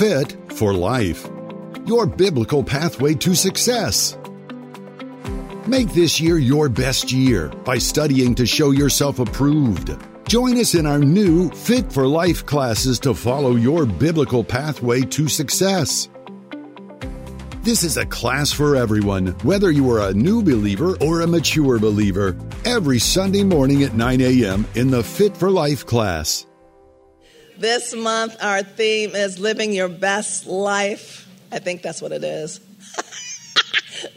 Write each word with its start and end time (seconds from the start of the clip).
Fit 0.00 0.34
for 0.54 0.72
Life, 0.72 1.28
your 1.84 2.06
biblical 2.06 2.64
pathway 2.64 3.12
to 3.16 3.34
success. 3.34 4.16
Make 5.66 5.92
this 5.92 6.18
year 6.18 6.38
your 6.38 6.70
best 6.70 7.12
year 7.12 7.48
by 7.66 7.76
studying 7.76 8.34
to 8.36 8.46
show 8.46 8.70
yourself 8.70 9.18
approved. 9.18 9.94
Join 10.26 10.56
us 10.56 10.74
in 10.74 10.86
our 10.86 11.00
new 11.00 11.50
Fit 11.50 11.92
for 11.92 12.06
Life 12.06 12.46
classes 12.46 12.98
to 13.00 13.12
follow 13.12 13.56
your 13.56 13.84
biblical 13.84 14.42
pathway 14.42 15.02
to 15.02 15.28
success. 15.28 16.08
This 17.62 17.84
is 17.84 17.98
a 17.98 18.06
class 18.06 18.50
for 18.50 18.76
everyone, 18.76 19.38
whether 19.42 19.70
you 19.70 19.90
are 19.90 20.08
a 20.08 20.14
new 20.14 20.42
believer 20.42 20.96
or 21.02 21.20
a 21.20 21.26
mature 21.26 21.78
believer, 21.78 22.38
every 22.64 23.00
Sunday 23.00 23.44
morning 23.44 23.82
at 23.82 23.92
9 23.92 24.22
a.m. 24.22 24.66
in 24.74 24.90
the 24.90 25.04
Fit 25.04 25.36
for 25.36 25.50
Life 25.50 25.84
class. 25.84 26.46
This 27.60 27.94
month, 27.94 28.38
our 28.42 28.62
theme 28.62 29.14
is 29.14 29.38
living 29.38 29.74
your 29.74 29.90
best 29.90 30.46
life. 30.46 31.28
I 31.52 31.58
think 31.58 31.82
that's 31.82 32.00
what 32.00 32.10
it 32.10 32.24
is. 32.24 32.58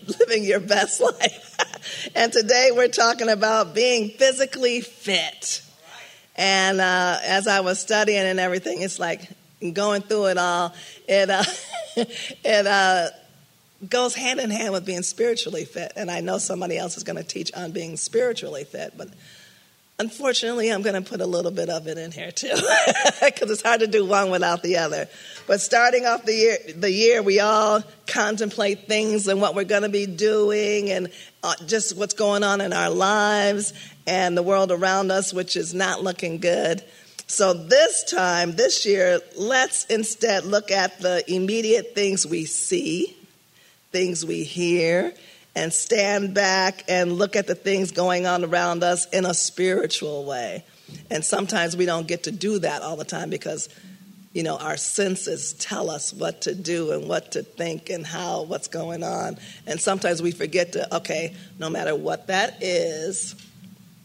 living 0.19 0.45
your 0.45 0.61
best 0.61 1.01
life. 1.01 2.11
and 2.15 2.31
today 2.31 2.69
we're 2.73 2.87
talking 2.87 3.27
about 3.27 3.75
being 3.75 4.11
physically 4.11 4.79
fit. 4.79 5.61
And 6.37 6.79
uh, 6.79 7.19
as 7.21 7.45
I 7.45 7.59
was 7.59 7.81
studying 7.81 8.21
and 8.21 8.39
everything, 8.39 8.81
it's 8.81 8.97
like 8.97 9.27
going 9.73 10.03
through 10.03 10.27
it 10.27 10.37
all. 10.37 10.73
It 11.09 11.29
uh, 11.29 11.43
it 11.97 12.65
uh, 12.65 13.09
goes 13.89 14.15
hand 14.15 14.39
in 14.39 14.51
hand 14.51 14.71
with 14.71 14.85
being 14.85 15.03
spiritually 15.03 15.65
fit. 15.65 15.91
And 15.97 16.09
I 16.09 16.21
know 16.21 16.37
somebody 16.37 16.77
else 16.77 16.95
is 16.95 17.03
going 17.03 17.17
to 17.17 17.25
teach 17.25 17.53
on 17.53 17.73
being 17.73 17.97
spiritually 17.97 18.63
fit, 18.63 18.93
but 18.97 19.09
unfortunately, 19.99 20.69
I'm 20.69 20.81
going 20.81 21.01
to 21.01 21.07
put 21.07 21.21
a 21.21 21.25
little 21.25 21.51
bit 21.51 21.69
of 21.69 21.87
it 21.87 21.97
in 21.97 22.11
here 22.11 22.31
too, 22.31 22.53
because 23.23 23.49
it's 23.51 23.61
hard 23.61 23.81
to 23.81 23.87
do 23.87 24.05
one 24.05 24.31
without 24.31 24.63
the 24.63 24.77
other. 24.77 25.07
But 25.47 25.61
starting 25.61 26.05
off 26.05 26.25
the 26.25 26.33
year, 26.33 26.57
the 26.75 26.91
year, 26.91 27.21
we 27.21 27.39
all 27.39 27.83
contemplate 28.07 28.87
things 28.87 29.27
and 29.27 29.41
what 29.41 29.55
we're 29.55 29.63
going 29.63 29.83
to 29.83 29.89
be 29.89 30.05
doing, 30.05 30.89
and 30.89 31.09
uh, 31.43 31.53
just 31.65 31.97
what's 31.97 32.13
going 32.13 32.43
on 32.43 32.61
in 32.61 32.73
our 32.73 32.89
lives 32.89 33.73
and 34.07 34.37
the 34.37 34.43
world 34.43 34.71
around 34.71 35.11
us, 35.11 35.33
which 35.33 35.55
is 35.55 35.73
not 35.73 36.03
looking 36.03 36.39
good. 36.39 36.83
So 37.27 37.53
this 37.53 38.03
time, 38.03 38.55
this 38.55 38.85
year, 38.85 39.19
let's 39.37 39.85
instead 39.85 40.45
look 40.45 40.71
at 40.71 40.99
the 40.99 41.23
immediate 41.33 41.95
things 41.95 42.27
we 42.27 42.45
see, 42.45 43.17
things 43.91 44.25
we 44.25 44.43
hear, 44.43 45.13
and 45.55 45.71
stand 45.71 46.33
back 46.33 46.83
and 46.87 47.13
look 47.13 47.35
at 47.35 47.47
the 47.47 47.55
things 47.55 47.91
going 47.91 48.25
on 48.25 48.43
around 48.43 48.83
us 48.83 49.07
in 49.09 49.25
a 49.25 49.33
spiritual 49.33 50.25
way. 50.25 50.63
And 51.09 51.23
sometimes 51.23 51.77
we 51.77 51.85
don't 51.85 52.07
get 52.07 52.23
to 52.23 52.31
do 52.31 52.59
that 52.59 52.81
all 52.81 52.95
the 52.95 53.05
time 53.05 53.29
because, 53.29 53.69
you 54.33 54.43
know, 54.43 54.57
our 54.57 54.77
senses 54.77 55.53
tell 55.53 55.89
us 55.89 56.13
what 56.13 56.41
to 56.41 56.55
do 56.55 56.91
and 56.91 57.07
what 57.07 57.33
to 57.33 57.43
think 57.43 57.89
and 57.89 58.05
how, 58.05 58.43
what's 58.43 58.67
going 58.67 59.03
on. 59.03 59.37
And 59.67 59.79
sometimes 59.79 60.21
we 60.21 60.31
forget 60.31 60.73
to, 60.73 60.95
okay, 60.97 61.35
no 61.59 61.69
matter 61.69 61.95
what 61.95 62.27
that 62.27 62.61
is, 62.61 63.35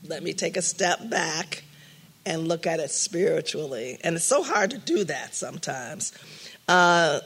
let 0.06 0.22
me 0.22 0.32
take 0.32 0.56
a 0.56 0.62
step 0.62 1.08
back 1.08 1.64
and 2.26 2.46
look 2.46 2.66
at 2.66 2.78
it 2.78 2.90
spiritually. 2.90 3.98
And 4.04 4.16
it's 4.16 4.24
so 4.24 4.42
hard 4.42 4.70
to 4.72 4.78
do 4.78 5.04
that 5.04 5.34
sometimes. 5.34 6.12
Uh, 6.68 7.20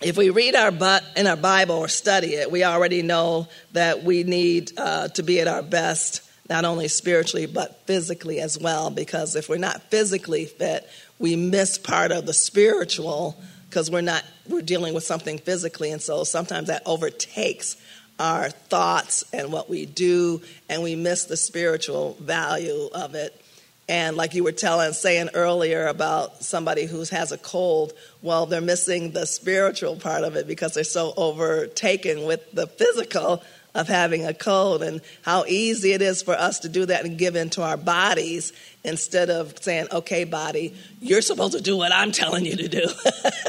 if 0.00 0.16
we 0.16 0.30
read 0.30 0.54
our 0.54 0.70
but 0.70 1.04
in 1.16 1.26
our 1.26 1.36
Bible 1.36 1.76
or 1.76 1.88
study 1.88 2.34
it, 2.34 2.50
we 2.50 2.64
already 2.64 3.02
know 3.02 3.48
that 3.72 4.04
we 4.04 4.22
need 4.22 4.72
uh, 4.78 5.08
to 5.08 5.22
be 5.22 5.40
at 5.40 5.48
our 5.48 5.62
best, 5.62 6.22
not 6.48 6.64
only 6.64 6.88
spiritually 6.88 7.46
but 7.46 7.86
physically 7.86 8.40
as 8.40 8.58
well. 8.58 8.90
Because 8.90 9.34
if 9.34 9.48
we're 9.48 9.58
not 9.58 9.82
physically 9.90 10.44
fit, 10.44 10.88
we 11.18 11.34
miss 11.36 11.78
part 11.78 12.12
of 12.12 12.26
the 12.26 12.34
spiritual 12.34 13.40
because 13.68 13.90
we're 13.90 14.00
not 14.00 14.24
we're 14.48 14.62
dealing 14.62 14.94
with 14.94 15.04
something 15.04 15.38
physically, 15.38 15.90
and 15.90 16.00
so 16.00 16.24
sometimes 16.24 16.68
that 16.68 16.82
overtakes 16.86 17.76
our 18.18 18.50
thoughts 18.50 19.24
and 19.32 19.52
what 19.52 19.68
we 19.68 19.86
do, 19.86 20.42
and 20.68 20.82
we 20.82 20.96
miss 20.96 21.24
the 21.24 21.36
spiritual 21.36 22.16
value 22.20 22.88
of 22.92 23.14
it. 23.14 23.40
And 23.88 24.16
like 24.16 24.34
you 24.34 24.44
were 24.44 24.52
telling, 24.52 24.92
saying 24.92 25.30
earlier 25.32 25.86
about 25.86 26.42
somebody 26.42 26.84
who 26.84 27.04
has 27.10 27.32
a 27.32 27.38
cold, 27.38 27.94
well, 28.20 28.44
they're 28.44 28.60
missing 28.60 29.12
the 29.12 29.26
spiritual 29.26 29.96
part 29.96 30.24
of 30.24 30.36
it 30.36 30.46
because 30.46 30.74
they're 30.74 30.84
so 30.84 31.14
overtaken 31.16 32.24
with 32.24 32.52
the 32.52 32.66
physical 32.66 33.42
of 33.74 33.88
having 33.88 34.26
a 34.26 34.34
cold 34.34 34.82
and 34.82 35.00
how 35.22 35.44
easy 35.46 35.92
it 35.92 36.02
is 36.02 36.22
for 36.22 36.34
us 36.34 36.60
to 36.60 36.68
do 36.68 36.84
that 36.86 37.04
and 37.04 37.16
give 37.16 37.36
into 37.36 37.62
our 37.62 37.76
bodies 37.76 38.52
instead 38.84 39.30
of 39.30 39.62
saying, 39.62 39.86
okay, 39.92 40.24
body, 40.24 40.74
you're 41.00 41.22
supposed 41.22 41.56
to 41.56 41.62
do 41.62 41.76
what 41.76 41.92
I'm 41.92 42.12
telling 42.12 42.44
you 42.44 42.56
to 42.56 42.68
do. 42.68 42.86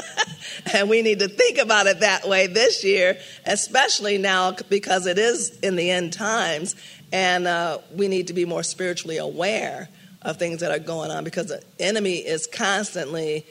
and 0.74 0.88
we 0.88 1.02
need 1.02 1.18
to 1.18 1.28
think 1.28 1.58
about 1.58 1.86
it 1.86 2.00
that 2.00 2.28
way 2.28 2.46
this 2.46 2.84
year, 2.84 3.18
especially 3.44 4.18
now 4.18 4.52
because 4.68 5.06
it 5.06 5.18
is 5.18 5.58
in 5.60 5.76
the 5.76 5.90
end 5.90 6.12
times 6.12 6.76
and 7.12 7.46
uh, 7.46 7.78
we 7.94 8.08
need 8.08 8.28
to 8.28 8.34
be 8.34 8.44
more 8.44 8.62
spiritually 8.62 9.16
aware 9.16 9.88
of 10.22 10.36
things 10.36 10.60
that 10.60 10.70
are 10.70 10.78
going 10.78 11.10
on 11.10 11.24
because 11.24 11.46
the 11.46 11.62
enemy 11.78 12.16
is 12.16 12.46
constantly 12.46 13.46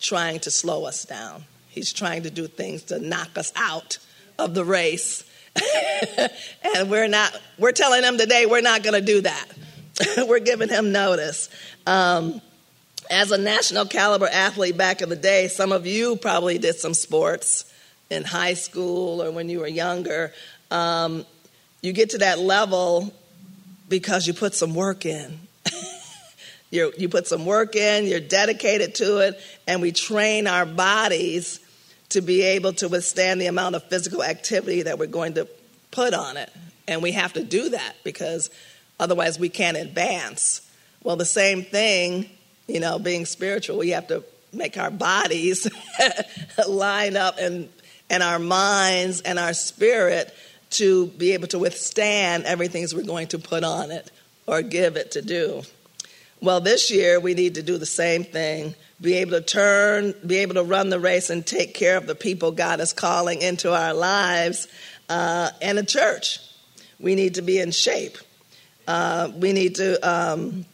trying 0.00 0.40
to 0.40 0.50
slow 0.50 0.84
us 0.84 1.04
down. 1.04 1.44
He's 1.68 1.92
trying 1.92 2.24
to 2.24 2.30
do 2.30 2.46
things 2.46 2.84
to 2.84 2.98
knock 2.98 3.36
us 3.36 3.52
out 3.56 3.98
of 4.38 4.54
the 4.54 4.64
race. 4.64 5.24
and 6.76 6.90
we're 6.90 7.08
not, 7.08 7.38
we're 7.58 7.72
telling 7.72 8.02
him 8.02 8.18
today 8.18 8.46
we're 8.46 8.60
not 8.60 8.82
going 8.82 8.98
to 8.98 9.04
do 9.04 9.20
that. 9.22 9.46
we're 10.28 10.40
giving 10.40 10.68
him 10.68 10.92
notice. 10.92 11.48
Um, 11.86 12.40
as 13.10 13.32
a 13.32 13.38
national 13.38 13.86
caliber 13.86 14.28
athlete 14.28 14.76
back 14.76 15.02
in 15.02 15.08
the 15.08 15.16
day, 15.16 15.48
some 15.48 15.72
of 15.72 15.86
you 15.86 16.16
probably 16.16 16.58
did 16.58 16.76
some 16.76 16.94
sports 16.94 17.70
in 18.08 18.24
high 18.24 18.54
school 18.54 19.22
or 19.22 19.30
when 19.30 19.48
you 19.48 19.60
were 19.60 19.68
younger. 19.68 20.32
Um, 20.70 21.24
you 21.82 21.92
get 21.92 22.10
to 22.10 22.18
that 22.18 22.38
level 22.38 23.12
because 23.88 24.26
you 24.26 24.34
put 24.34 24.54
some 24.54 24.74
work 24.74 25.04
in. 25.06 25.40
you 26.70 26.92
you 26.96 27.08
put 27.08 27.26
some 27.26 27.46
work 27.46 27.74
in, 27.76 28.06
you're 28.06 28.20
dedicated 28.20 28.94
to 28.96 29.18
it, 29.18 29.40
and 29.66 29.82
we 29.82 29.92
train 29.92 30.46
our 30.46 30.64
bodies 30.64 31.60
to 32.10 32.20
be 32.20 32.42
able 32.42 32.72
to 32.74 32.88
withstand 32.88 33.40
the 33.40 33.46
amount 33.46 33.74
of 33.74 33.84
physical 33.84 34.22
activity 34.22 34.82
that 34.82 34.98
we're 34.98 35.06
going 35.06 35.34
to 35.34 35.48
put 35.90 36.14
on 36.14 36.36
it. 36.36 36.50
And 36.88 37.02
we 37.02 37.12
have 37.12 37.32
to 37.34 37.44
do 37.44 37.70
that 37.70 37.96
because 38.04 38.50
otherwise 38.98 39.38
we 39.38 39.48
can't 39.48 39.76
advance. 39.76 40.60
Well, 41.02 41.16
the 41.16 41.24
same 41.24 41.62
thing, 41.62 42.28
you 42.66 42.80
know, 42.80 42.98
being 42.98 43.26
spiritual, 43.26 43.78
we 43.78 43.90
have 43.90 44.08
to 44.08 44.24
make 44.52 44.76
our 44.76 44.90
bodies 44.90 45.68
line 46.68 47.16
up 47.16 47.38
and 47.38 47.68
and 48.10 48.24
our 48.24 48.40
minds 48.40 49.20
and 49.20 49.38
our 49.38 49.54
spirit 49.54 50.34
to 50.70 51.06
be 51.06 51.32
able 51.32 51.46
to 51.48 51.58
withstand 51.58 52.44
everything 52.44 52.84
we're 52.92 53.02
going 53.02 53.28
to 53.28 53.38
put 53.38 53.62
on 53.62 53.92
it 53.92 54.10
or 54.46 54.62
give 54.62 54.96
it 54.96 55.12
to 55.12 55.22
do. 55.22 55.62
Well, 56.42 56.60
this 56.60 56.90
year 56.90 57.20
we 57.20 57.34
need 57.34 57.56
to 57.56 57.62
do 57.62 57.76
the 57.76 57.86
same 57.86 58.24
thing 58.24 58.74
be 59.00 59.14
able 59.14 59.32
to 59.32 59.40
turn, 59.40 60.14
be 60.26 60.38
able 60.38 60.54
to 60.54 60.62
run 60.62 60.90
the 60.90 61.00
race 61.00 61.30
and 61.30 61.46
take 61.46 61.74
care 61.74 61.96
of 61.96 62.06
the 62.06 62.14
people 62.14 62.52
God 62.52 62.80
is 62.80 62.92
calling 62.92 63.40
into 63.40 63.72
our 63.72 63.94
lives 63.94 64.68
uh, 65.08 65.50
and 65.62 65.78
a 65.78 65.82
church. 65.82 66.38
We 66.98 67.14
need 67.14 67.36
to 67.36 67.42
be 67.42 67.58
in 67.58 67.70
shape. 67.70 68.18
Uh, 68.86 69.30
we 69.34 69.52
need 69.52 69.76
to, 69.76 69.98
um, 70.06 70.66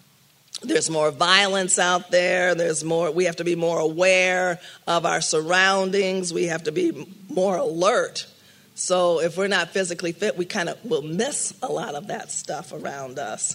there's 0.62 0.90
more 0.90 1.12
violence 1.12 1.78
out 1.78 2.10
there. 2.10 2.54
There's 2.56 2.82
more, 2.82 3.12
we 3.12 3.24
have 3.24 3.36
to 3.36 3.44
be 3.44 3.54
more 3.54 3.78
aware 3.78 4.58
of 4.88 5.06
our 5.06 5.20
surroundings. 5.20 6.32
We 6.32 6.44
have 6.44 6.64
to 6.64 6.72
be 6.72 7.06
more 7.28 7.56
alert. 7.56 8.26
So 8.74 9.20
if 9.20 9.36
we're 9.36 9.46
not 9.46 9.70
physically 9.70 10.12
fit, 10.12 10.36
we 10.36 10.46
kind 10.46 10.68
of 10.68 10.84
will 10.84 11.02
miss 11.02 11.54
a 11.62 11.68
lot 11.68 11.94
of 11.94 12.08
that 12.08 12.32
stuff 12.32 12.72
around 12.72 13.18
us 13.20 13.54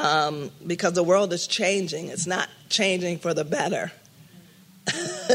um, 0.00 0.50
because 0.66 0.94
the 0.94 1.02
world 1.02 1.32
is 1.32 1.46
changing. 1.46 2.08
It's 2.08 2.26
not 2.26 2.48
changing 2.68 3.18
for 3.18 3.34
the 3.34 3.44
better. 3.44 3.92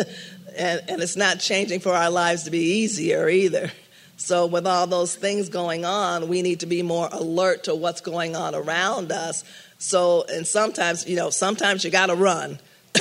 and, 0.57 0.81
and 0.87 1.01
it's 1.01 1.15
not 1.15 1.39
changing 1.39 1.79
for 1.79 1.93
our 1.93 2.09
lives 2.09 2.43
to 2.43 2.51
be 2.51 2.79
easier 2.79 3.29
either. 3.29 3.71
So, 4.17 4.45
with 4.45 4.65
all 4.65 4.87
those 4.87 5.13
things 5.13 5.49
going 5.49 5.83
on, 5.83 6.29
we 6.29 6.41
need 6.41 6.61
to 6.61 6.65
be 6.65 6.81
more 6.81 7.09
alert 7.11 7.65
to 7.65 7.75
what's 7.75 8.01
going 8.01 8.35
on 8.35 8.55
around 8.55 9.11
us. 9.11 9.43
So, 9.77 10.25
and 10.29 10.47
sometimes, 10.47 11.05
you 11.05 11.17
know, 11.17 11.29
sometimes 11.29 11.83
you 11.83 11.91
got 11.91 12.07
to 12.07 12.15
run. 12.15 12.59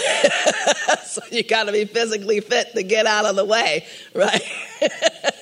so, 1.05 1.23
you 1.31 1.44
got 1.44 1.65
to 1.65 1.73
be 1.73 1.85
physically 1.85 2.41
fit 2.41 2.75
to 2.75 2.83
get 2.83 3.06
out 3.06 3.27
of 3.27 3.37
the 3.37 3.44
way, 3.44 3.87
right? 4.12 4.43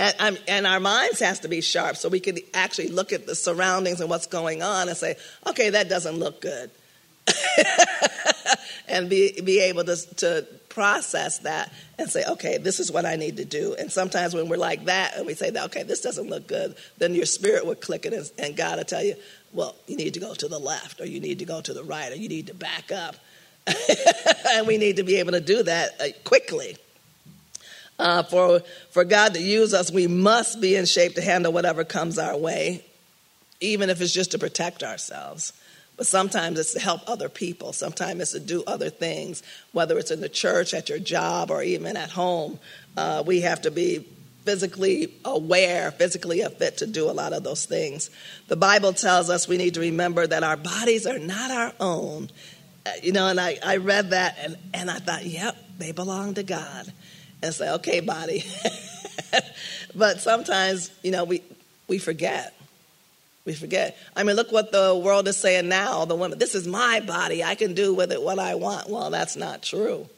and, 0.00 0.40
and, 0.48 0.66
our 0.66 0.80
minds 0.80 1.20
has 1.20 1.40
to 1.40 1.48
be 1.48 1.60
sharp 1.60 1.96
so 1.96 2.08
we 2.08 2.20
can 2.20 2.38
actually 2.54 2.88
look 2.88 3.12
at 3.12 3.26
the 3.26 3.34
surroundings 3.34 4.00
and 4.00 4.08
what's 4.08 4.26
going 4.26 4.62
on 4.62 4.88
and 4.88 4.96
say, 4.96 5.16
okay, 5.46 5.70
that 5.70 5.88
doesn't 5.88 6.16
look 6.16 6.40
good. 6.40 6.70
and 8.88 9.10
be, 9.10 9.40
be 9.42 9.60
able 9.60 9.84
to, 9.84 9.96
to 10.16 10.46
process 10.68 11.38
that 11.40 11.72
and 11.98 12.08
say, 12.08 12.24
okay, 12.26 12.56
this 12.58 12.80
is 12.80 12.90
what 12.90 13.04
I 13.04 13.16
need 13.16 13.36
to 13.36 13.44
do. 13.44 13.74
And 13.78 13.92
sometimes 13.92 14.34
when 14.34 14.48
we're 14.48 14.56
like 14.56 14.86
that 14.86 15.16
and 15.16 15.26
we 15.26 15.34
say, 15.34 15.50
that, 15.50 15.64
okay, 15.66 15.82
this 15.82 16.00
doesn't 16.00 16.30
look 16.30 16.46
good, 16.46 16.76
then 16.98 17.14
your 17.14 17.26
spirit 17.26 17.66
will 17.66 17.74
click 17.74 18.06
it 18.06 18.12
and, 18.12 18.30
and 18.38 18.56
God 18.56 18.78
will 18.78 18.84
tell 18.84 19.04
you, 19.04 19.16
well, 19.52 19.76
you 19.86 19.96
need 19.96 20.14
to 20.14 20.20
go 20.20 20.34
to 20.34 20.48
the 20.48 20.58
left 20.58 21.00
or 21.00 21.06
you 21.06 21.20
need 21.20 21.40
to 21.40 21.44
go 21.44 21.60
to 21.60 21.74
the 21.74 21.84
right 21.84 22.10
or 22.10 22.16
you 22.16 22.28
need 22.28 22.46
to 22.46 22.54
back 22.54 22.90
up. 22.90 23.16
and 24.52 24.66
we 24.66 24.78
need 24.78 24.96
to 24.96 25.02
be 25.02 25.16
able 25.16 25.32
to 25.32 25.40
do 25.40 25.62
that 25.62 26.00
uh, 26.00 26.06
quickly. 26.24 26.76
Uh, 28.00 28.22
for, 28.22 28.60
for 28.92 29.04
God 29.04 29.34
to 29.34 29.42
use 29.42 29.74
us, 29.74 29.92
we 29.92 30.06
must 30.06 30.58
be 30.58 30.74
in 30.74 30.86
shape 30.86 31.16
to 31.16 31.20
handle 31.20 31.52
whatever 31.52 31.84
comes 31.84 32.18
our 32.18 32.34
way, 32.34 32.82
even 33.60 33.90
if 33.90 34.00
it's 34.00 34.14
just 34.14 34.30
to 34.30 34.38
protect 34.38 34.82
ourselves. 34.82 35.52
But 35.98 36.06
sometimes 36.06 36.58
it's 36.58 36.72
to 36.72 36.80
help 36.80 37.02
other 37.06 37.28
people. 37.28 37.74
Sometimes 37.74 38.22
it's 38.22 38.32
to 38.32 38.40
do 38.40 38.64
other 38.66 38.88
things, 38.88 39.42
whether 39.72 39.98
it's 39.98 40.10
in 40.10 40.22
the 40.22 40.30
church, 40.30 40.72
at 40.72 40.88
your 40.88 40.98
job, 40.98 41.50
or 41.50 41.62
even 41.62 41.98
at 41.98 42.10
home. 42.10 42.58
Uh, 42.96 43.22
we 43.26 43.42
have 43.42 43.60
to 43.62 43.70
be 43.70 44.06
physically 44.46 45.12
aware, 45.26 45.90
physically 45.90 46.42
fit 46.58 46.78
to 46.78 46.86
do 46.86 47.10
a 47.10 47.12
lot 47.12 47.34
of 47.34 47.44
those 47.44 47.66
things. 47.66 48.08
The 48.48 48.56
Bible 48.56 48.94
tells 48.94 49.28
us 49.28 49.46
we 49.46 49.58
need 49.58 49.74
to 49.74 49.80
remember 49.80 50.26
that 50.26 50.42
our 50.42 50.56
bodies 50.56 51.06
are 51.06 51.18
not 51.18 51.50
our 51.50 51.74
own. 51.78 52.30
Uh, 52.86 52.92
you 53.02 53.12
know, 53.12 53.26
and 53.26 53.38
I, 53.38 53.58
I 53.62 53.76
read 53.76 54.10
that 54.10 54.38
and, 54.40 54.56
and 54.72 54.90
I 54.90 55.00
thought, 55.00 55.26
yep, 55.26 55.54
they 55.76 55.92
belong 55.92 56.32
to 56.34 56.42
God. 56.42 56.90
And 57.42 57.54
say, 57.54 57.70
okay, 57.74 58.00
body. 58.00 58.44
but 59.94 60.20
sometimes, 60.20 60.90
you 61.02 61.10
know, 61.10 61.24
we, 61.24 61.42
we 61.88 61.98
forget. 61.98 62.54
We 63.44 63.54
forget. 63.54 63.96
I 64.14 64.22
mean, 64.22 64.36
look 64.36 64.52
what 64.52 64.72
the 64.72 64.94
world 64.94 65.26
is 65.26 65.36
saying 65.36 65.68
now. 65.68 66.04
The 66.04 66.14
women, 66.14 66.38
this 66.38 66.54
is 66.54 66.66
my 66.66 67.00
body. 67.00 67.42
I 67.42 67.54
can 67.54 67.74
do 67.74 67.94
with 67.94 68.12
it 68.12 68.20
what 68.20 68.38
I 68.38 68.54
want. 68.56 68.88
Well, 68.90 69.10
that's 69.10 69.36
not 69.36 69.62
true. 69.62 70.08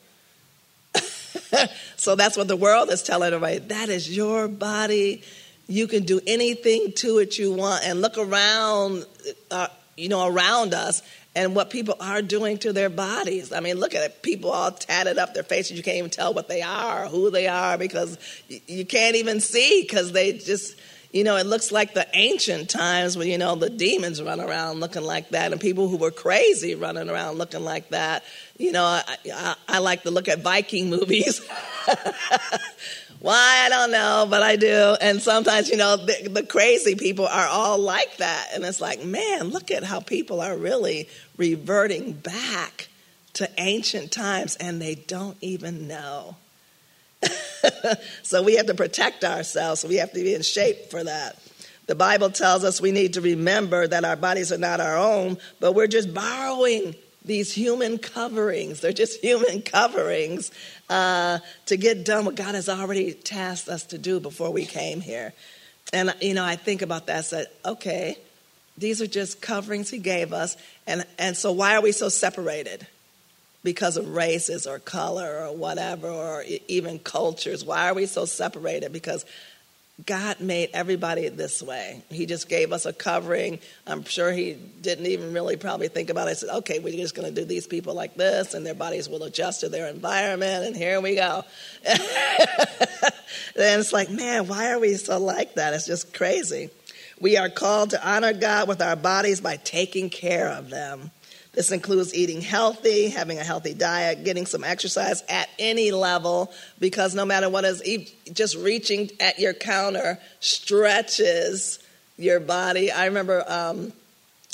so 1.97 2.17
that's 2.17 2.37
what 2.37 2.49
the 2.49 2.57
world 2.57 2.91
is 2.91 3.03
telling 3.03 3.33
everybody. 3.33 3.59
That 3.59 3.89
is 3.89 4.15
your 4.15 4.49
body. 4.49 5.23
You 5.69 5.87
can 5.87 6.03
do 6.03 6.21
anything 6.27 6.93
to 6.97 7.19
it 7.19 7.39
you 7.39 7.53
want. 7.53 7.85
And 7.85 8.01
look 8.01 8.19
around, 8.19 9.07
uh, 9.51 9.69
you 9.97 10.09
know, 10.09 10.27
around 10.27 10.75
us 10.75 11.03
and 11.34 11.55
what 11.55 11.70
people 11.70 11.96
are 12.00 12.20
doing 12.20 12.58
to 12.58 12.73
their 12.73 12.90
bodies. 12.90 13.52
I 13.52 13.61
mean, 13.61 13.79
look 13.79 13.94
at 13.94 14.02
it. 14.02 14.23
People 14.23 14.50
all 14.50 14.70
tatted 14.70 15.19
up 15.19 15.34
their 15.34 15.43
faces. 15.43 15.76
You 15.76 15.82
can't 15.82 15.96
even 15.96 16.11
tell 16.11 16.34
what 16.34 16.49
they 16.49 16.62
are, 16.62 17.06
who 17.08 17.31
they 17.31 17.46
are, 17.49 17.79
because 17.79 18.19
you 18.49 18.84
can't 18.84 19.17
even 19.17 19.40
see 19.40 19.82
because 19.82 20.12
they 20.12 20.32
just 20.32 20.76
you 21.12 21.25
know, 21.25 21.37
it 21.37 21.44
looks 21.44 21.70
like 21.70 21.93
the 21.93 22.06
ancient 22.14 22.70
times 22.70 23.19
when, 23.19 23.29
you 23.29 23.37
know, 23.37 23.55
the 23.55 23.69
demons 23.69 24.23
run 24.23 24.40
around 24.40 24.81
looking 24.81 25.02
like 25.02 25.29
that 25.31 25.52
and 25.52 25.61
people 25.61 25.88
who 25.88 25.99
were 25.99 26.11
crazy 26.11 26.75
running 26.75 27.11
around 27.11 27.37
looking 27.37 27.62
like 27.62 27.90
that. 27.90 28.25
You 28.56 28.73
know, 28.73 28.84
I, 28.84 29.02
I, 29.31 29.55
I 29.69 29.79
like 29.81 30.05
to 30.05 30.11
look 30.11 30.29
at 30.29 30.40
Viking 30.40 30.88
movies. 30.88 31.46
Why, 33.23 33.63
I 33.65 33.69
don't 33.69 33.93
know, 33.93 34.27
but 34.29 34.43
I 34.43 34.57
do. 34.57 34.97
And 35.01 35.23
sometimes, 35.23 35.69
you 35.69 35.77
know, 35.77 35.97
the, 35.97 36.29
the 36.29 36.43
crazy 36.43 36.97
people 36.97 37.29
are 37.29 37.47
all 37.47 37.79
like 37.79 38.17
that. 38.17 38.49
And 38.53 38.65
it's 38.65 38.81
like, 38.81 39.05
man, 39.05 39.51
look 39.51 39.71
at 39.71 39.85
how 39.85 40.01
people 40.01 40.41
are 40.41 40.57
really 40.57 41.09
reverting 41.37 42.15
back 42.15 42.89
to 43.35 43.49
ancient 43.59 44.11
times 44.11 44.57
and 44.57 44.83
they 44.83 44.97
don't 44.97 45.37
even 45.41 45.87
know. 45.87 46.35
so 48.25 48.43
we 48.43 48.57
have 48.57 48.67
to 48.67 48.75
protect 48.75 49.23
ourselves. 49.23 49.85
We 49.85 49.99
have 49.99 50.13
to 50.15 50.21
be 50.21 50.35
in 50.35 50.43
shape 50.43 50.91
for 50.91 51.05
that. 51.05 51.39
The 51.87 51.95
Bible 51.95 52.31
tells 52.31 52.65
us 52.65 52.81
we 52.81 52.91
need 52.91 53.15
to 53.15 53.21
remember 53.21 53.87
that 53.87 54.05
our 54.05 54.17
bodies 54.17 54.51
are 54.51 54.59
not 54.59 54.81
our 54.81 54.99
own, 54.99 55.39
but 55.61 55.75
we're 55.77 55.87
just 55.87 56.13
borrowing 56.13 56.97
these 57.25 57.53
human 57.53 57.99
coverings. 57.99 58.81
They're 58.81 58.93
just 58.93 59.21
human 59.21 59.63
coverings 59.63 60.51
uh, 60.93 61.39
to 61.67 61.77
get 61.77 62.05
done 62.05 62.27
what 62.27 62.35
God 62.35 62.55
has 62.55 62.69
already 62.69 63.15
tasked 63.15 63.69
us 63.69 63.87
to 63.87 63.99
do 63.99 64.21
before 64.21 64.50
we 64.50 64.67
came 64.67 65.00
here. 65.00 65.33
And, 65.93 66.15
you 66.21 66.35
know, 66.35 66.44
I 66.44 66.56
think 66.56 66.83
about 66.83 67.06
that. 67.06 67.17
I 67.17 67.21
said, 67.23 67.47
okay, 67.65 68.17
these 68.77 69.00
are 69.00 69.06
just 69.06 69.41
coverings 69.41 69.89
He 69.89 69.99
gave 69.99 70.33
us. 70.33 70.56
And, 70.87 71.05
and 71.19 71.37
so 71.37 71.53
why 71.53 71.77
are 71.77 71.83
we 71.83 71.93
so 71.93 72.09
separated? 72.09 72.87
because 73.65 73.97
of 73.97 74.09
races 74.09 74.67
or 74.67 74.81
color 74.81 75.47
or 75.47 75.55
whatever, 75.55 76.09
or 76.09 76.44
even 76.67 76.99
cultures. 76.99 77.65
Why 77.65 77.89
are 77.89 77.94
we 77.94 78.06
so 78.06 78.25
separated? 78.25 78.93
Because 78.93 79.25
God 80.07 80.41
made 80.41 80.71
everybody 80.73 81.29
this 81.29 81.63
way. 81.63 82.03
He 82.11 82.27
just 82.27 82.49
gave 82.49 82.73
us 82.73 82.87
a 82.87 82.93
covering. 82.93 83.59
I'm 83.87 84.05
sure 84.05 84.33
He 84.33 84.55
didn't 84.55 85.07
even 85.07 85.33
really 85.33 85.57
probably 85.57 85.89
think 85.89 86.11
about 86.11 86.29
it. 86.29 86.31
He 86.31 86.37
said, 86.37 86.57
okay, 86.57 86.79
we're 86.79 86.97
just 86.97 87.15
going 87.15 87.33
to 87.33 87.41
do 87.41 87.47
these 87.47 87.67
people 87.67 87.95
like 87.95 88.15
this, 88.15 88.55
and 88.55 88.65
their 88.65 88.75
bodies 88.75 89.09
will 89.09 89.23
adjust 89.23 89.61
to 89.61 89.69
their 89.69 89.89
environment, 89.89 90.67
and 90.67 90.77
here 90.77 91.01
we 91.01 91.17
go. 91.17 91.45
and 91.85 91.99
it's 93.55 93.93
like, 93.93 94.11
man, 94.11 94.49
why 94.49 94.73
are 94.73 94.81
we 94.81 94.95
so 94.95 95.19
like 95.19 95.55
that? 95.55 95.75
It's 95.75 95.87
just 95.87 96.15
crazy. 96.15 96.71
We 97.21 97.37
are 97.37 97.49
called 97.49 97.91
to 97.91 98.09
honor 98.09 98.33
God 98.33 98.69
with 98.69 98.83
our 98.83 98.97
bodies 98.97 99.41
by 99.41 99.57
taking 99.57 100.11
care 100.11 100.49
of 100.49 100.71
them. 100.71 101.11
This 101.53 101.71
includes 101.71 102.15
eating 102.15 102.41
healthy, 102.41 103.09
having 103.09 103.39
a 103.39 103.45
healthy 103.45 103.75
diet, 103.75 104.25
getting 104.25 104.47
some 104.47 104.65
exercise 104.65 105.23
at 105.29 105.51
any 105.59 105.91
level, 105.93 106.51
because 106.79 107.15
no 107.15 107.27
matter 107.27 107.51
what 107.51 107.65
is, 107.65 107.83
just 108.33 108.57
reaching 108.57 109.11
at 109.21 109.39
your 109.39 109.53
counter 109.53 110.19
stretches 110.41 111.79
your 112.17 112.41
body. 112.41 112.91
I 112.91 113.07
remember 113.07 113.45
um, 113.47 113.93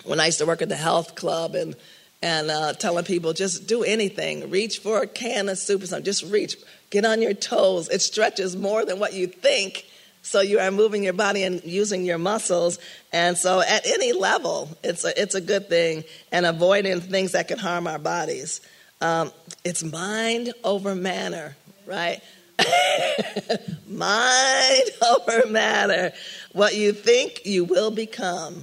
when 0.05 0.19
I 0.19 0.27
used 0.27 0.39
to 0.39 0.47
work 0.47 0.61
at 0.61 0.69
the 0.69 0.77
health 0.77 1.15
club 1.15 1.55
and 1.55 1.77
and 2.21 2.50
uh, 2.50 2.73
telling 2.73 3.05
people 3.05 3.33
just 3.33 3.69
do 3.69 3.85
anything, 3.85 4.50
reach 4.50 4.81
for 4.81 5.03
a 5.03 5.06
can 5.06 5.49
of 5.49 5.56
soup 5.56 5.85
or 5.85 5.87
something, 5.87 6.05
just 6.05 6.25
reach, 6.25 6.56
get 6.91 7.05
on 7.05 7.23
your 7.23 7.33
toes. 7.33 7.89
It 7.89 8.03
stretches 8.03 8.56
more 8.56 8.85
than 8.85 8.99
what 8.99 9.12
you 9.12 9.29
think 9.29 9.85
so 10.28 10.42
you 10.42 10.58
are 10.58 10.70
moving 10.70 11.04
your 11.04 11.14
body 11.14 11.42
and 11.42 11.64
using 11.64 12.04
your 12.04 12.19
muscles. 12.19 12.78
And 13.12 13.36
so 13.36 13.60
at 13.62 13.86
any 13.86 14.12
level, 14.12 14.69
it's 14.84 15.04
a, 15.04 15.20
it's 15.20 15.34
a 15.34 15.40
good 15.40 15.70
thing 15.70 16.04
and 16.30 16.44
avoiding 16.44 17.00
things 17.00 17.32
that 17.32 17.48
can 17.48 17.58
harm 17.58 17.86
our 17.86 17.98
bodies. 17.98 18.60
Um, 19.00 19.32
it's 19.64 19.82
mind 19.82 20.52
over 20.64 20.94
matter, 20.94 21.56
right? 21.86 22.20
mind 23.88 24.90
over 25.08 25.46
matter. 25.48 26.12
What 26.52 26.75
you 26.75 26.92
think, 26.92 27.46
you 27.46 27.64
will 27.64 27.90
become. 27.90 28.62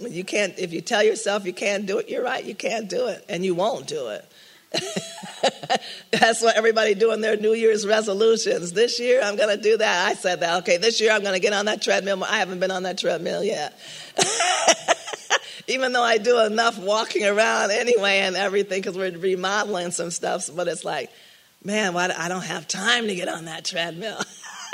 You 0.00 0.24
can't, 0.24 0.58
if 0.58 0.72
you 0.72 0.80
tell 0.80 1.02
yourself 1.02 1.44
you 1.44 1.52
can't 1.52 1.84
do 1.84 1.98
it, 1.98 2.08
you're 2.08 2.24
right, 2.24 2.42
you 2.42 2.54
can't 2.54 2.88
do 2.88 3.08
it, 3.08 3.22
and 3.28 3.44
you 3.44 3.54
won't 3.54 3.86
do 3.86 4.08
it. 4.08 4.24
That's 6.10 6.42
what 6.42 6.56
everybody 6.56 6.94
doing 6.94 7.20
their 7.20 7.36
New 7.36 7.52
Year's 7.52 7.86
resolutions. 7.86 8.72
This 8.72 9.00
year 9.00 9.20
I'm 9.22 9.36
going 9.36 9.54
to 9.56 9.62
do 9.62 9.76
that. 9.76 10.08
I 10.08 10.14
said 10.14 10.40
that. 10.40 10.58
Okay, 10.62 10.76
this 10.76 11.00
year 11.00 11.12
I'm 11.12 11.22
going 11.22 11.34
to 11.34 11.40
get 11.40 11.52
on 11.52 11.66
that 11.66 11.82
treadmill. 11.82 12.22
I 12.24 12.38
haven't 12.38 12.60
been 12.60 12.70
on 12.70 12.84
that 12.84 12.98
treadmill 12.98 13.42
yet. 13.42 13.78
Even 15.68 15.92
though 15.92 16.02
I 16.02 16.18
do 16.18 16.40
enough 16.40 16.78
walking 16.78 17.24
around 17.24 17.70
anyway 17.70 18.20
and 18.20 18.36
everything 18.36 18.80
because 18.80 18.96
we're 18.96 19.16
remodeling 19.16 19.90
some 19.92 20.10
stuff, 20.10 20.50
but 20.54 20.68
it's 20.68 20.84
like, 20.84 21.10
man, 21.64 21.94
why 21.94 22.12
I 22.16 22.28
don't 22.28 22.44
have 22.44 22.66
time 22.66 23.06
to 23.06 23.14
get 23.14 23.28
on 23.28 23.44
that 23.44 23.64
treadmill. 23.64 24.20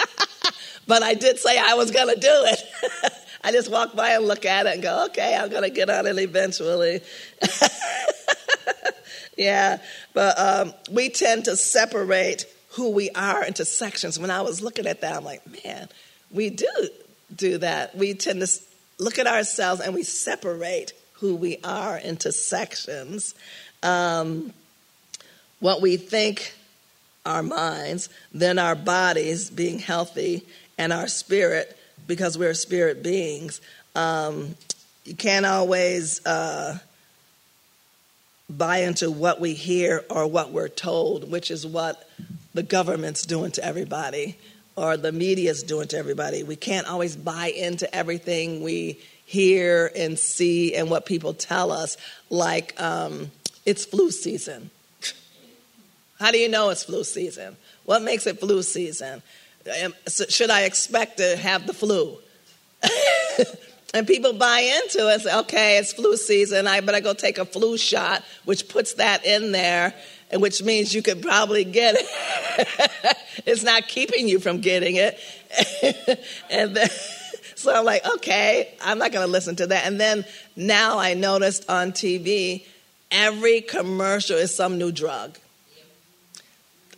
but 0.86 1.02
I 1.02 1.14
did 1.14 1.38
say 1.38 1.58
I 1.58 1.74
was 1.74 1.90
going 1.90 2.14
to 2.14 2.20
do 2.20 2.28
it. 2.30 3.12
I 3.44 3.52
just 3.52 3.70
walk 3.70 3.94
by 3.94 4.10
and 4.10 4.26
look 4.26 4.44
at 4.44 4.66
it 4.66 4.74
and 4.74 4.82
go, 4.82 5.06
okay, 5.06 5.36
I'm 5.36 5.50
going 5.50 5.62
to 5.62 5.70
get 5.70 5.90
on 5.90 6.06
it 6.06 6.18
eventually. 6.18 7.00
Yeah, 9.38 9.78
but 10.14 10.36
um, 10.36 10.74
we 10.90 11.10
tend 11.10 11.44
to 11.44 11.56
separate 11.56 12.44
who 12.70 12.90
we 12.90 13.08
are 13.10 13.44
into 13.44 13.64
sections. 13.64 14.18
When 14.18 14.32
I 14.32 14.42
was 14.42 14.60
looking 14.60 14.86
at 14.86 15.00
that, 15.02 15.14
I'm 15.16 15.24
like, 15.24 15.42
man, 15.64 15.88
we 16.32 16.50
do 16.50 16.66
do 17.34 17.58
that. 17.58 17.96
We 17.96 18.14
tend 18.14 18.40
to 18.40 18.48
look 18.98 19.18
at 19.18 19.28
ourselves 19.28 19.80
and 19.80 19.94
we 19.94 20.02
separate 20.02 20.92
who 21.14 21.36
we 21.36 21.58
are 21.62 21.96
into 21.96 22.32
sections. 22.32 23.36
Um, 23.84 24.52
what 25.60 25.80
we 25.80 25.96
think, 25.96 26.54
our 27.24 27.42
minds, 27.42 28.08
then 28.32 28.58
our 28.58 28.74
bodies 28.74 29.50
being 29.50 29.78
healthy, 29.78 30.42
and 30.78 30.92
our 30.92 31.06
spirit, 31.06 31.78
because 32.08 32.36
we're 32.36 32.54
spirit 32.54 33.04
beings. 33.04 33.60
Um, 33.94 34.56
you 35.04 35.14
can't 35.14 35.46
always. 35.46 36.24
Uh, 36.26 36.78
buy 38.48 38.78
into 38.78 39.10
what 39.10 39.40
we 39.40 39.54
hear 39.54 40.04
or 40.10 40.26
what 40.26 40.52
we're 40.52 40.68
told, 40.68 41.30
which 41.30 41.50
is 41.50 41.66
what 41.66 42.08
the 42.54 42.62
government's 42.62 43.24
doing 43.24 43.50
to 43.52 43.64
everybody 43.64 44.38
or 44.76 44.96
the 44.96 45.12
media's 45.12 45.62
doing 45.62 45.88
to 45.88 45.98
everybody. 45.98 46.42
We 46.42 46.56
can't 46.56 46.86
always 46.86 47.16
buy 47.16 47.48
into 47.48 47.92
everything 47.94 48.62
we 48.62 49.00
hear 49.24 49.90
and 49.94 50.18
see 50.18 50.74
and 50.74 50.88
what 50.88 51.04
people 51.04 51.34
tell 51.34 51.70
us, 51.72 51.96
like 52.30 52.80
um, 52.80 53.30
it's 53.66 53.84
flu 53.84 54.10
season. 54.10 54.70
How 56.18 56.30
do 56.30 56.38
you 56.38 56.48
know 56.48 56.70
it's 56.70 56.84
flu 56.84 57.04
season? 57.04 57.56
What 57.84 58.02
makes 58.02 58.26
it 58.26 58.40
flu 58.40 58.62
season? 58.62 59.22
Should 60.06 60.50
I 60.50 60.62
expect 60.62 61.18
to 61.18 61.36
have 61.36 61.66
the 61.66 61.74
flu? 61.74 62.18
And 63.94 64.06
people 64.06 64.34
buy 64.34 64.60
into 64.60 65.08
it. 65.08 65.22
Say, 65.22 65.34
okay, 65.38 65.78
it's 65.78 65.92
flu 65.92 66.16
season. 66.16 66.66
I 66.66 66.80
better 66.80 67.00
go 67.00 67.14
take 67.14 67.38
a 67.38 67.44
flu 67.44 67.78
shot, 67.78 68.22
which 68.44 68.68
puts 68.68 68.94
that 68.94 69.24
in 69.24 69.52
there, 69.52 69.94
and 70.30 70.42
which 70.42 70.62
means 70.62 70.94
you 70.94 71.02
could 71.02 71.22
probably 71.22 71.64
get 71.64 71.94
it. 71.98 73.16
it's 73.46 73.62
not 73.62 73.88
keeping 73.88 74.28
you 74.28 74.40
from 74.40 74.60
getting 74.60 74.96
it. 74.96 75.18
and 76.50 76.76
then, 76.76 76.88
so 77.54 77.74
I'm 77.74 77.84
like, 77.86 78.06
okay, 78.16 78.74
I'm 78.82 78.98
not 78.98 79.10
going 79.10 79.26
to 79.26 79.32
listen 79.32 79.56
to 79.56 79.66
that. 79.68 79.86
And 79.86 79.98
then 79.98 80.24
now 80.54 80.98
I 80.98 81.14
noticed 81.14 81.68
on 81.70 81.92
TV, 81.92 82.66
every 83.10 83.62
commercial 83.62 84.36
is 84.36 84.54
some 84.54 84.76
new 84.76 84.92
drug. 84.92 85.38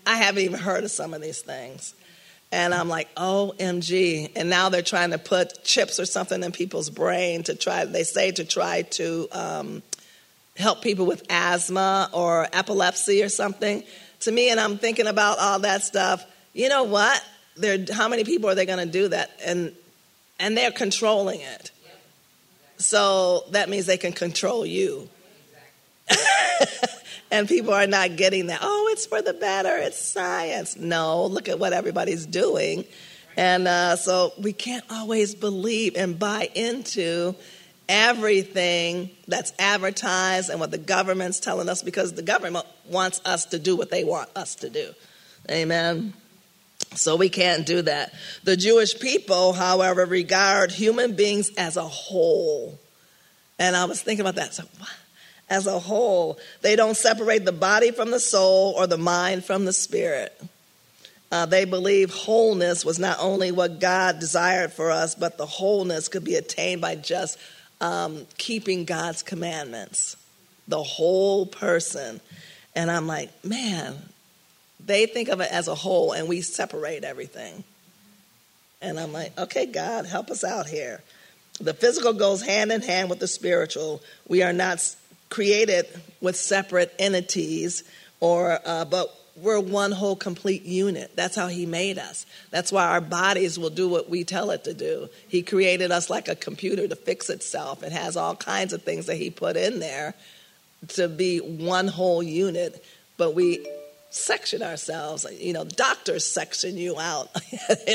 I 0.04 0.16
haven't 0.16 0.42
even 0.42 0.58
heard 0.58 0.82
of 0.82 0.90
some 0.90 1.14
of 1.14 1.22
these 1.22 1.40
things. 1.40 1.94
And 2.52 2.74
I'm 2.74 2.88
like, 2.88 3.14
OMG. 3.14 4.32
And 4.34 4.50
now 4.50 4.68
they're 4.68 4.82
trying 4.82 5.10
to 5.10 5.18
put 5.18 5.62
chips 5.62 6.00
or 6.00 6.06
something 6.06 6.42
in 6.42 6.52
people's 6.52 6.90
brain 6.90 7.44
to 7.44 7.54
try, 7.54 7.84
they 7.84 8.02
say 8.02 8.32
to 8.32 8.44
try 8.44 8.82
to 8.82 9.28
um, 9.32 9.82
help 10.56 10.82
people 10.82 11.06
with 11.06 11.24
asthma 11.30 12.10
or 12.12 12.48
epilepsy 12.52 13.22
or 13.22 13.28
something. 13.28 13.84
To 14.20 14.32
me, 14.32 14.50
and 14.50 14.58
I'm 14.58 14.78
thinking 14.78 15.06
about 15.06 15.38
all 15.38 15.60
that 15.60 15.82
stuff. 15.82 16.24
You 16.52 16.68
know 16.68 16.82
what? 16.84 17.24
They're, 17.56 17.84
how 17.92 18.08
many 18.08 18.24
people 18.24 18.50
are 18.50 18.54
they 18.54 18.66
going 18.66 18.84
to 18.84 18.92
do 18.92 19.08
that? 19.08 19.30
And, 19.44 19.74
and 20.38 20.56
they're 20.56 20.72
controlling 20.72 21.40
it. 21.40 21.70
So 22.78 23.44
that 23.50 23.68
means 23.68 23.86
they 23.86 23.98
can 23.98 24.12
control 24.12 24.66
you. 24.66 25.08
And 27.30 27.48
people 27.48 27.72
are 27.72 27.86
not 27.86 28.16
getting 28.16 28.46
that. 28.46 28.60
Oh, 28.62 28.88
it's 28.92 29.06
for 29.06 29.22
the 29.22 29.32
better. 29.32 29.76
It's 29.76 30.00
science. 30.00 30.76
No, 30.76 31.26
look 31.26 31.48
at 31.48 31.58
what 31.58 31.72
everybody's 31.72 32.26
doing. 32.26 32.84
And 33.36 33.68
uh, 33.68 33.96
so 33.96 34.32
we 34.38 34.52
can't 34.52 34.84
always 34.90 35.34
believe 35.34 35.96
and 35.96 36.18
buy 36.18 36.48
into 36.54 37.34
everything 37.88 39.10
that's 39.26 39.52
advertised 39.58 40.50
and 40.50 40.60
what 40.60 40.70
the 40.70 40.78
government's 40.78 41.40
telling 41.40 41.68
us 41.68 41.82
because 41.82 42.12
the 42.14 42.22
government 42.22 42.66
wants 42.88 43.20
us 43.24 43.46
to 43.46 43.58
do 43.58 43.76
what 43.76 43.90
they 43.90 44.04
want 44.04 44.28
us 44.36 44.54
to 44.56 44.70
do. 44.70 44.92
Amen. 45.50 46.12
So 46.94 47.16
we 47.16 47.28
can't 47.28 47.66
do 47.66 47.82
that. 47.82 48.12
The 48.44 48.56
Jewish 48.56 48.98
people, 48.98 49.52
however, 49.52 50.04
regard 50.06 50.72
human 50.72 51.14
beings 51.14 51.50
as 51.56 51.76
a 51.76 51.86
whole. 51.86 52.78
And 53.58 53.76
I 53.76 53.84
was 53.84 54.02
thinking 54.02 54.22
about 54.22 54.36
that. 54.36 54.54
So, 54.54 54.64
what? 54.78 54.90
As 55.50 55.66
a 55.66 55.78
whole. 55.78 56.38
They 56.62 56.76
don't 56.76 56.96
separate 56.96 57.44
the 57.44 57.52
body 57.52 57.90
from 57.90 58.12
the 58.12 58.20
soul 58.20 58.72
or 58.76 58.86
the 58.86 58.96
mind 58.96 59.44
from 59.44 59.64
the 59.64 59.72
spirit. 59.72 60.40
Uh, 61.32 61.46
they 61.46 61.64
believe 61.64 62.10
wholeness 62.10 62.84
was 62.84 62.98
not 62.98 63.18
only 63.20 63.52
what 63.52 63.80
God 63.80 64.18
desired 64.18 64.72
for 64.72 64.90
us, 64.90 65.14
but 65.14 65.36
the 65.36 65.46
wholeness 65.46 66.08
could 66.08 66.24
be 66.24 66.36
attained 66.36 66.80
by 66.80 66.94
just 66.94 67.38
um, 67.80 68.26
keeping 68.38 68.84
God's 68.84 69.22
commandments. 69.22 70.16
The 70.66 70.82
whole 70.82 71.46
person. 71.46 72.20
And 72.74 72.90
I'm 72.90 73.06
like, 73.06 73.44
man, 73.44 73.96
they 74.84 75.06
think 75.06 75.28
of 75.28 75.40
it 75.40 75.50
as 75.52 75.68
a 75.68 75.74
whole, 75.74 76.12
and 76.12 76.28
we 76.28 76.40
separate 76.40 77.04
everything. 77.04 77.64
And 78.80 78.98
I'm 78.98 79.12
like, 79.12 79.38
okay, 79.38 79.66
God, 79.66 80.06
help 80.06 80.30
us 80.30 80.42
out 80.42 80.66
here. 80.66 81.00
The 81.60 81.74
physical 81.74 82.12
goes 82.12 82.42
hand 82.42 82.72
in 82.72 82.80
hand 82.80 83.10
with 83.10 83.18
the 83.18 83.28
spiritual. 83.28 84.00
We 84.26 84.42
are 84.42 84.52
not 84.52 84.80
created 85.30 85.86
with 86.20 86.36
separate 86.36 86.94
entities, 86.98 87.84
or 88.20 88.58
uh, 88.64 88.84
but 88.84 89.14
we're 89.36 89.60
one 89.60 89.92
whole 89.92 90.16
complete 90.16 90.64
unit. 90.64 91.12
That's 91.16 91.36
how 91.36 91.46
He 91.46 91.64
made 91.64 91.98
us. 91.98 92.26
That's 92.50 92.70
why 92.70 92.86
our 92.86 93.00
bodies 93.00 93.58
will 93.58 93.70
do 93.70 93.88
what 93.88 94.10
we 94.10 94.24
tell 94.24 94.50
it 94.50 94.64
to 94.64 94.74
do. 94.74 95.08
He 95.28 95.42
created 95.42 95.90
us 95.90 96.10
like 96.10 96.28
a 96.28 96.34
computer 96.34 96.86
to 96.86 96.96
fix 96.96 97.30
itself. 97.30 97.82
It 97.82 97.92
has 97.92 98.16
all 98.16 98.36
kinds 98.36 98.72
of 98.72 98.82
things 98.82 99.06
that 99.06 99.16
He 99.16 99.30
put 99.30 99.56
in 99.56 99.80
there 99.80 100.14
to 100.88 101.08
be 101.08 101.38
one 101.38 101.88
whole 101.88 102.22
unit, 102.22 102.84
but 103.16 103.34
we 103.34 103.66
section 104.10 104.62
ourselves. 104.62 105.24
You 105.38 105.52
know, 105.52 105.64
doctors 105.64 106.26
section 106.26 106.76
you 106.76 106.98
out. 106.98 107.28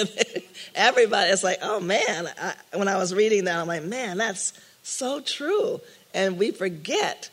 Everybody, 0.76 1.32
it's 1.32 1.44
like, 1.44 1.60
oh 1.62 1.80
man. 1.80 2.28
I, 2.42 2.54
when 2.74 2.88
I 2.88 2.98
was 2.98 3.14
reading 3.14 3.46
that, 3.46 3.58
I'm 3.58 3.68
like, 3.68 3.84
man, 3.84 4.18
that's 4.18 4.54
so 4.82 5.20
true 5.20 5.82
and 6.16 6.40
we 6.40 6.50
forget 6.52 7.30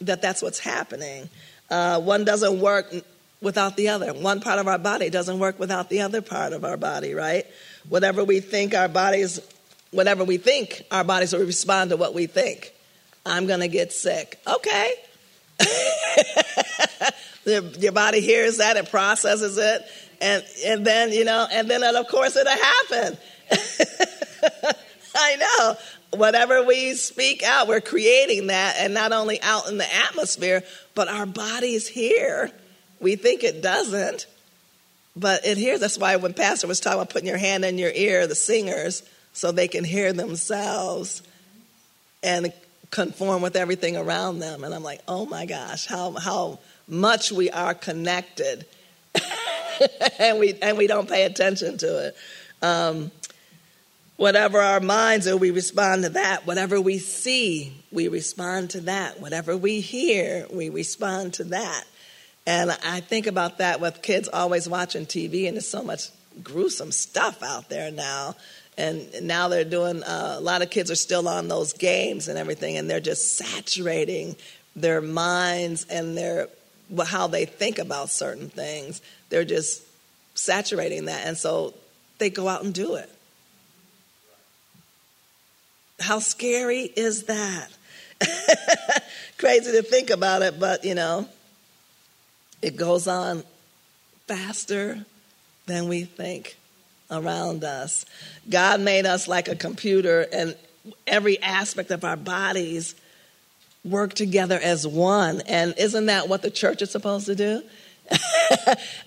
that 0.00 0.20
that's 0.20 0.42
what's 0.42 0.58
happening. 0.58 1.28
Uh, 1.70 2.00
one 2.00 2.24
doesn't 2.24 2.60
work 2.60 2.92
without 3.40 3.76
the 3.76 3.90
other. 3.90 4.12
One 4.12 4.40
part 4.40 4.58
of 4.58 4.66
our 4.66 4.78
body 4.78 5.10
doesn't 5.10 5.38
work 5.38 5.60
without 5.60 5.90
the 5.90 6.00
other 6.00 6.22
part 6.22 6.52
of 6.52 6.64
our 6.64 6.76
body, 6.76 7.14
right? 7.14 7.46
Whatever 7.88 8.24
we 8.24 8.40
think 8.40 8.74
our 8.74 8.88
bodies, 8.88 9.38
whatever 9.90 10.24
we 10.24 10.38
think, 10.38 10.82
our 10.90 11.04
bodies 11.04 11.32
will 11.32 11.44
respond 11.44 11.90
to 11.90 11.96
what 11.96 12.14
we 12.14 12.26
think. 12.26 12.72
I'm 13.24 13.46
going 13.46 13.60
to 13.60 13.68
get 13.68 13.92
sick. 13.92 14.40
Okay. 14.46 14.94
Your 17.44 17.92
body 17.92 18.20
hears 18.20 18.56
that, 18.58 18.76
it 18.76 18.90
processes 18.90 19.56
it, 19.58 19.82
and, 20.20 20.44
and 20.64 20.84
then, 20.84 21.12
you 21.12 21.24
know, 21.24 21.46
and 21.50 21.70
then, 21.70 21.84
of 21.84 22.08
course, 22.08 22.36
it'll 22.36 22.52
happen. 22.52 23.18
I 25.26 25.36
know 25.36 25.76
whatever 26.18 26.62
we 26.62 26.94
speak 26.94 27.42
out, 27.42 27.66
we're 27.66 27.80
creating 27.80 28.46
that, 28.46 28.76
and 28.78 28.94
not 28.94 29.12
only 29.12 29.42
out 29.42 29.68
in 29.68 29.76
the 29.76 29.94
atmosphere, 30.08 30.62
but 30.94 31.08
our 31.08 31.26
bodies 31.26 31.88
here. 31.88 32.50
We 33.00 33.16
think 33.16 33.42
it 33.42 33.60
doesn't, 33.60 34.26
but 35.16 35.44
it 35.44 35.58
hears. 35.58 35.80
That's 35.80 35.98
why 35.98 36.16
when 36.16 36.32
Pastor 36.32 36.68
was 36.68 36.80
talking 36.80 37.00
about 37.00 37.10
putting 37.10 37.28
your 37.28 37.38
hand 37.38 37.64
in 37.64 37.76
your 37.76 37.90
ear, 37.92 38.26
the 38.26 38.34
singers, 38.36 39.02
so 39.32 39.50
they 39.50 39.68
can 39.68 39.84
hear 39.84 40.12
themselves 40.12 41.22
and 42.22 42.52
conform 42.90 43.42
with 43.42 43.56
everything 43.56 43.96
around 43.96 44.38
them. 44.38 44.64
And 44.64 44.72
I'm 44.72 44.82
like, 44.82 45.00
oh 45.08 45.26
my 45.26 45.44
gosh, 45.44 45.86
how 45.86 46.12
how 46.12 46.60
much 46.86 47.32
we 47.32 47.50
are 47.50 47.74
connected, 47.74 48.64
and 50.18 50.38
we 50.38 50.54
and 50.62 50.78
we 50.78 50.86
don't 50.86 51.08
pay 51.08 51.24
attention 51.24 51.78
to 51.78 52.06
it. 52.06 52.16
Um, 52.62 53.10
Whatever 54.16 54.60
our 54.60 54.80
minds 54.80 55.26
are, 55.26 55.36
we 55.36 55.50
respond 55.50 56.04
to 56.04 56.08
that. 56.10 56.46
Whatever 56.46 56.80
we 56.80 56.98
see, 56.98 57.74
we 57.92 58.08
respond 58.08 58.70
to 58.70 58.80
that. 58.82 59.20
Whatever 59.20 59.56
we 59.56 59.80
hear, 59.80 60.46
we 60.50 60.70
respond 60.70 61.34
to 61.34 61.44
that. 61.44 61.84
And 62.46 62.70
I 62.70 63.00
think 63.00 63.26
about 63.26 63.58
that 63.58 63.80
with 63.80 64.00
kids 64.02 64.28
always 64.32 64.68
watching 64.68 65.04
TV, 65.04 65.46
and 65.46 65.56
there's 65.56 65.68
so 65.68 65.82
much 65.82 66.08
gruesome 66.42 66.92
stuff 66.92 67.42
out 67.42 67.68
there 67.68 67.90
now. 67.90 68.36
And 68.78 69.06
now 69.22 69.48
they're 69.48 69.64
doing, 69.64 70.02
uh, 70.02 70.36
a 70.38 70.40
lot 70.40 70.62
of 70.62 70.70
kids 70.70 70.90
are 70.90 70.96
still 70.96 71.28
on 71.28 71.48
those 71.48 71.72
games 71.72 72.28
and 72.28 72.38
everything, 72.38 72.76
and 72.76 72.88
they're 72.88 73.00
just 73.00 73.36
saturating 73.36 74.36
their 74.74 75.00
minds 75.00 75.86
and 75.90 76.16
their 76.16 76.48
how 77.04 77.26
they 77.26 77.46
think 77.46 77.78
about 77.78 78.10
certain 78.10 78.48
things. 78.48 79.02
They're 79.28 79.44
just 79.44 79.82
saturating 80.34 81.06
that. 81.06 81.26
And 81.26 81.36
so 81.36 81.74
they 82.18 82.30
go 82.30 82.48
out 82.48 82.62
and 82.62 82.72
do 82.72 82.94
it. 82.94 83.10
How 86.00 86.18
scary 86.18 86.82
is 86.82 87.24
that? 87.24 87.68
Crazy 89.38 89.72
to 89.72 89.82
think 89.82 90.10
about 90.10 90.42
it, 90.42 90.58
but 90.58 90.84
you 90.84 90.94
know, 90.94 91.28
it 92.62 92.76
goes 92.76 93.06
on 93.06 93.44
faster 94.26 95.04
than 95.66 95.88
we 95.88 96.04
think 96.04 96.56
around 97.10 97.64
us. 97.64 98.04
God 98.48 98.80
made 98.80 99.06
us 99.06 99.28
like 99.28 99.48
a 99.48 99.56
computer, 99.56 100.26
and 100.32 100.56
every 101.06 101.40
aspect 101.42 101.90
of 101.90 102.04
our 102.04 102.16
bodies 102.16 102.94
work 103.84 104.14
together 104.14 104.58
as 104.60 104.86
one. 104.86 105.42
And 105.42 105.74
isn't 105.78 106.06
that 106.06 106.28
what 106.28 106.42
the 106.42 106.50
church 106.50 106.82
is 106.82 106.90
supposed 106.90 107.26
to 107.26 107.34
do? 107.34 107.62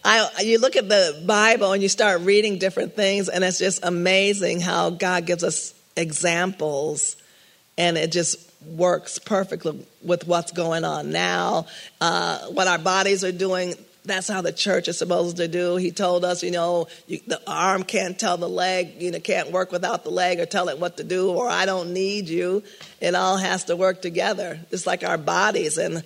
I, 0.03 0.29
you 0.43 0.59
look 0.59 0.75
at 0.75 0.89
the 0.89 1.23
Bible 1.25 1.73
and 1.73 1.81
you 1.81 1.89
start 1.89 2.21
reading 2.21 2.57
different 2.57 2.95
things, 2.95 3.29
and 3.29 3.43
it's 3.43 3.59
just 3.59 3.83
amazing 3.83 4.61
how 4.61 4.89
God 4.89 5.25
gives 5.25 5.43
us 5.43 5.73
examples, 5.99 7.15
and 7.77 7.97
it 7.97 8.11
just 8.11 8.37
works 8.65 9.19
perfectly 9.19 9.85
with 10.03 10.27
what's 10.27 10.51
going 10.51 10.83
on 10.83 11.11
now. 11.11 11.67
Uh, 12.01 12.39
what 12.47 12.67
our 12.67 12.77
bodies 12.77 13.23
are 13.23 13.31
doing, 13.31 13.73
that's 14.05 14.27
how 14.27 14.41
the 14.41 14.51
church 14.51 14.87
is 14.87 14.97
supposed 14.97 15.37
to 15.37 15.47
do. 15.47 15.75
He 15.75 15.91
told 15.91 16.25
us, 16.25 16.43
you 16.43 16.51
know, 16.51 16.87
you, 17.07 17.19
the 17.27 17.41
arm 17.47 17.83
can't 17.83 18.17
tell 18.17 18.37
the 18.37 18.49
leg, 18.49 19.01
you 19.01 19.11
know, 19.11 19.19
can't 19.19 19.51
work 19.51 19.71
without 19.71 20.03
the 20.03 20.09
leg 20.09 20.39
or 20.39 20.45
tell 20.45 20.69
it 20.69 20.79
what 20.79 20.97
to 20.97 21.03
do, 21.03 21.29
or 21.31 21.47
I 21.47 21.65
don't 21.65 21.93
need 21.93 22.27
you. 22.27 22.63
It 22.99 23.15
all 23.15 23.37
has 23.37 23.65
to 23.65 23.75
work 23.75 24.01
together. 24.01 24.59
It's 24.71 24.87
like 24.87 25.03
our 25.03 25.17
bodies. 25.17 25.77
And 25.77 26.03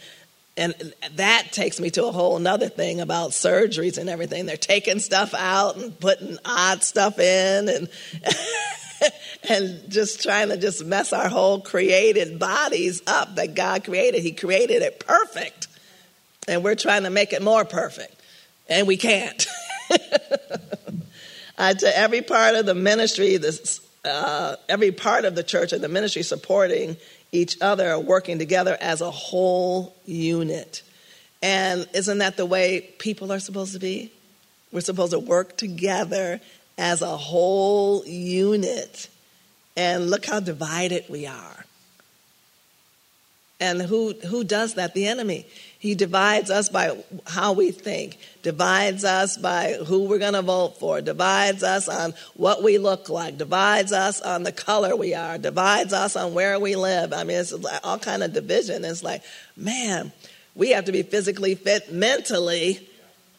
and 0.55 0.93
that 1.15 1.47
takes 1.51 1.79
me 1.79 1.89
to 1.91 2.05
a 2.05 2.11
whole 2.11 2.37
nother 2.37 2.69
thing 2.69 3.01
about 3.01 3.31
surgeries 3.31 3.97
and 3.97 4.07
everything. 4.07 4.45
They're 4.45 4.55
taking 4.55 4.99
stuff 4.99 5.33
out 5.33 5.77
and 5.77 5.99
putting 5.99 6.37
odd 6.45 6.83
stuff 6.83 7.17
in 7.17 7.69
and 7.69 7.89
and 9.49 9.89
just 9.89 10.23
trying 10.23 10.49
to 10.49 10.57
just 10.57 10.85
mess 10.85 11.13
our 11.13 11.29
whole 11.29 11.61
created 11.61 12.39
bodies 12.39 13.01
up 13.07 13.35
that 13.35 13.55
God 13.55 13.83
created. 13.83 14.21
He 14.21 14.31
created 14.31 14.81
it 14.81 14.99
perfect. 14.99 15.67
And 16.47 16.63
we're 16.63 16.75
trying 16.75 17.03
to 17.03 17.09
make 17.09 17.33
it 17.33 17.41
more 17.41 17.65
perfect. 17.65 18.19
And 18.69 18.87
we 18.87 18.97
can't. 18.97 19.47
to 21.57 21.91
every 21.97 22.21
part 22.21 22.55
of 22.55 22.65
the 22.65 22.75
ministry, 22.75 23.37
this, 23.37 23.79
uh, 24.05 24.55
every 24.67 24.91
part 24.91 25.25
of 25.25 25.35
the 25.35 25.43
church 25.43 25.73
and 25.73 25.83
the 25.83 25.89
ministry 25.89 26.23
supporting 26.23 26.97
each 27.31 27.57
other, 27.61 27.97
working 27.99 28.39
together 28.39 28.77
as 28.79 29.01
a 29.01 29.11
whole 29.11 29.95
unit. 30.05 30.83
And 31.41 31.87
isn't 31.93 32.19
that 32.19 32.37
the 32.37 32.45
way 32.45 32.93
people 32.99 33.31
are 33.31 33.39
supposed 33.39 33.73
to 33.73 33.79
be? 33.79 34.11
We're 34.71 34.81
supposed 34.81 35.11
to 35.11 35.19
work 35.19 35.57
together 35.57 36.39
as 36.77 37.01
a 37.01 37.17
whole 37.17 38.05
unit. 38.05 39.09
And 39.75 40.09
look 40.09 40.25
how 40.25 40.39
divided 40.39 41.05
we 41.09 41.25
are. 41.25 41.65
And 43.59 43.81
who, 43.81 44.13
who 44.27 44.43
does 44.43 44.73
that? 44.73 44.93
The 44.93 45.07
enemy. 45.07 45.45
He 45.79 45.95
divides 45.95 46.49
us 46.49 46.69
by 46.69 46.97
how 47.27 47.53
we 47.53 47.71
think, 47.71 48.17
divides 48.41 49.05
us 49.05 49.37
by 49.37 49.73
who 49.85 50.03
we're 50.03 50.17
going 50.17 50.33
to 50.33 50.41
vote 50.41 50.79
for, 50.79 51.01
divides 51.01 51.63
us 51.63 51.87
on 51.87 52.13
what 52.35 52.61
we 52.61 52.77
look 52.77 53.09
like, 53.09 53.37
divides 53.37 53.91
us 53.91 54.19
on 54.19 54.43
the 54.43 54.51
color 54.51 54.95
we 54.95 55.13
are, 55.13 55.37
divides 55.37 55.93
us 55.93 56.15
on 56.15 56.33
where 56.33 56.59
we 56.59 56.75
live. 56.75 57.13
I 57.13 57.23
mean, 57.23 57.37
it's 57.37 57.53
all 57.83 57.99
kind 57.99 58.23
of 58.23 58.33
division. 58.33 58.83
It's 58.83 59.03
like, 59.03 59.23
man, 59.55 60.11
we 60.55 60.71
have 60.71 60.85
to 60.85 60.91
be 60.91 61.03
physically 61.03 61.55
fit 61.55 61.91
mentally 61.91 62.87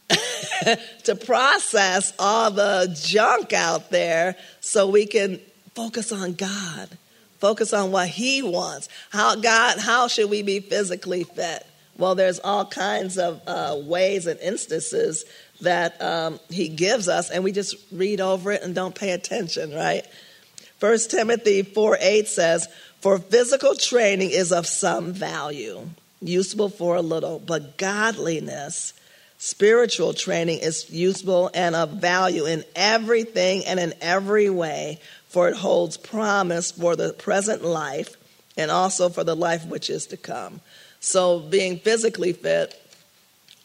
to 1.04 1.16
process 1.16 2.12
all 2.18 2.50
the 2.50 2.96
junk 3.02 3.52
out 3.52 3.90
there 3.90 4.37
so 4.61 4.88
we 4.88 5.06
can 5.06 5.40
focus 5.75 6.12
on 6.12 6.34
God, 6.34 6.88
focus 7.38 7.73
on 7.73 7.90
what 7.90 8.08
He 8.08 8.42
wants. 8.42 8.88
How 9.11 9.34
God, 9.37 9.78
how 9.78 10.08
should 10.08 10.30
we 10.30 10.42
be 10.42 10.61
physically 10.61 11.25
fit? 11.25 11.66
Well, 11.96 12.14
there's 12.14 12.40
all 12.40 12.64
kinds 12.64 13.18
of 13.18 13.40
uh, 13.46 13.76
ways 13.84 14.26
and 14.26 14.38
instances 14.40 15.25
that 15.61 16.00
um, 16.02 16.40
he 16.50 16.68
gives 16.68 17.08
us, 17.08 17.30
and 17.30 17.44
we 17.44 17.52
just 17.52 17.76
read 17.92 18.20
over 18.20 18.50
it 18.52 18.62
and 18.62 18.75
don't 18.75 18.94
pay 18.94 19.12
attention, 19.12 19.73
right? 19.73 20.04
First 20.78 21.11
Timothy 21.11 21.62
4 21.62 21.99
8 22.00 22.28
says, 22.28 22.68
For 23.00 23.18
physical 23.18 23.75
training 23.76 24.30
is 24.30 24.52
of 24.52 24.66
some 24.66 25.12
value, 25.12 25.88
useful 26.20 26.68
for 26.68 26.96
a 26.96 27.02
little, 27.02 27.38
but 27.38 27.76
godliness, 27.76 28.92
spiritual 29.44 30.14
training 30.14 30.58
is 30.60 30.88
useful 30.88 31.50
and 31.52 31.76
of 31.76 31.90
value 31.90 32.46
in 32.46 32.64
everything 32.74 33.62
and 33.66 33.78
in 33.78 33.92
every 34.00 34.48
way, 34.48 34.98
for 35.28 35.50
it 35.50 35.54
holds 35.54 35.98
promise 35.98 36.70
for 36.70 36.96
the 36.96 37.12
present 37.12 37.62
life 37.62 38.16
and 38.56 38.70
also 38.70 39.10
for 39.10 39.22
the 39.22 39.36
life 39.36 39.66
which 39.66 39.90
is 39.90 40.06
to 40.06 40.16
come. 40.16 40.62
So, 41.00 41.40
being 41.40 41.78
physically 41.78 42.32
fit, 42.32 42.74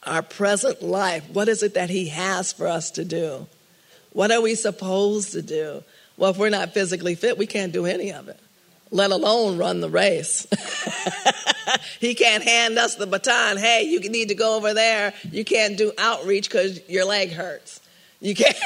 our 0.03 0.21
present 0.21 0.81
life, 0.81 1.23
what 1.31 1.47
is 1.47 1.63
it 1.63 1.75
that 1.75 1.89
He 1.89 2.09
has 2.09 2.51
for 2.51 2.67
us 2.67 2.91
to 2.91 3.05
do? 3.05 3.47
What 4.11 4.31
are 4.31 4.41
we 4.41 4.55
supposed 4.55 5.31
to 5.31 5.41
do? 5.41 5.81
Well, 6.17 6.31
if 6.31 6.37
we're 6.37 6.49
not 6.49 6.73
physically 6.73 7.15
fit, 7.15 7.37
we 7.37 7.47
can't 7.47 7.71
do 7.71 7.85
any 7.85 8.11
of 8.11 8.27
it, 8.27 8.39
let 8.91 9.11
alone 9.11 9.57
run 9.57 9.79
the 9.79 9.89
race. 9.89 10.45
he 11.99 12.15
can't 12.15 12.43
hand 12.43 12.77
us 12.79 12.95
the 12.95 13.07
baton. 13.07 13.57
Hey, 13.57 13.83
you 13.83 13.99
need 13.99 14.29
to 14.29 14.35
go 14.35 14.55
over 14.55 14.73
there. 14.73 15.13
You 15.31 15.43
can't 15.43 15.77
do 15.77 15.91
outreach 15.97 16.49
because 16.49 16.87
your 16.89 17.05
leg 17.05 17.31
hurts. 17.31 17.81
You 18.21 18.35
can't, 18.35 18.57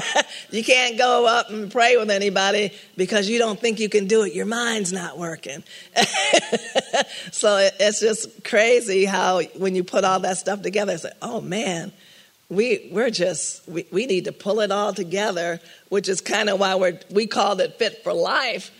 you 0.50 0.64
can't 0.64 0.96
go 0.96 1.26
up 1.26 1.50
and 1.50 1.70
pray 1.70 1.96
with 1.96 2.10
anybody 2.10 2.72
because 2.96 3.28
you 3.28 3.38
don't 3.38 3.60
think 3.60 3.78
you 3.78 3.88
can 3.88 4.06
do 4.06 4.22
it. 4.22 4.32
Your 4.32 4.46
mind's 4.46 4.92
not 4.92 5.18
working. 5.18 5.62
so 7.30 7.58
it, 7.58 7.74
it's 7.78 8.00
just 8.00 8.42
crazy 8.44 9.04
how 9.04 9.40
when 9.56 9.74
you 9.74 9.84
put 9.84 10.04
all 10.04 10.20
that 10.20 10.38
stuff 10.38 10.62
together, 10.62 10.94
it's 10.94 11.04
like, 11.04 11.12
oh 11.20 11.42
man, 11.42 11.92
we, 12.48 12.88
we're 12.90 13.10
just, 13.10 13.66
we, 13.68 13.86
we 13.90 14.06
need 14.06 14.24
to 14.26 14.32
pull 14.32 14.60
it 14.60 14.70
all 14.70 14.94
together, 14.94 15.60
which 15.90 16.08
is 16.08 16.20
kind 16.22 16.48
of 16.48 16.58
why 16.58 16.74
we're, 16.74 16.98
we 17.10 17.26
called 17.26 17.60
it 17.60 17.78
Fit 17.78 18.02
for 18.02 18.14
Life 18.14 18.70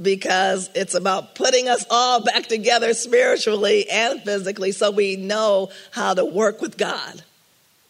because 0.00 0.70
it's 0.74 0.94
about 0.94 1.34
putting 1.34 1.68
us 1.68 1.84
all 1.90 2.22
back 2.22 2.46
together 2.46 2.94
spiritually 2.94 3.88
and 3.90 4.22
physically 4.22 4.72
so 4.72 4.90
we 4.90 5.16
know 5.16 5.70
how 5.90 6.14
to 6.14 6.24
work 6.24 6.60
with 6.60 6.76
God. 6.76 7.22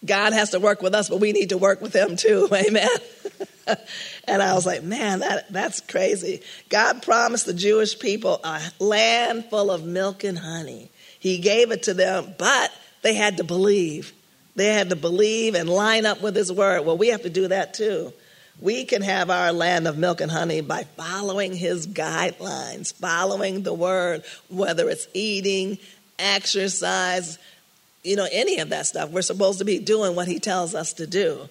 God 0.05 0.33
has 0.33 0.50
to 0.50 0.61
work 0.61 0.83
with 0.83 0.95
us, 0.95 1.09
but 1.09 1.21
we 1.21 1.33
need 1.33 1.50
to 1.50 1.59
work 1.59 1.81
with 1.81 1.95
Him 1.95 2.17
too. 2.17 2.49
Amen. 2.52 2.88
and 4.25 4.43
I 4.43 4.55
was 4.55 4.67
like, 4.67 4.83
man, 4.83 5.21
that, 5.21 5.52
that's 5.52 5.81
crazy. 5.81 6.43
God 6.69 7.02
promised 7.02 7.47
the 7.47 7.55
Jewish 7.55 7.99
people 7.99 8.40
a 8.43 8.61
land 8.79 9.47
full 9.47 9.71
of 9.71 9.85
milk 9.85 10.25
and 10.25 10.38
honey. 10.38 10.90
He 11.19 11.38
gave 11.38 11.71
it 11.71 11.85
to 11.85 11.95
them, 11.95 12.35
but 12.38 12.73
they 13.02 13.14
had 13.14 13.37
to 13.37 13.45
believe. 13.45 14.12
They 14.57 14.73
had 14.73 14.90
to 14.90 14.97
believe 14.97 15.55
and 15.55 15.69
line 15.69 16.07
up 16.07 16.23
with 16.23 16.35
His 16.35 16.50
word. 16.50 16.85
Well, 16.85 16.97
we 16.97 17.09
have 17.09 17.23
to 17.23 17.31
do 17.31 17.49
that 17.49 17.75
too. 17.75 18.13
We 18.61 18.85
can 18.85 19.03
have 19.03 19.31
our 19.31 19.53
land 19.53 19.89
of 19.89 19.97
milk 19.97 20.21
and 20.21 20.31
honey 20.31 20.61
by 20.61 20.85
following 20.97 21.55
His 21.55 21.87
guidelines, 21.87 22.93
following 22.93 23.63
the 23.63 23.73
word, 23.73 24.23
whether 24.49 24.89
it's 24.91 25.09
eating, 25.15 25.79
exercise, 26.19 27.39
you 28.03 28.17
know, 28.17 28.27
any 28.31 28.59
of 28.61 28.71
that 28.71 28.87
stuff. 28.87 29.11
We're 29.11 29.23
supposed 29.23 29.59
to 29.59 29.65
be 29.65 29.79
doing 29.79 30.15
what 30.15 30.29
he 30.29 30.39
tells 30.39 30.75
us 30.75 30.95
to 30.95 31.07
do. 31.07 31.49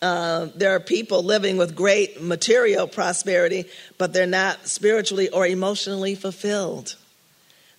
Uh, 0.00 0.48
there 0.56 0.74
are 0.74 0.80
people 0.80 1.22
living 1.22 1.56
with 1.56 1.76
great 1.76 2.20
material 2.20 2.88
prosperity, 2.88 3.66
but 3.98 4.12
they're 4.12 4.26
not 4.26 4.66
spiritually 4.66 5.28
or 5.28 5.46
emotionally 5.46 6.16
fulfilled. 6.16 6.96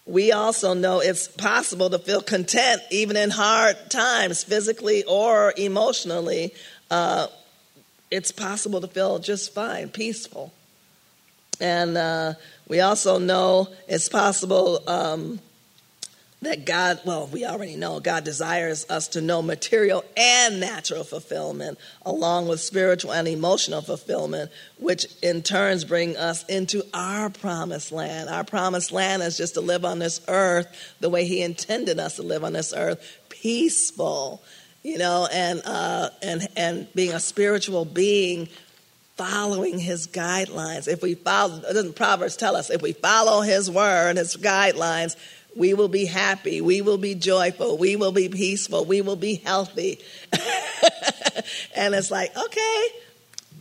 We 0.06 0.32
also 0.32 0.74
know 0.74 1.00
it's 1.00 1.28
possible 1.28 1.90
to 1.90 2.00
feel 2.00 2.22
content 2.22 2.82
even 2.92 3.18
in 3.18 3.30
hard 3.30 3.78
times, 3.90 4.44
physically 4.44 5.04
or 5.04 5.54
emotionally. 5.58 6.54
Uh, 6.90 7.28
it's 8.14 8.32
possible 8.32 8.80
to 8.80 8.88
feel 8.88 9.18
just 9.18 9.54
fine, 9.56 9.90
peaceful. 9.90 10.54
And 11.60 11.98
uh, 11.98 12.34
we 12.68 12.80
also 12.80 13.18
know 13.18 13.70
it's 13.88 14.08
possible 14.08 14.84
um, 14.88 15.40
that 16.44 16.64
God, 16.64 17.00
well, 17.06 17.26
we 17.26 17.44
already 17.44 17.76
know 17.76 18.00
God 18.00 18.24
desires 18.24 18.86
us 18.88 19.08
to 19.10 19.22
know 19.22 19.42
material 19.42 20.06
and 20.16 20.60
natural 20.60 21.04
fulfillment, 21.04 21.80
along 22.06 22.48
with 22.48 22.60
spiritual 22.60 23.14
and 23.14 23.28
emotional 23.28 23.82
fulfillment, 23.82 24.52
which 24.78 25.08
in 25.24 25.42
turns 25.42 25.84
bring 25.84 26.16
us 26.16 26.46
into 26.46 26.86
our 26.94 27.32
promised 27.32 27.92
land. 27.92 28.30
Our 28.30 28.44
promised 28.44 28.92
land 28.92 29.24
is 29.24 29.38
just 29.38 29.56
to 29.56 29.62
live 29.62 29.86
on 29.86 29.98
this 29.98 30.22
earth 30.28 30.68
the 31.00 31.10
way 31.10 31.26
He 31.26 31.42
intended 31.42 31.98
us 31.98 32.18
to 32.18 32.22
live 32.22 32.44
on 32.44 32.54
this 32.54 32.74
earth, 32.76 33.02
peaceful, 33.30 34.44
you 34.84 34.98
know, 34.98 35.28
and 35.32 35.62
uh, 35.66 36.10
and 36.22 36.48
and 36.56 36.94
being 36.94 37.14
a 37.14 37.20
spiritual 37.20 37.86
being 37.86 38.50
following 39.16 39.80
his 39.80 40.08
guidelines. 40.08 40.88
If 40.88 41.02
we 41.02 41.16
follow, 41.16 41.62
doesn't 41.62 41.96
Proverbs 41.96 42.36
tell 42.36 42.56
us, 42.56 42.70
if 42.70 42.82
we 42.82 42.94
follow 42.94 43.42
his 43.42 43.70
word, 43.70 44.18
his 44.18 44.36
guidelines, 44.36 45.16
we 45.56 45.74
will 45.74 45.88
be 45.88 46.06
happy. 46.06 46.62
We 46.62 46.82
will 46.82 46.98
be 46.98 47.16
joyful. 47.16 47.78
We 47.78 47.96
will 47.96 48.12
be 48.12 48.30
peaceful. 48.30 48.86
We 48.86 49.02
will 49.02 49.16
be 49.16 49.36
healthy. 49.36 50.00
and 51.76 51.94
it's 51.94 52.10
like, 52.10 52.36
okay, 52.36 52.88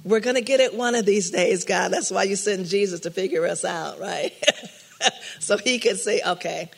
we're 0.05 0.21
going 0.21 0.37
to 0.37 0.43
get 0.43 0.61
it 0.61 0.75
one 0.75 0.95
of 0.95 1.05
these 1.05 1.31
days, 1.31 1.65
God. 1.65 1.93
That's 1.93 2.11
why 2.11 2.25
you 2.25 2.37
send 2.37 2.67
Jesus 2.67 3.01
to 3.01 3.11
figure 3.11 3.47
us 3.47 3.65
out, 3.65 4.01
right? 4.01 4.33
so 5.39 5.59
he 5.59 5.79
can 5.79 5.97
say, 5.97 6.23
okay, 6.27 6.71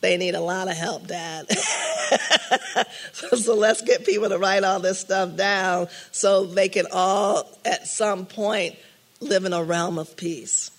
they 0.00 0.16
need 0.16 0.34
a 0.34 0.40
lot 0.40 0.68
of 0.68 0.76
help, 0.76 1.06
Dad. 1.06 1.46
so, 3.12 3.28
so, 3.36 3.54
let's 3.54 3.82
get 3.82 4.06
people 4.06 4.28
to 4.28 4.38
write 4.38 4.64
all 4.64 4.80
this 4.80 4.98
stuff 4.98 5.36
down 5.36 5.88
so 6.10 6.46
they 6.46 6.68
can 6.68 6.86
all, 6.90 7.50
at 7.64 7.86
some 7.86 8.26
point, 8.26 8.76
live 9.20 9.44
in 9.44 9.52
a 9.52 9.62
realm 9.62 9.98
of 9.98 10.16
peace. 10.16 10.70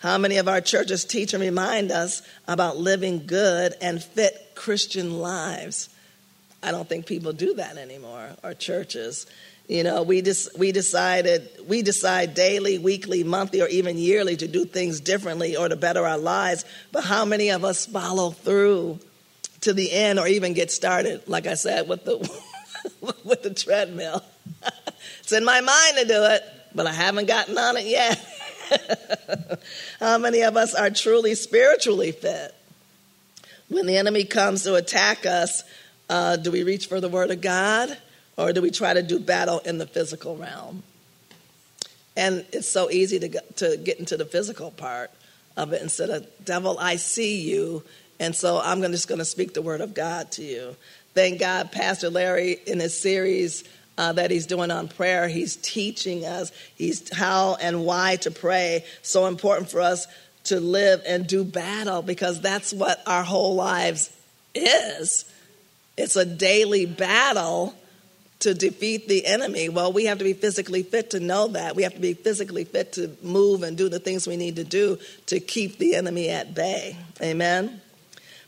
How 0.00 0.18
many 0.18 0.36
of 0.36 0.48
our 0.48 0.60
churches 0.60 1.04
teach 1.04 1.32
and 1.32 1.42
remind 1.42 1.90
us 1.90 2.22
about 2.46 2.76
living 2.76 3.26
good 3.26 3.74
and 3.80 4.02
fit 4.02 4.52
Christian 4.54 5.18
lives? 5.18 5.88
I 6.62 6.70
don't 6.72 6.88
think 6.88 7.06
people 7.06 7.32
do 7.32 7.54
that 7.54 7.76
anymore, 7.76 8.30
our 8.42 8.54
churches. 8.54 9.26
You 9.68 9.82
know, 9.82 10.02
we 10.04 10.22
just 10.22 10.56
we 10.56 10.70
decided 10.70 11.48
we 11.66 11.82
decide 11.82 12.34
daily, 12.34 12.78
weekly, 12.78 13.24
monthly, 13.24 13.62
or 13.62 13.68
even 13.68 13.98
yearly 13.98 14.36
to 14.36 14.46
do 14.46 14.64
things 14.64 15.00
differently 15.00 15.56
or 15.56 15.68
to 15.68 15.74
better 15.74 16.06
our 16.06 16.18
lives. 16.18 16.64
But 16.92 17.02
how 17.02 17.24
many 17.24 17.50
of 17.50 17.64
us 17.64 17.84
follow 17.84 18.30
through 18.30 19.00
to 19.62 19.72
the 19.72 19.90
end 19.90 20.20
or 20.20 20.28
even 20.28 20.52
get 20.52 20.70
started? 20.70 21.26
Like 21.26 21.48
I 21.48 21.54
said, 21.54 21.88
with 21.88 22.04
the 22.04 22.18
with 23.24 23.42
the 23.42 23.52
treadmill. 23.52 24.22
it's 25.20 25.32
in 25.32 25.44
my 25.44 25.60
mind 25.60 25.96
to 25.96 26.04
do 26.04 26.24
it, 26.26 26.44
but 26.72 26.86
I 26.86 26.92
haven't 26.92 27.26
gotten 27.26 27.58
on 27.58 27.76
it 27.76 27.86
yet. 27.86 28.24
How 30.00 30.18
many 30.18 30.42
of 30.42 30.56
us 30.56 30.76
are 30.76 30.90
truly 30.90 31.34
spiritually 31.34 32.12
fit? 32.12 32.54
When 33.68 33.86
the 33.86 33.96
enemy 33.96 34.24
comes 34.24 34.62
to 34.62 34.76
attack 34.76 35.26
us, 35.26 35.64
uh, 36.08 36.36
do 36.36 36.52
we 36.52 36.62
reach 36.62 36.86
for 36.86 37.00
the 37.00 37.08
word 37.08 37.32
of 37.32 37.40
God 37.40 37.96
or 38.36 38.52
do 38.52 38.62
we 38.62 38.70
try 38.70 38.94
to 38.94 39.02
do 39.02 39.18
battle 39.18 39.60
in 39.60 39.78
the 39.78 39.86
physical 39.86 40.36
realm? 40.36 40.82
And 42.16 42.44
it's 42.52 42.68
so 42.68 42.90
easy 42.90 43.18
to 43.18 43.28
to 43.56 43.76
get 43.76 43.98
into 43.98 44.16
the 44.16 44.24
physical 44.24 44.70
part 44.70 45.10
of 45.56 45.72
it 45.72 45.82
instead 45.82 46.10
of, 46.10 46.26
devil, 46.44 46.78
I 46.78 46.96
see 46.96 47.40
you. 47.40 47.82
And 48.20 48.34
so 48.34 48.60
I'm 48.62 48.80
just 48.82 49.08
going 49.08 49.18
to 49.18 49.24
speak 49.24 49.54
the 49.54 49.62
word 49.62 49.80
of 49.80 49.94
God 49.94 50.30
to 50.32 50.42
you. 50.42 50.76
Thank 51.14 51.40
God, 51.40 51.72
Pastor 51.72 52.10
Larry, 52.10 52.58
in 52.66 52.80
his 52.80 52.98
series, 52.98 53.64
uh, 53.98 54.12
that 54.12 54.30
he's 54.30 54.46
doing 54.46 54.70
on 54.70 54.88
prayer. 54.88 55.28
He's 55.28 55.56
teaching 55.56 56.24
us 56.24 56.52
he's 56.74 57.14
how 57.14 57.56
and 57.60 57.84
why 57.84 58.16
to 58.16 58.30
pray. 58.30 58.84
So 59.02 59.26
important 59.26 59.70
for 59.70 59.80
us 59.80 60.06
to 60.44 60.60
live 60.60 61.02
and 61.06 61.26
do 61.26 61.42
battle 61.44 62.02
because 62.02 62.40
that's 62.40 62.72
what 62.72 63.02
our 63.06 63.22
whole 63.22 63.54
lives 63.54 64.14
is. 64.54 65.24
It's 65.96 66.16
a 66.16 66.26
daily 66.26 66.86
battle 66.86 67.74
to 68.40 68.54
defeat 68.54 69.08
the 69.08 69.24
enemy. 69.26 69.68
Well, 69.68 69.92
we 69.92 70.04
have 70.06 70.18
to 70.18 70.24
be 70.24 70.34
physically 70.34 70.82
fit 70.82 71.10
to 71.10 71.20
know 71.20 71.48
that. 71.48 71.74
We 71.74 71.82
have 71.84 71.94
to 71.94 72.00
be 72.00 72.14
physically 72.14 72.64
fit 72.64 72.92
to 72.94 73.16
move 73.22 73.62
and 73.62 73.76
do 73.76 73.88
the 73.88 73.98
things 73.98 74.26
we 74.26 74.36
need 74.36 74.56
to 74.56 74.64
do 74.64 74.98
to 75.26 75.40
keep 75.40 75.78
the 75.78 75.94
enemy 75.94 76.28
at 76.28 76.54
bay. 76.54 76.96
Amen. 77.22 77.80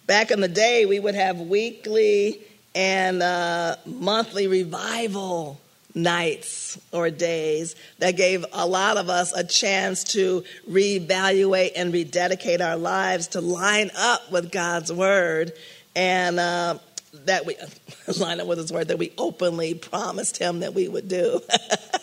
Back 0.07 0.31
in 0.31 0.41
the 0.41 0.49
day, 0.49 0.87
we 0.87 1.01
would 1.01 1.15
have 1.15 1.39
weekly 1.39 2.41
and 2.75 3.23
uh, 3.23 3.77
monthly 3.87 4.47
revival 4.47 5.61
nights 5.95 6.79
or 6.93 7.11
days 7.11 7.75
that 7.99 8.17
gave 8.17 8.45
a 8.53 8.67
lot 8.67 8.97
of 8.97 9.09
us 9.09 9.33
a 9.33 9.43
chance 9.43 10.05
to 10.05 10.45
reevaluate 10.71 11.73
and 11.77 11.93
rededicate 11.93 12.61
our 12.61 12.77
lives 12.77 13.29
to 13.29 13.41
line 13.41 13.91
up 13.97 14.31
with 14.31 14.53
God's 14.53 14.93
word 14.93 15.53
and 15.97 16.39
uh, 16.39 16.79
that 17.27 17.47
we 17.47 17.57
line 18.19 18.41
up 18.41 18.47
with 18.47 18.59
his 18.59 18.73
word 18.73 18.89
that 18.89 18.99
we 18.99 19.13
openly 19.19 19.75
promised 19.75 20.39
him 20.39 20.61
that 20.61 20.75
we 20.75 20.89
would 20.89 21.09
do. 21.09 21.41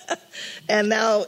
and 0.69 0.89
now 0.89 1.25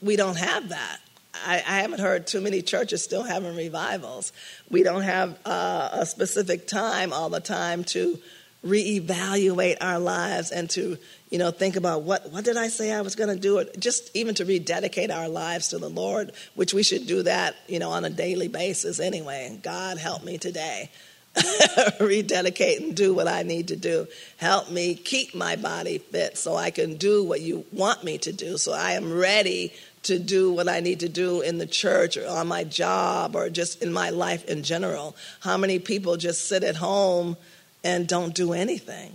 we 0.00 0.16
don't 0.16 0.38
have 0.38 0.68
that. 0.70 0.98
I, 1.34 1.56
I, 1.56 1.80
haven't 1.80 2.00
heard 2.00 2.26
too 2.26 2.40
many 2.40 2.62
churches 2.62 3.02
still 3.02 3.22
having 3.22 3.56
revivals. 3.56 4.32
We 4.70 4.82
don't 4.82 5.02
have 5.02 5.38
uh, 5.44 5.88
a 5.92 6.06
specific 6.06 6.66
time 6.66 7.12
all 7.12 7.30
the 7.30 7.40
time 7.40 7.84
to 7.84 8.18
reevaluate 8.64 9.78
our 9.80 9.98
lives 9.98 10.52
and 10.52 10.70
to 10.70 10.96
you 11.30 11.38
know 11.38 11.50
think 11.50 11.74
about 11.74 12.02
what 12.02 12.30
what 12.30 12.44
did 12.44 12.56
I 12.56 12.68
say 12.68 12.92
I 12.92 13.00
was 13.00 13.16
going 13.16 13.28
to 13.28 13.40
do 13.40 13.58
it 13.58 13.80
just 13.80 14.14
even 14.14 14.36
to 14.36 14.44
rededicate 14.44 15.10
our 15.10 15.28
lives 15.28 15.68
to 15.68 15.78
the 15.78 15.90
Lord 15.90 16.30
which 16.54 16.72
we 16.72 16.84
should 16.84 17.08
do 17.08 17.24
that 17.24 17.56
you 17.66 17.80
know 17.80 17.90
on 17.90 18.04
a 18.04 18.10
daily 18.10 18.46
basis 18.46 19.00
anyway 19.00 19.58
God 19.64 19.98
help 19.98 20.22
me 20.22 20.38
today 20.38 20.90
rededicate 22.00 22.80
and 22.80 22.94
do 22.94 23.14
what 23.14 23.26
I 23.26 23.42
need 23.42 23.68
to 23.68 23.76
do 23.76 24.06
help 24.36 24.70
me 24.70 24.94
keep 24.94 25.34
my 25.34 25.56
body 25.56 25.98
fit 25.98 26.36
so 26.36 26.56
I 26.56 26.70
can 26.70 26.96
do 26.96 27.24
what 27.24 27.40
you 27.40 27.64
want 27.72 28.04
me 28.04 28.18
to 28.18 28.32
do 28.32 28.58
so 28.58 28.72
I 28.72 28.92
am 28.92 29.12
ready 29.12 29.72
to 30.02 30.18
do 30.18 30.52
what 30.52 30.68
I 30.68 30.80
need 30.80 31.00
to 31.00 31.08
do 31.08 31.40
in 31.40 31.58
the 31.58 31.66
church 31.66 32.16
or 32.16 32.28
on 32.28 32.48
my 32.48 32.64
job 32.64 33.34
or 33.34 33.48
just 33.48 33.82
in 33.82 33.92
my 33.92 34.10
life 34.10 34.44
in 34.44 34.62
general 34.62 35.16
how 35.40 35.56
many 35.56 35.78
people 35.78 36.16
just 36.16 36.48
sit 36.48 36.62
at 36.62 36.76
home 36.76 37.36
and 37.84 38.06
don't 38.06 38.34
do 38.34 38.52
anything. 38.52 39.14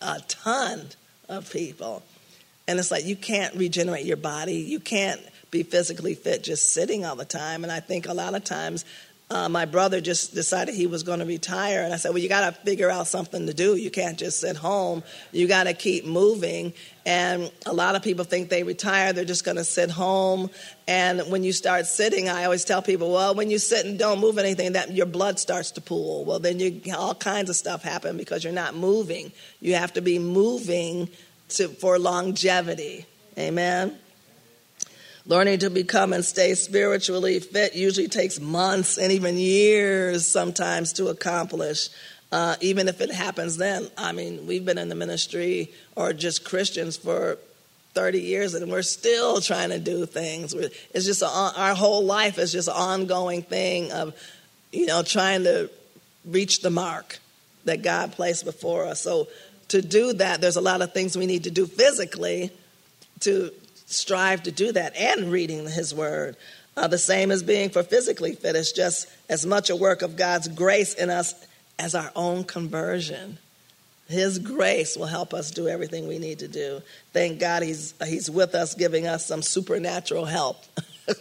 A 0.00 0.20
ton 0.28 0.88
of 1.28 1.50
people. 1.50 2.02
And 2.66 2.78
it's 2.78 2.90
like 2.90 3.04
you 3.04 3.16
can't 3.16 3.54
regenerate 3.54 4.04
your 4.04 4.16
body. 4.16 4.56
You 4.56 4.80
can't 4.80 5.20
be 5.50 5.62
physically 5.62 6.14
fit 6.14 6.42
just 6.42 6.72
sitting 6.72 7.04
all 7.04 7.16
the 7.16 7.24
time. 7.24 7.62
And 7.62 7.72
I 7.72 7.80
think 7.80 8.06
a 8.06 8.14
lot 8.14 8.34
of 8.34 8.44
times 8.44 8.84
uh, 9.30 9.48
my 9.48 9.64
brother 9.64 10.02
just 10.02 10.34
decided 10.34 10.74
he 10.74 10.86
was 10.86 11.02
going 11.02 11.18
to 11.18 11.24
retire. 11.24 11.82
And 11.82 11.94
I 11.94 11.96
said, 11.96 12.10
Well, 12.10 12.18
you 12.18 12.28
got 12.28 12.54
to 12.54 12.60
figure 12.60 12.90
out 12.90 13.06
something 13.06 13.46
to 13.46 13.54
do. 13.54 13.74
You 13.74 13.90
can't 13.90 14.18
just 14.18 14.38
sit 14.38 14.54
home. 14.56 15.02
You 15.32 15.48
got 15.48 15.64
to 15.64 15.72
keep 15.72 16.04
moving. 16.04 16.74
And 17.06 17.50
a 17.64 17.72
lot 17.72 17.96
of 17.96 18.02
people 18.02 18.24
think 18.24 18.48
they 18.50 18.62
retire, 18.62 19.12
they're 19.12 19.24
just 19.24 19.44
going 19.44 19.56
to 19.56 19.64
sit 19.64 19.90
home. 19.90 20.50
And 20.86 21.22
when 21.30 21.42
you 21.42 21.52
start 21.52 21.86
sitting, 21.86 22.28
I 22.28 22.44
always 22.44 22.66
tell 22.66 22.82
people, 22.82 23.12
Well, 23.12 23.34
when 23.34 23.50
you 23.50 23.58
sit 23.58 23.86
and 23.86 23.98
don't 23.98 24.20
move 24.20 24.36
anything, 24.36 24.72
that 24.74 24.92
your 24.92 25.06
blood 25.06 25.38
starts 25.38 25.70
to 25.72 25.80
pool. 25.80 26.26
Well, 26.26 26.38
then 26.38 26.60
you, 26.60 26.82
all 26.94 27.14
kinds 27.14 27.48
of 27.48 27.56
stuff 27.56 27.82
happen 27.82 28.18
because 28.18 28.44
you're 28.44 28.52
not 28.52 28.74
moving. 28.74 29.32
You 29.58 29.74
have 29.74 29.94
to 29.94 30.02
be 30.02 30.18
moving 30.18 31.08
to, 31.50 31.68
for 31.68 31.98
longevity. 31.98 33.06
Amen. 33.38 33.98
Learning 35.26 35.58
to 35.60 35.70
become 35.70 36.12
and 36.12 36.24
stay 36.24 36.54
spiritually 36.54 37.40
fit 37.40 37.74
usually 37.74 38.08
takes 38.08 38.38
months 38.38 38.98
and 38.98 39.10
even 39.10 39.38
years 39.38 40.26
sometimes 40.26 40.92
to 40.94 41.08
accomplish. 41.08 41.88
Uh, 42.30 42.56
even 42.60 42.88
if 42.88 43.00
it 43.00 43.12
happens 43.12 43.56
then. 43.56 43.88
I 43.96 44.12
mean, 44.12 44.46
we've 44.46 44.64
been 44.64 44.76
in 44.76 44.88
the 44.88 44.94
ministry 44.94 45.72
or 45.94 46.12
just 46.12 46.44
Christians 46.44 46.96
for 46.96 47.38
30 47.94 48.20
years 48.20 48.54
and 48.54 48.70
we're 48.70 48.82
still 48.82 49.40
trying 49.40 49.70
to 49.70 49.78
do 49.78 50.04
things. 50.04 50.52
It's 50.52 51.06
just 51.06 51.22
a, 51.22 51.26
our 51.26 51.74
whole 51.74 52.04
life 52.04 52.38
is 52.38 52.52
just 52.52 52.68
an 52.68 52.74
ongoing 52.74 53.42
thing 53.42 53.92
of, 53.92 54.14
you 54.72 54.86
know, 54.86 55.02
trying 55.02 55.44
to 55.44 55.70
reach 56.24 56.60
the 56.60 56.70
mark 56.70 57.18
that 57.64 57.82
God 57.82 58.12
placed 58.12 58.44
before 58.44 58.84
us. 58.84 59.00
So 59.00 59.28
to 59.68 59.80
do 59.80 60.12
that, 60.14 60.40
there's 60.40 60.56
a 60.56 60.60
lot 60.60 60.82
of 60.82 60.92
things 60.92 61.16
we 61.16 61.26
need 61.26 61.44
to 61.44 61.50
do 61.50 61.66
physically 61.66 62.50
to 63.20 63.52
strive 63.86 64.42
to 64.44 64.52
do 64.52 64.72
that 64.72 64.96
and 64.96 65.30
reading 65.30 65.66
His 65.68 65.94
Word. 65.94 66.36
Uh, 66.76 66.88
the 66.88 66.98
same 66.98 67.30
as 67.30 67.42
being 67.42 67.70
for 67.70 67.82
physically 67.82 68.34
fit. 68.34 68.56
It's 68.56 68.72
just 68.72 69.08
as 69.28 69.46
much 69.46 69.70
a 69.70 69.76
work 69.76 70.02
of 70.02 70.16
God's 70.16 70.48
grace 70.48 70.94
in 70.94 71.08
us 71.08 71.34
as 71.78 71.94
our 71.94 72.10
own 72.16 72.44
conversion. 72.44 73.38
His 74.08 74.38
grace 74.38 74.96
will 74.96 75.06
help 75.06 75.32
us 75.32 75.50
do 75.50 75.68
everything 75.68 76.08
we 76.08 76.18
need 76.18 76.40
to 76.40 76.48
do. 76.48 76.82
Thank 77.12 77.40
God 77.40 77.62
He's, 77.62 77.94
he's 78.04 78.30
with 78.30 78.54
us, 78.54 78.74
giving 78.74 79.06
us 79.06 79.24
some 79.24 79.42
supernatural 79.42 80.24
help. 80.24 80.58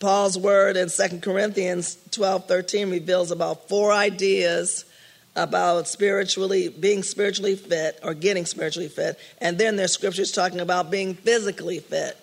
Paul's 0.00 0.36
word 0.36 0.76
in 0.76 0.88
2 0.88 1.20
Corinthians 1.20 1.96
12 2.10 2.46
13 2.48 2.90
reveals 2.90 3.30
about 3.30 3.68
four 3.68 3.92
ideas 3.92 4.84
about 5.34 5.88
spiritually 5.88 6.68
being 6.68 7.02
spiritually 7.02 7.56
fit 7.56 7.98
or 8.02 8.12
getting 8.14 8.44
spiritually 8.44 8.88
fit 8.88 9.18
and 9.38 9.56
then 9.58 9.76
there's 9.76 9.92
scriptures 9.92 10.30
talking 10.30 10.60
about 10.60 10.90
being 10.90 11.14
physically 11.14 11.78
fit. 11.78 12.16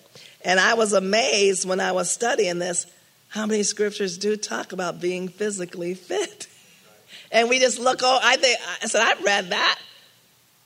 And 0.44 0.60
i 0.60 0.74
was 0.74 0.92
amazed 0.92 1.68
when 1.68 1.80
i 1.80 1.92
was 1.92 2.10
studying 2.10 2.58
this 2.58 2.86
how 3.28 3.46
many 3.46 3.62
scriptures 3.62 4.18
do 4.18 4.36
talk 4.36 4.72
about 4.72 5.00
being 5.00 5.28
physically 5.28 5.94
fit? 5.94 6.46
And 7.32 7.48
we 7.48 7.60
just 7.60 7.78
look 7.78 8.00
oh 8.02 8.18
i 8.22 8.36
think 8.36 8.58
i 8.82 8.86
said 8.86 9.02
i've 9.02 9.22
read 9.22 9.50
that 9.50 9.78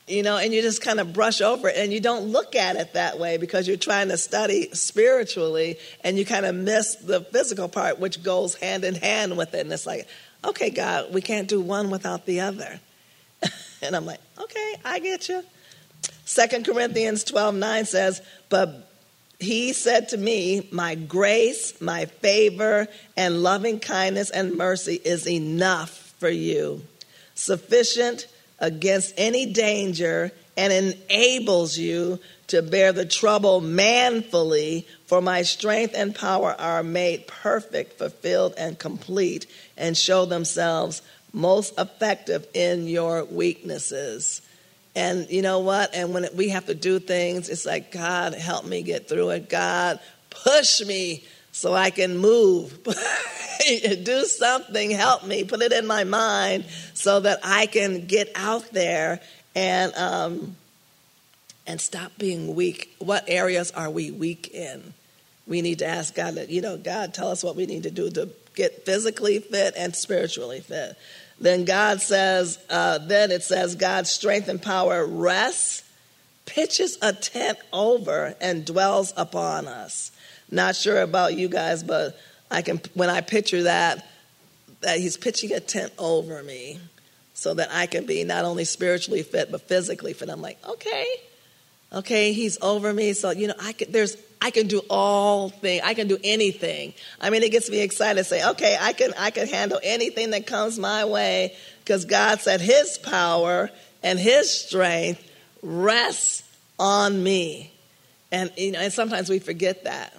you 0.07 0.23
know 0.23 0.37
and 0.37 0.53
you 0.53 0.61
just 0.63 0.83
kind 0.83 1.01
of 1.01 1.13
brush 1.13 1.41
over 1.41 1.69
it 1.69 1.77
and 1.77 1.93
you 1.93 2.01
don't 2.01 2.27
look 2.27 2.55
at 2.55 2.77
it 2.77 2.93
that 2.93 3.19
way 3.19 3.39
because 3.39 3.67
you're 3.67 3.77
trying 3.77 4.09
to 4.09 4.17
study 4.17 4.69
spiritually 4.73 5.77
and 6.03 6.19
you 6.19 6.25
kind 6.25 6.45
of 6.45 6.55
miss 6.55 6.97
the 6.97 7.21
physical 7.21 7.69
part 7.69 7.99
which 7.99 8.23
goes 8.23 8.55
hand 8.57 8.85
in 8.85 8.95
hand 8.95 9.37
with 9.37 9.55
it 9.55 9.61
and 9.61 9.73
it's 9.73 9.87
like 9.87 10.07
okay, 10.45 10.71
God, 10.71 11.13
we 11.13 11.21
can't 11.21 11.49
do 11.49 11.61
one 11.61 11.91
without 11.91 12.27
the 12.27 12.41
other. 12.41 12.81
and 13.83 13.97
I'm 13.97 14.07
like, 14.07 14.21
okay, 14.39 14.75
I 14.85 14.99
get 14.99 15.29
you. 15.29 15.43
Second 16.25 16.67
Corinthians 16.67 17.25
12 17.25 17.55
9 17.55 17.85
says, 17.85 18.23
But 18.49 18.91
he 19.39 19.73
said 19.73 20.09
to 20.11 20.17
me, 20.17 20.69
My 20.71 20.95
grace, 20.95 21.81
my 21.81 22.07
favor, 22.07 22.89
and 23.17 23.43
loving 23.43 23.81
kindness 23.81 24.31
and 24.31 24.57
mercy 24.57 25.01
is 25.05 25.29
enough 25.29 26.15
for 26.19 26.29
you, 26.29 26.83
sufficient 27.35 28.27
against 28.59 29.15
any 29.17 29.53
danger, 29.53 30.33
and 30.57 30.73
enables 30.73 31.77
you 31.77 32.21
to 32.49 32.63
bear 32.63 32.93
the 32.93 33.07
trouble 33.07 33.61
manfully, 33.61 34.87
for 35.07 35.21
my 35.21 35.43
strength 35.43 35.95
and 35.97 36.15
power 36.15 36.55
are 36.59 36.83
made 36.83 37.27
perfect, 37.27 37.99
fulfilled, 37.99 38.55
and 38.59 38.79
complete, 38.79 39.47
and 39.77 39.97
show 39.97 40.25
themselves 40.25 41.03
most 41.33 41.79
effective 41.79 42.47
in 42.55 42.87
your 42.87 43.25
weaknesses. 43.25 44.43
And 44.95 45.29
you 45.31 45.43
know 45.43 45.61
what? 45.61 45.95
And 45.95 46.15
when 46.15 46.29
we 46.35 46.51
have 46.51 46.67
to 46.67 46.75
do 46.75 47.01
things, 47.01 47.49
it's 47.49 47.67
like, 47.67 47.91
God, 47.91 48.35
help 48.35 48.65
me 48.65 48.83
get 48.83 49.09
through 49.09 49.31
it. 49.31 49.49
God, 49.49 49.99
push 50.31 50.81
me 50.83 51.25
so 51.51 51.73
I 51.73 51.91
can 51.91 52.19
move. 52.19 52.79
do 54.05 54.25
something, 54.25 54.91
help 54.91 55.25
me, 55.25 55.45
put 55.45 55.63
it 55.63 55.73
in 55.73 55.87
my 55.87 56.05
mind 56.05 56.65
so 56.95 57.21
that 57.21 57.41
I 57.43 57.67
can 57.67 58.07
get 58.07 58.31
out 58.35 58.71
there 58.73 59.21
and 59.55 59.95
um, 59.95 60.57
and 61.67 61.81
stop 61.81 62.13
being 62.19 62.55
weak. 62.55 62.95
What 62.99 63.25
areas 63.29 63.71
are 63.71 63.91
we 63.91 64.11
weak 64.11 64.49
in? 64.49 64.95
We 65.47 65.63
need 65.63 65.81
to 65.81 65.87
ask 65.87 66.15
God 66.15 66.39
you 66.49 66.61
know, 66.61 66.77
God, 66.77 67.13
tell 67.15 67.31
us 67.31 67.43
what 67.43 67.57
we 67.57 67.67
need 67.67 67.83
to 67.83 67.91
do 67.91 68.11
to 68.11 68.31
get 68.55 68.85
physically 68.87 69.41
fit 69.41 69.75
and 69.77 69.95
spiritually 69.95 70.61
fit. 70.61 70.97
Then 71.41 71.65
God 71.65 72.01
says, 72.01 72.59
uh, 72.71 72.99
then 72.99 73.31
it 73.31 73.43
says, 73.43 73.75
God's 73.75 74.11
strength 74.11 74.49
and 74.49 74.63
power 74.63 75.05
rests, 75.05 75.83
pitches 76.47 76.97
a 77.03 77.13
tent 77.13 77.59
over, 77.73 78.35
and 78.41 78.65
dwells 78.65 79.13
upon 79.17 79.67
us. 79.67 80.13
Not 80.51 80.77
sure 80.77 81.01
about 81.01 81.35
you 81.35 81.49
guys, 81.49 81.83
but 81.83 82.19
I 82.51 82.63
can 82.63 82.81
when 82.95 83.11
I 83.11 83.21
picture 83.21 83.65
that, 83.65 84.07
that 84.81 84.99
He's 84.99 85.17
pitching 85.17 85.53
a 85.53 85.61
tent 85.61 85.93
over 85.99 86.43
me 86.43 86.79
so 87.33 87.55
that 87.55 87.71
I 87.73 87.87
can 87.87 88.07
be 88.07 88.23
not 88.25 88.45
only 88.45 88.65
spiritually 88.65 89.23
fit 89.23 89.51
but 89.51 89.63
physically 89.63 90.13
fit. 90.13 90.31
I'm 90.31 90.43
like, 90.43 90.59
okay, 90.67 91.07
Okay, 91.95 92.33
he's 92.33 92.59
over 92.61 92.93
me, 92.93 93.13
so 93.13 93.31
you 93.31 93.47
know 93.47 93.55
I 93.61 93.73
can. 93.73 93.93
There's 93.93 94.17
I 94.43 94.51
can 94.51 94.67
do 94.67 94.83
all 94.91 95.49
things. 95.49 95.83
I 95.85 95.95
can 95.95 96.09
do 96.09 96.19
anything. 96.25 96.93
I 97.21 97.31
mean, 97.31 97.45
it 97.45 97.53
gets 97.53 97.71
me 97.71 97.81
excited 97.81 98.19
to 98.19 98.25
say, 98.25 98.47
okay, 98.51 98.77
I 98.79 98.93
can 98.93 99.13
I 99.17 99.31
can 99.31 99.47
handle 99.47 99.79
anything 99.83 100.31
that 100.31 100.47
comes 100.47 100.79
my 100.79 101.05
way 101.05 101.57
because 101.79 102.05
God 102.05 102.41
said 102.41 102.61
His 102.61 102.99
power 102.99 103.71
and 104.03 104.19
His 104.19 104.51
strength 104.51 105.23
rests 105.63 106.43
on 106.81 107.23
me, 107.23 107.73
and 108.33 108.53
you 108.57 108.73
know, 108.73 108.81
and 108.81 108.93
sometimes 108.93 109.31
we 109.31 109.39
forget 109.39 109.85
that. 109.85 110.13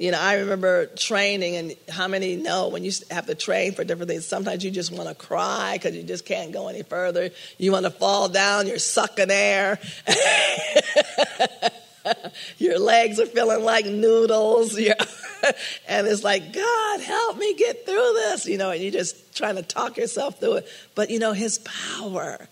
You 0.00 0.12
know, 0.12 0.18
I 0.18 0.36
remember 0.36 0.86
training, 0.86 1.56
and 1.56 1.76
how 1.90 2.08
many 2.08 2.34
know 2.34 2.68
when 2.68 2.84
you 2.84 2.92
have 3.10 3.26
to 3.26 3.34
train 3.34 3.72
for 3.72 3.84
different 3.84 4.08
things, 4.08 4.24
sometimes 4.24 4.64
you 4.64 4.70
just 4.70 4.90
want 4.90 5.10
to 5.10 5.14
cry 5.14 5.74
because 5.74 5.94
you 5.94 6.02
just 6.02 6.24
can't 6.24 6.52
go 6.52 6.68
any 6.68 6.82
further. 6.82 7.28
You 7.58 7.72
want 7.72 7.84
to 7.84 7.90
fall 7.90 8.30
down, 8.30 8.66
you're 8.66 8.78
sucking 8.78 9.30
air. 9.30 9.78
your 12.56 12.78
legs 12.78 13.20
are 13.20 13.26
feeling 13.26 13.62
like 13.62 13.84
noodles. 13.84 14.74
and 15.86 16.06
it's 16.06 16.24
like, 16.24 16.54
God, 16.54 17.00
help 17.02 17.36
me 17.36 17.52
get 17.52 17.84
through 17.84 18.12
this, 18.14 18.46
you 18.46 18.56
know, 18.56 18.70
and 18.70 18.80
you're 18.80 18.92
just 18.92 19.36
trying 19.36 19.56
to 19.56 19.62
talk 19.62 19.98
yourself 19.98 20.40
through 20.40 20.54
it. 20.54 20.68
But, 20.94 21.10
you 21.10 21.18
know, 21.18 21.34
His 21.34 21.58
power 21.58 22.48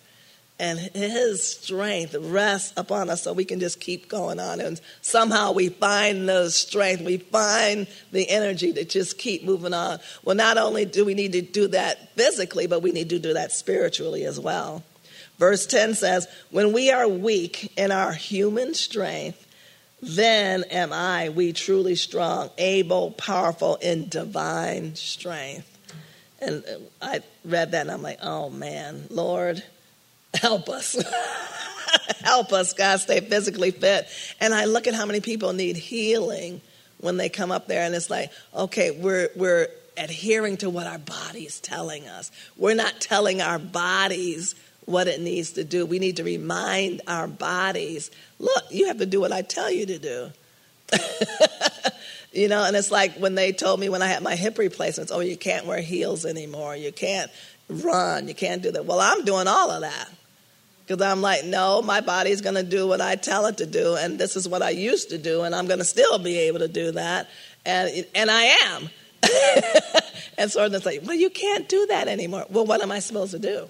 and 0.59 0.79
His 0.79 1.43
strength 1.43 2.15
rests 2.19 2.73
upon 2.77 3.11
us 3.11 3.23
so 3.23 3.33
we 3.33 3.45
can 3.45 3.61
just 3.61 3.81
keep 3.81 4.09
going 4.09 4.41
on. 4.41 4.61
And 4.61 4.81
somehow 5.03 5.53
we 5.53 5.69
find 5.69 6.29
the 6.29 6.51
strength, 6.51 7.03
we 7.03 7.19
find 7.19 7.87
the 8.13 8.29
energy 8.29 8.73
to 8.73 8.85
just 8.85 9.19
keep 9.19 9.45
moving 9.45 9.75
on. 9.75 9.99
Well, 10.25 10.37
not 10.37 10.59
only 10.59 10.85
do 10.85 11.05
we 11.05 11.15
need 11.15 11.33
to 11.33 11.43
do 11.43 11.69
that 11.69 12.15
physically, 12.15 12.67
but 12.67 12.83
we 12.83 12.93
need 12.93 13.11
to 13.11 13.19
do 13.19 13.35
that 13.35 13.53
spiritually 13.53 14.25
as 14.25 14.41
well. 14.41 14.83
Verse 15.39 15.67
10 15.67 15.95
says, 15.95 16.27
When 16.51 16.73
we 16.73 16.91
are 16.91 17.07
weak 17.07 17.73
in 17.77 17.93
our 17.93 18.13
human 18.13 18.75
strength, 18.75 19.47
then 20.01 20.65
am 20.65 20.93
I, 20.93 21.29
we 21.31 21.53
truly 21.53 21.95
strong, 21.95 22.51
able, 22.59 23.13
powerful 23.13 23.77
in 23.77 24.09
divine 24.09 24.95
strength. 24.95 25.75
And 26.41 26.65
I 27.03 27.21
read 27.45 27.73
that 27.73 27.83
and 27.83 27.91
I'm 27.91 28.03
like, 28.03 28.21
oh 28.23 28.49
man, 28.49 29.07
Lord, 29.11 29.63
help 30.35 30.69
us. 30.69 30.97
help 32.21 32.53
us, 32.53 32.73
God, 32.73 33.01
stay 33.01 33.21
physically 33.21 33.71
fit. 33.71 34.07
And 34.41 34.55
I 34.55 34.65
look 34.67 34.87
at 34.87 34.95
how 34.95 35.07
many 35.07 35.21
people 35.21 35.53
need 35.53 35.77
healing 35.77 36.61
when 37.01 37.17
they 37.17 37.29
come 37.29 37.53
up 37.53 37.69
there, 37.69 37.85
and 37.85 37.95
it's 37.95 38.11
like, 38.11 38.33
okay, 38.55 38.91
we're, 38.91 39.29
we're 39.37 39.69
adhering 39.97 40.57
to 40.59 40.71
what 40.71 40.87
our 40.87 40.99
body's 40.99 41.61
telling 41.61 42.09
us. 42.09 42.31
We're 42.57 42.75
not 42.75 43.01
telling 43.01 43.41
our 43.41 43.59
bodies 43.59 44.55
what 44.85 45.07
it 45.07 45.21
needs 45.21 45.53
to 45.53 45.65
do. 45.65 45.85
We 45.85 45.99
need 45.99 46.17
to 46.17 46.25
remind 46.25 47.03
our 47.07 47.29
bodies 47.29 48.11
look, 48.39 48.65
you 48.71 48.87
have 48.87 48.99
to 48.99 49.07
do 49.07 49.21
what 49.21 49.33
I 49.33 49.43
tell 49.43 49.71
you 49.71 49.87
to 49.87 49.99
do. 49.99 50.31
you 52.39 52.49
know, 52.49 52.65
and 52.65 52.77
it's 52.77 52.91
like 52.91 53.17
when 53.17 53.35
they 53.35 53.53
told 53.53 53.81
me 53.81 53.89
when 53.89 54.03
I 54.03 54.07
had 54.07 54.23
my 54.23 54.37
hip 54.37 54.59
replacements, 54.59 55.11
oh, 55.13 55.21
you 55.21 55.37
can't 55.37 55.67
wear 55.67 55.81
heels 55.81 56.25
anymore. 56.25 56.77
You 56.77 56.93
can't 56.93 57.31
run. 57.69 58.29
You 58.29 58.35
can't 58.35 58.63
do 58.63 58.71
that. 58.73 58.87
Well, 58.87 59.01
I'm 59.01 59.25
doing 59.25 59.49
all 59.49 59.71
of 59.71 59.81
that. 59.81 60.09
Because 60.87 61.03
I'm 61.03 61.21
like, 61.21 61.45
no, 61.45 61.83
my 61.83 62.01
body's 62.01 62.41
going 62.41 62.55
to 62.55 62.63
do 62.63 62.87
what 62.87 63.03
I 63.03 63.17
tell 63.17 63.45
it 63.47 63.59
to 63.59 63.67
do, 63.67 63.97
and 63.97 64.19
this 64.19 64.37
is 64.37 64.49
what 64.49 64.63
I 64.63 64.71
used 64.71 65.11
to 65.11 65.19
do, 65.19 65.43
and 65.43 65.55
I'm 65.55 65.67
going 65.67 65.81
to 65.81 65.85
still 65.85 66.19
be 66.19 66.39
able 66.39 66.61
to 66.61 66.69
do 66.69 66.93
that, 66.93 67.29
and 67.67 68.07
and 68.15 68.31
I 68.31 68.43
am. 68.43 68.89
and 70.39 70.51
so 70.51 70.65
it's 70.65 70.87
like, 70.87 71.03
well, 71.05 71.15
you 71.15 71.29
can't 71.29 71.69
do 71.69 71.87
that 71.89 72.09
anymore. 72.09 72.47
Well, 72.49 72.65
what 72.65 72.81
am 72.81 72.91
I 72.91 73.01
supposed 73.01 73.33
to 73.33 73.39
do? 73.39 73.69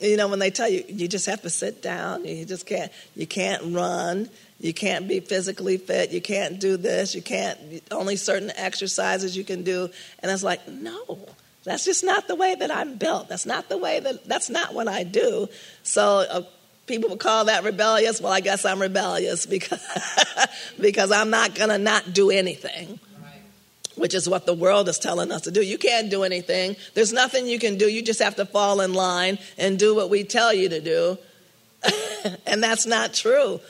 You 0.00 0.16
know, 0.16 0.28
when 0.28 0.38
they 0.38 0.50
tell 0.50 0.68
you 0.68 0.84
you 0.88 1.08
just 1.08 1.26
have 1.26 1.42
to 1.42 1.50
sit 1.50 1.82
down, 1.82 2.24
you 2.24 2.44
just 2.44 2.66
can't 2.66 2.92
you 3.16 3.26
can't 3.26 3.74
run, 3.74 4.28
you 4.60 4.72
can't 4.72 5.08
be 5.08 5.20
physically 5.20 5.76
fit, 5.76 6.10
you 6.12 6.20
can't 6.20 6.60
do 6.60 6.76
this, 6.76 7.14
you 7.14 7.22
can't 7.22 7.58
only 7.90 8.16
certain 8.16 8.52
exercises 8.56 9.36
you 9.36 9.44
can 9.44 9.64
do, 9.64 9.90
and 10.20 10.30
it's 10.30 10.44
like, 10.44 10.68
no, 10.68 11.18
that's 11.64 11.84
just 11.84 12.04
not 12.04 12.28
the 12.28 12.36
way 12.36 12.54
that 12.54 12.70
I'm 12.70 12.96
built. 12.96 13.28
That's 13.28 13.46
not 13.46 13.68
the 13.68 13.76
way 13.76 13.98
that 13.98 14.24
that's 14.24 14.48
not 14.48 14.72
what 14.72 14.86
I 14.86 15.02
do. 15.02 15.48
So 15.82 16.24
uh, 16.30 16.42
people 16.86 17.10
would 17.10 17.20
call 17.20 17.46
that 17.46 17.64
rebellious. 17.64 18.20
Well, 18.20 18.32
I 18.32 18.40
guess 18.40 18.64
I'm 18.64 18.80
rebellious 18.80 19.46
because 19.54 19.84
because 20.80 21.10
I'm 21.10 21.30
not 21.30 21.56
gonna 21.56 21.78
not 21.78 22.12
do 22.12 22.30
anything 22.30 23.00
which 23.98 24.14
is 24.14 24.28
what 24.28 24.46
the 24.46 24.54
world 24.54 24.88
is 24.88 24.98
telling 24.98 25.32
us 25.32 25.42
to 25.42 25.50
do. 25.50 25.62
You 25.62 25.78
can't 25.78 26.10
do 26.10 26.22
anything. 26.22 26.76
There's 26.94 27.12
nothing 27.12 27.46
you 27.46 27.58
can 27.58 27.76
do. 27.76 27.88
You 27.88 28.02
just 28.02 28.22
have 28.22 28.36
to 28.36 28.46
fall 28.46 28.80
in 28.80 28.94
line 28.94 29.38
and 29.56 29.78
do 29.78 29.94
what 29.94 30.10
we 30.10 30.24
tell 30.24 30.52
you 30.52 30.68
to 30.68 30.80
do. 30.80 31.18
and 32.46 32.62
that's 32.62 32.86
not 32.86 33.14
true. 33.14 33.60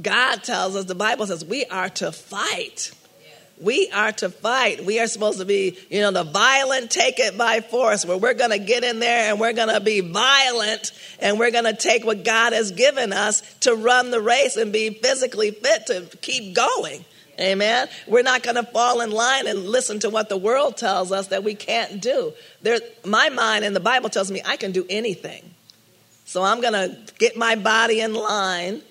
God 0.00 0.42
tells 0.42 0.74
us, 0.74 0.86
the 0.86 0.94
Bible 0.94 1.26
says, 1.26 1.44
we 1.44 1.64
are 1.66 1.90
to 1.90 2.12
fight. 2.12 2.92
We 3.62 3.90
are 3.90 4.10
to 4.12 4.28
fight. 4.28 4.84
We 4.84 4.98
are 4.98 5.06
supposed 5.06 5.38
to 5.38 5.44
be, 5.44 5.78
you 5.88 6.00
know, 6.00 6.10
the 6.10 6.24
violent 6.24 6.90
take 6.90 7.20
it 7.20 7.38
by 7.38 7.60
force, 7.60 8.04
where 8.04 8.16
we're 8.16 8.34
going 8.34 8.50
to 8.50 8.58
get 8.58 8.82
in 8.82 8.98
there 8.98 9.30
and 9.30 9.38
we're 9.38 9.52
going 9.52 9.72
to 9.72 9.80
be 9.80 10.00
violent 10.00 10.90
and 11.20 11.38
we're 11.38 11.52
going 11.52 11.64
to 11.64 11.74
take 11.74 12.04
what 12.04 12.24
God 12.24 12.52
has 12.52 12.72
given 12.72 13.12
us 13.12 13.40
to 13.60 13.74
run 13.76 14.10
the 14.10 14.20
race 14.20 14.56
and 14.56 14.72
be 14.72 14.90
physically 14.90 15.52
fit 15.52 15.86
to 15.86 16.08
keep 16.20 16.54
going. 16.56 17.04
Amen. 17.38 17.88
We're 18.08 18.22
not 18.22 18.42
going 18.42 18.56
to 18.56 18.64
fall 18.64 19.00
in 19.00 19.10
line 19.10 19.46
and 19.46 19.60
listen 19.60 20.00
to 20.00 20.10
what 20.10 20.28
the 20.28 20.36
world 20.36 20.76
tells 20.76 21.12
us 21.12 21.28
that 21.28 21.44
we 21.44 21.54
can't 21.54 22.00
do. 22.00 22.32
There, 22.62 22.80
my 23.04 23.28
mind 23.28 23.64
and 23.64 23.74
the 23.74 23.80
Bible 23.80 24.10
tells 24.10 24.30
me 24.30 24.42
I 24.44 24.56
can 24.56 24.72
do 24.72 24.84
anything. 24.90 25.42
So 26.24 26.42
I'm 26.42 26.60
going 26.60 26.72
to 26.72 26.96
get 27.18 27.36
my 27.36 27.54
body 27.54 28.00
in 28.00 28.12
line 28.12 28.82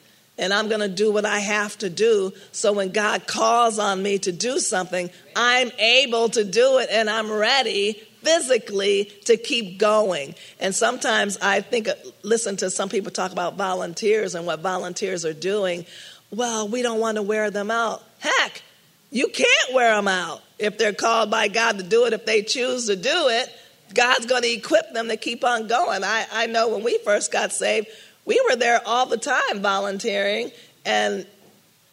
and 0.41 0.51
I'm 0.51 0.67
going 0.67 0.81
to 0.81 0.89
do 0.89 1.11
what 1.11 1.23
I 1.23 1.39
have 1.39 1.77
to 1.77 1.89
do. 1.89 2.33
So 2.51 2.73
when 2.73 2.89
God 2.89 3.27
calls 3.27 3.77
on 3.77 4.01
me 4.01 4.17
to 4.19 4.31
do 4.31 4.57
something, 4.57 5.09
I'm 5.35 5.71
able 5.77 6.29
to 6.29 6.43
do 6.43 6.79
it 6.79 6.89
and 6.91 7.09
I'm 7.09 7.31
ready 7.31 7.93
physically 8.23 9.05
to 9.25 9.37
keep 9.37 9.77
going. 9.77 10.33
And 10.59 10.73
sometimes 10.73 11.37
I 11.41 11.61
think, 11.61 11.87
uh, 11.87 11.93
listen 12.23 12.57
to 12.57 12.71
some 12.71 12.89
people 12.89 13.11
talk 13.11 13.31
about 13.31 13.55
volunteers 13.55 14.33
and 14.33 14.47
what 14.47 14.61
volunteers 14.61 15.25
are 15.25 15.33
doing. 15.33 15.85
Well, 16.31 16.67
we 16.67 16.81
don't 16.81 16.99
want 16.99 17.17
to 17.17 17.21
wear 17.21 17.51
them 17.51 17.69
out. 17.69 18.03
Heck, 18.17 18.63
you 19.11 19.27
can't 19.27 19.73
wear 19.73 19.95
them 19.95 20.07
out 20.07 20.41
if 20.57 20.77
they're 20.79 20.93
called 20.93 21.29
by 21.29 21.49
God 21.49 21.77
to 21.77 21.83
do 21.83 22.05
it. 22.05 22.13
If 22.13 22.25
they 22.25 22.41
choose 22.41 22.87
to 22.87 22.95
do 22.95 23.27
it, 23.29 23.47
God's 23.93 24.25
going 24.25 24.41
to 24.43 24.51
equip 24.51 24.91
them 24.93 25.07
to 25.09 25.17
keep 25.17 25.43
on 25.43 25.67
going. 25.67 26.03
I, 26.03 26.25
I 26.31 26.45
know 26.47 26.69
when 26.69 26.83
we 26.83 26.97
first 26.99 27.31
got 27.31 27.51
saved, 27.51 27.87
we 28.25 28.41
were 28.49 28.55
there 28.55 28.81
all 28.85 29.05
the 29.05 29.17
time 29.17 29.61
volunteering, 29.61 30.51
and 30.85 31.25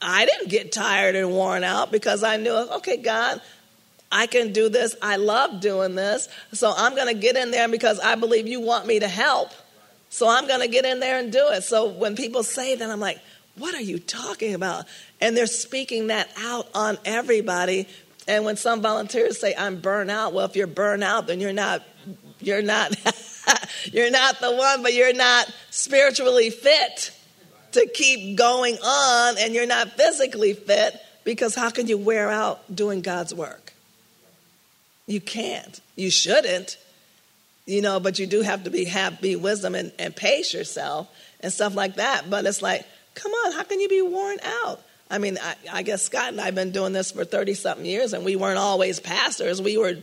I 0.01 0.27
didn't 0.27 0.51
get 0.51 0.73
tired 0.73 1.17
and 1.17 1.31
worn 1.31 1.65
out 1.65 1.91
because 1.91 2.23
I 2.23 2.37
knew, 2.37 2.53
okay, 2.53 2.99
God, 2.99 3.41
I 4.11 4.27
can 4.27 4.53
do 4.53 4.69
this. 4.69 4.95
I 5.03 5.17
love 5.17 5.61
doing 5.61 5.95
this. 5.95 6.29
So 6.53 6.73
I'm 6.77 6.95
going 6.95 7.15
to 7.15 7.21
get 7.21 7.37
in 7.37 7.51
there 7.51 7.69
because 7.69 7.99
I 8.01 8.15
believe 8.15 8.47
you 8.47 8.61
want 8.61 8.87
me 8.87 9.01
to 9.01 9.09
help. 9.09 9.51
So 10.11 10.29
I'm 10.29 10.47
going 10.47 10.61
to 10.61 10.69
get 10.69 10.85
in 10.85 11.01
there 11.01 11.19
and 11.19 11.31
do 11.31 11.49
it. 11.51 11.63
So 11.63 11.89
when 11.89 12.17
people 12.17 12.43
say 12.43 12.77
that, 12.77 12.91
I'm 12.91 13.01
like, 13.01 13.19
what 13.57 13.75
are 13.75 13.83
you 13.83 13.99
talking 13.99 14.55
about? 14.55 14.87
And 15.21 15.37
they're 15.37 15.47
speaking 15.47 16.07
that 16.07 16.31
out 16.39 16.69
on 16.75 16.97
everybody. 17.05 17.89
And 18.27 18.45
when 18.45 18.57
some 18.57 18.81
volunteers 18.81 19.41
say, 19.41 19.55
I'm 19.57 19.81
burnt 19.81 20.11
out, 20.11 20.33
well, 20.33 20.47
if 20.47 20.57
you're 20.57 20.67
burnt 20.67 21.03
out, 21.03 21.27
then 21.27 21.41
you're 21.41 21.53
not, 21.53 21.83
you're 22.41 22.63
not, 22.63 22.95
you're 23.93 24.11
not 24.11 24.41
the 24.41 24.55
one, 24.55 24.83
but 24.83 24.95
you're 24.95 25.15
not 25.15 25.53
spiritually 25.71 26.51
fit 26.51 27.13
to 27.73 27.87
keep 27.93 28.37
going 28.37 28.77
on, 28.77 29.37
and 29.39 29.55
you're 29.55 29.67
not 29.67 29.93
physically 29.93 30.55
fit 30.55 30.97
because 31.25 31.55
how 31.55 31.71
can 31.71 31.87
you 31.87 31.99
wear 31.99 32.31
out 32.31 32.75
doing 32.75 33.03
God's 33.03 33.35
work? 33.35 33.73
You 35.07 35.21
can't. 35.21 35.81
You 35.97 36.11
shouldn't, 36.11 36.79
you 37.67 37.83
know, 37.83 38.01
but 38.01 38.19
you 38.19 38.27
do 38.27 38.43
have 38.43 38.65
to 38.65 38.71
be 38.71 38.85
have 38.85 39.21
be 39.21 39.37
wisdom 39.37 39.75
and, 39.75 39.93
and 39.99 40.15
pace 40.15 40.53
yourself 40.55 41.09
and 41.41 41.53
stuff 41.53 41.75
like 41.75 41.97
that. 41.97 42.31
But 42.31 42.47
it's 42.47 42.63
like 42.63 42.87
Come 43.19 43.33
on, 43.33 43.53
how 43.53 43.65
can 43.65 43.81
you 43.81 43.89
be 43.89 44.01
worn 44.01 44.39
out? 44.63 44.81
I 45.11 45.19
mean, 45.19 45.39
I, 45.43 45.55
I 45.73 45.83
guess 45.83 46.03
Scott 46.03 46.29
and 46.29 46.41
I 46.41 46.45
have 46.45 46.55
been 46.55 46.71
doing 46.71 46.93
this 46.93 47.11
for 47.11 47.25
30 47.25 47.55
something 47.55 47.85
years, 47.85 48.13
and 48.13 48.25
we 48.25 48.37
weren't 48.37 48.59
always 48.59 49.01
pastors. 49.01 49.61
We 49.61 49.77
were 49.77 49.97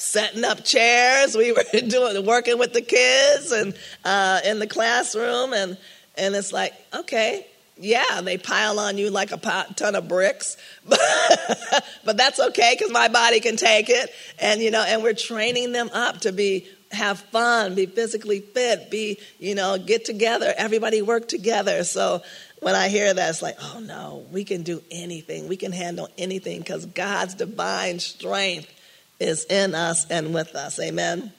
setting 0.00 0.44
up 0.44 0.64
chairs, 0.64 1.36
we 1.36 1.52
were 1.52 1.64
doing 1.88 2.24
working 2.24 2.58
with 2.58 2.72
the 2.72 2.82
kids 2.82 3.52
and 3.52 3.74
uh, 4.04 4.40
in 4.44 4.58
the 4.58 4.66
classroom, 4.66 5.52
and, 5.52 5.76
and 6.16 6.34
it's 6.34 6.52
like, 6.52 6.72
okay, 6.94 7.46
yeah, 7.78 8.20
they 8.22 8.38
pile 8.38 8.78
on 8.78 8.96
you 8.96 9.10
like 9.10 9.32
a 9.32 9.66
ton 9.76 9.94
of 9.94 10.08
bricks, 10.08 10.56
but 10.84 12.16
that's 12.16 12.40
okay 12.40 12.74
because 12.76 12.90
my 12.90 13.08
body 13.08 13.40
can 13.40 13.56
take 13.56 13.90
it. 13.90 14.10
And 14.38 14.62
you 14.62 14.70
know, 14.70 14.82
and 14.82 15.02
we're 15.02 15.12
training 15.12 15.72
them 15.72 15.90
up 15.92 16.22
to 16.22 16.32
be 16.32 16.68
have 16.92 17.18
fun, 17.18 17.74
be 17.74 17.86
physically 17.86 18.40
fit, 18.40 18.90
be 18.90 19.18
you 19.38 19.54
know, 19.54 19.76
get 19.76 20.04
together. 20.06 20.54
Everybody 20.56 21.02
work 21.02 21.28
together. 21.28 21.84
So 21.84 22.22
when 22.60 22.74
I 22.74 22.88
hear 22.88 23.12
that, 23.12 23.30
it's 23.30 23.42
like, 23.42 23.56
oh 23.60 23.80
no, 23.80 24.24
we 24.32 24.44
can 24.44 24.62
do 24.62 24.82
anything. 24.90 25.46
We 25.48 25.56
can 25.56 25.72
handle 25.72 26.08
anything 26.16 26.60
because 26.60 26.86
God's 26.86 27.34
divine 27.34 27.98
strength 27.98 28.72
is 29.18 29.44
in 29.46 29.74
us 29.74 30.06
and 30.10 30.34
with 30.34 30.54
us. 30.54 30.78
Amen. 30.80 31.32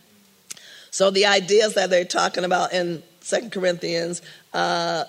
So 0.92 1.12
the 1.12 1.26
ideas 1.26 1.76
that 1.76 1.90
they're 1.90 2.06
talking 2.06 2.44
about 2.44 2.74
in 2.74 3.04
Second 3.22 3.52
Corinthians 3.52 4.22
uh, 4.54 5.04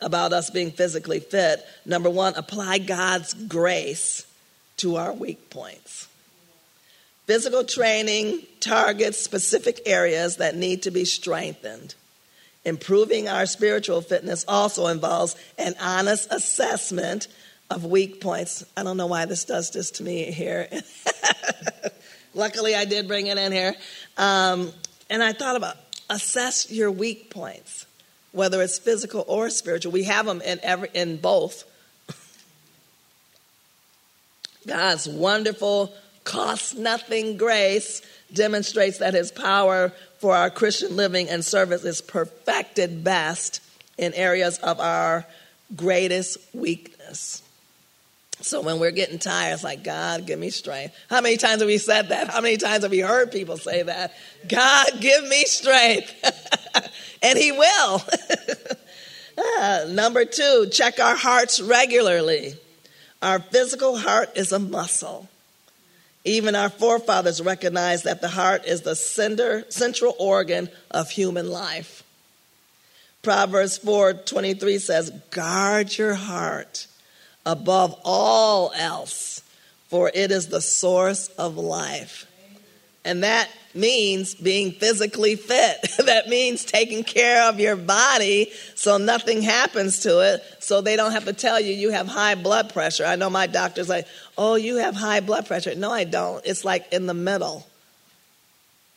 about 0.00 0.32
us 0.32 0.50
being 0.50 0.70
physically 0.70 1.20
fit. 1.20 1.64
Number 1.86 2.10
one, 2.10 2.34
apply 2.34 2.78
God's 2.78 3.34
grace 3.34 4.26
to 4.78 4.96
our 4.96 5.12
weak 5.12 5.50
points. 5.50 6.08
Physical 7.26 7.64
training 7.64 8.42
targets 8.60 9.18
specific 9.18 9.80
areas 9.86 10.36
that 10.36 10.56
need 10.56 10.82
to 10.82 10.90
be 10.90 11.04
strengthened. 11.04 11.94
Improving 12.64 13.28
our 13.28 13.46
spiritual 13.46 14.00
fitness 14.00 14.44
also 14.46 14.88
involves 14.88 15.36
an 15.58 15.74
honest 15.80 16.32
assessment 16.32 17.28
of 17.72 17.84
weak 17.84 18.20
points. 18.20 18.64
I 18.76 18.82
don't 18.82 18.96
know 18.96 19.06
why 19.06 19.24
this 19.24 19.44
does 19.44 19.70
this 19.70 19.90
to 19.92 20.02
me 20.02 20.30
here. 20.30 20.68
Luckily, 22.34 22.74
I 22.74 22.84
did 22.84 23.08
bring 23.08 23.26
it 23.26 23.38
in 23.38 23.52
here. 23.52 23.74
Um, 24.16 24.72
and 25.10 25.22
I 25.22 25.32
thought 25.32 25.56
about 25.56 25.76
assess 26.08 26.70
your 26.70 26.90
weak 26.90 27.30
points. 27.30 27.86
whether 28.32 28.62
it's 28.62 28.78
physical 28.78 29.24
or 29.28 29.50
spiritual. 29.50 29.92
We 29.92 30.04
have 30.04 30.26
them 30.26 30.40
in 30.40 30.58
every 30.62 30.88
in 30.94 31.18
both. 31.18 31.64
God's 34.66 35.08
wonderful, 35.08 35.92
cost 36.24 36.76
nothing 36.76 37.36
grace 37.36 38.00
demonstrates 38.32 38.98
that 38.98 39.12
his 39.14 39.30
power 39.30 39.92
for 40.18 40.34
our 40.34 40.50
Christian 40.50 40.96
living 40.96 41.28
and 41.28 41.44
service 41.44 41.84
is 41.84 42.00
perfected 42.00 43.04
best 43.04 43.60
in 43.98 44.14
areas 44.14 44.58
of 44.58 44.80
our 44.80 45.26
greatest 45.76 46.38
weakness. 46.54 47.41
So 48.42 48.60
when 48.60 48.80
we're 48.80 48.90
getting 48.90 49.18
tired, 49.18 49.54
it's 49.54 49.64
like, 49.64 49.84
God, 49.84 50.26
give 50.26 50.38
me 50.38 50.50
strength. 50.50 50.94
How 51.08 51.20
many 51.20 51.36
times 51.36 51.60
have 51.60 51.68
we 51.68 51.78
said 51.78 52.08
that? 52.08 52.28
How 52.28 52.40
many 52.40 52.56
times 52.56 52.82
have 52.82 52.90
we 52.90 52.98
heard 52.98 53.30
people 53.30 53.56
say 53.56 53.82
that? 53.82 54.12
God, 54.48 54.88
give 55.00 55.26
me 55.28 55.44
strength. 55.44 56.12
and 57.22 57.38
He 57.38 57.52
will. 57.52 58.02
uh, 59.38 59.86
number 59.88 60.24
two, 60.24 60.68
check 60.72 60.98
our 60.98 61.14
hearts 61.14 61.60
regularly. 61.60 62.54
Our 63.22 63.38
physical 63.38 63.96
heart 63.96 64.30
is 64.34 64.50
a 64.50 64.58
muscle. 64.58 65.28
Even 66.24 66.56
our 66.56 66.68
forefathers 66.68 67.40
recognized 67.40 68.04
that 68.04 68.20
the 68.20 68.28
heart 68.28 68.64
is 68.66 68.82
the 68.82 68.96
center, 68.96 69.64
central 69.70 70.16
organ 70.18 70.68
of 70.90 71.10
human 71.10 71.48
life. 71.48 72.02
Proverbs 73.22 73.78
4:23 73.78 74.78
says, 74.78 75.10
"Guard 75.30 75.96
your 75.96 76.14
heart 76.14 76.86
above 77.44 77.98
all 78.04 78.72
else, 78.74 79.42
for 79.88 80.10
it 80.14 80.30
is 80.30 80.48
the 80.48 80.60
source 80.60 81.28
of 81.28 81.56
life." 81.56 82.26
And 83.04 83.24
that 83.24 83.48
means 83.74 84.34
being 84.34 84.72
physically 84.72 85.36
fit. 85.36 85.82
that 86.06 86.28
means 86.28 86.64
taking 86.64 87.04
care 87.04 87.48
of 87.48 87.58
your 87.58 87.76
body 87.76 88.50
so 88.74 88.98
nothing 88.98 89.42
happens 89.42 90.00
to 90.00 90.20
it, 90.20 90.42
so 90.60 90.80
they 90.80 90.96
don't 90.96 91.12
have 91.12 91.24
to 91.24 91.32
tell 91.32 91.60
you 91.60 91.72
you 91.72 91.90
have 91.90 92.06
high 92.06 92.34
blood 92.34 92.72
pressure. 92.72 93.04
I 93.04 93.16
know 93.16 93.30
my 93.30 93.46
doctor's 93.46 93.88
like, 93.88 94.06
oh, 94.36 94.54
you 94.54 94.76
have 94.76 94.94
high 94.94 95.20
blood 95.20 95.46
pressure. 95.46 95.74
No, 95.74 95.90
I 95.90 96.04
don't. 96.04 96.44
It's 96.46 96.64
like 96.64 96.92
in 96.92 97.06
the 97.06 97.14
middle. 97.14 97.66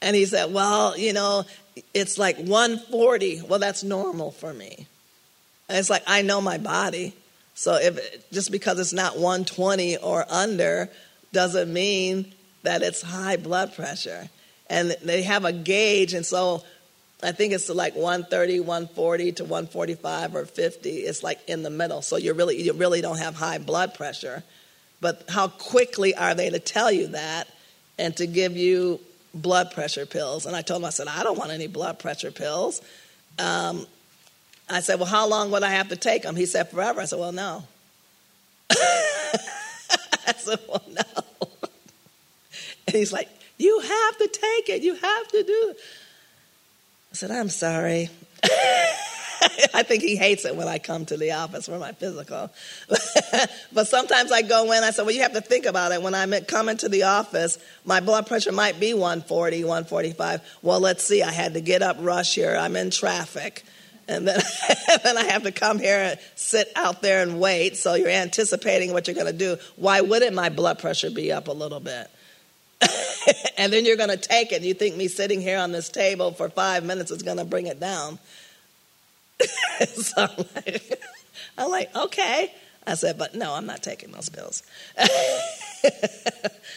And 0.01 0.15
he 0.15 0.25
said, 0.25 0.53
well, 0.53 0.97
you 0.97 1.13
know, 1.13 1.45
it's 1.93 2.17
like 2.17 2.37
140. 2.37 3.43
Well, 3.47 3.59
that's 3.59 3.83
normal 3.83 4.31
for 4.31 4.53
me. 4.53 4.87
And 5.67 5.77
it's 5.77 5.89
like, 5.89 6.03
I 6.05 6.21
know 6.21 6.41
my 6.41 6.57
body. 6.57 7.13
So 7.55 7.75
if 7.75 8.31
just 8.31 8.51
because 8.51 8.79
it's 8.79 8.93
not 8.93 9.17
120 9.17 9.97
or 9.97 10.25
under 10.29 10.89
doesn't 11.31 11.71
mean 11.71 12.33
that 12.63 12.83
it's 12.83 13.01
high 13.01 13.37
blood 13.37 13.73
pressure. 13.73 14.29
And 14.69 14.95
they 15.03 15.23
have 15.23 15.45
a 15.45 15.53
gauge, 15.53 16.13
and 16.13 16.25
so 16.25 16.63
I 17.23 17.31
think 17.31 17.53
it's 17.53 17.69
like 17.69 17.95
130, 17.95 18.59
140 18.59 19.31
to 19.33 19.43
145 19.43 20.35
or 20.35 20.45
50. 20.45 20.89
It's 20.89 21.23
like 21.23 21.39
in 21.47 21.63
the 21.63 21.69
middle. 21.69 22.01
So 22.01 22.17
you 22.17 22.33
really 22.33 22.61
you 22.61 22.73
really 22.73 23.01
don't 23.01 23.19
have 23.19 23.35
high 23.35 23.57
blood 23.57 23.93
pressure. 23.93 24.43
But 25.01 25.23
how 25.29 25.47
quickly 25.47 26.15
are 26.15 26.33
they 26.33 26.49
to 26.49 26.59
tell 26.59 26.91
you 26.91 27.07
that 27.07 27.47
and 27.97 28.15
to 28.17 28.25
give 28.27 28.57
you 28.57 28.99
blood 29.33 29.71
pressure 29.71 30.05
pills? 30.05 30.45
And 30.45 30.55
I 30.55 30.61
told 30.61 30.81
them 30.81 30.87
I 30.87 30.89
said, 30.89 31.07
I 31.07 31.23
don't 31.23 31.37
want 31.37 31.51
any 31.51 31.67
blood 31.67 31.99
pressure 31.99 32.31
pills. 32.31 32.81
Um, 33.37 33.85
I 34.69 34.79
said, 34.79 34.99
Well, 34.99 35.07
how 35.07 35.27
long 35.27 35.51
would 35.51 35.63
I 35.63 35.71
have 35.71 35.89
to 35.89 35.95
take 35.95 36.23
them? 36.23 36.35
He 36.35 36.45
said, 36.45 36.69
Forever. 36.69 37.01
I 37.01 37.05
said, 37.05 37.19
Well, 37.19 37.31
no. 37.31 37.63
I 38.71 40.33
said, 40.37 40.59
Well, 40.67 40.83
no. 40.89 41.69
And 42.87 42.95
he's 42.95 43.13
like, 43.13 43.29
You 43.57 43.79
have 43.79 44.17
to 44.17 44.27
take 44.27 44.69
it. 44.69 44.81
You 44.81 44.95
have 44.95 45.27
to 45.29 45.43
do 45.43 45.67
it. 45.69 45.77
I 47.11 47.15
said, 47.15 47.31
I'm 47.31 47.49
sorry. 47.49 48.09
I 49.73 49.83
think 49.83 50.01
he 50.01 50.15
hates 50.15 50.45
it 50.45 50.55
when 50.55 50.67
I 50.67 50.79
come 50.79 51.05
to 51.07 51.17
the 51.17 51.33
office 51.33 51.67
for 51.67 51.77
my 51.77 51.91
physical. 51.91 52.49
but 53.73 53.87
sometimes 53.87 54.31
I 54.31 54.41
go 54.41 54.71
in, 54.71 54.83
I 54.83 54.89
said, 54.89 55.03
Well, 55.03 55.13
you 55.13 55.21
have 55.21 55.33
to 55.33 55.41
think 55.41 55.67
about 55.67 55.91
it. 55.91 56.01
When 56.01 56.15
I'm 56.15 56.33
coming 56.45 56.77
to 56.77 56.89
the 56.89 57.03
office, 57.03 57.59
my 57.85 57.99
blood 57.99 58.25
pressure 58.25 58.51
might 58.51 58.79
be 58.79 58.95
140, 58.95 59.63
145. 59.63 60.41
Well, 60.63 60.79
let's 60.79 61.03
see. 61.03 61.21
I 61.21 61.31
had 61.31 61.53
to 61.53 61.61
get 61.61 61.83
up, 61.83 61.97
rush 61.99 62.33
here. 62.33 62.55
I'm 62.55 62.75
in 62.75 62.89
traffic. 62.89 63.63
And 64.07 64.27
then, 64.27 64.39
then 65.03 65.17
I 65.17 65.25
have 65.25 65.43
to 65.43 65.51
come 65.51 65.79
here 65.79 65.97
and 65.97 66.19
sit 66.35 66.71
out 66.75 67.01
there 67.01 67.23
and 67.23 67.39
wait. 67.39 67.77
So 67.77 67.95
you're 67.95 68.09
anticipating 68.09 68.93
what 68.93 69.07
you're 69.07 69.15
going 69.15 69.27
to 69.27 69.33
do. 69.33 69.57
Why 69.75 70.01
wouldn't 70.01 70.35
my 70.35 70.49
blood 70.49 70.79
pressure 70.79 71.09
be 71.09 71.31
up 71.31 71.47
a 71.47 71.51
little 71.53 71.79
bit? 71.79 72.09
and 73.57 73.71
then 73.71 73.85
you're 73.85 73.97
going 73.97 74.09
to 74.09 74.17
take 74.17 74.51
it. 74.51 74.61
You 74.61 74.73
think 74.73 74.95
me 74.95 75.07
sitting 75.07 75.41
here 75.41 75.57
on 75.57 75.71
this 75.71 75.89
table 75.89 76.31
for 76.31 76.49
five 76.49 76.83
minutes 76.83 77.11
is 77.11 77.23
going 77.23 77.37
to 77.37 77.45
bring 77.45 77.67
it 77.67 77.79
down. 77.79 78.19
so 79.87 80.13
I'm 80.17 80.45
like, 80.55 81.01
I'm 81.57 81.69
like, 81.69 81.95
okay. 81.95 82.53
I 82.87 82.93
said, 82.93 83.17
but 83.17 83.33
no, 83.33 83.53
I'm 83.53 83.65
not 83.65 83.81
taking 83.81 84.11
those 84.11 84.29
pills. 84.29 84.61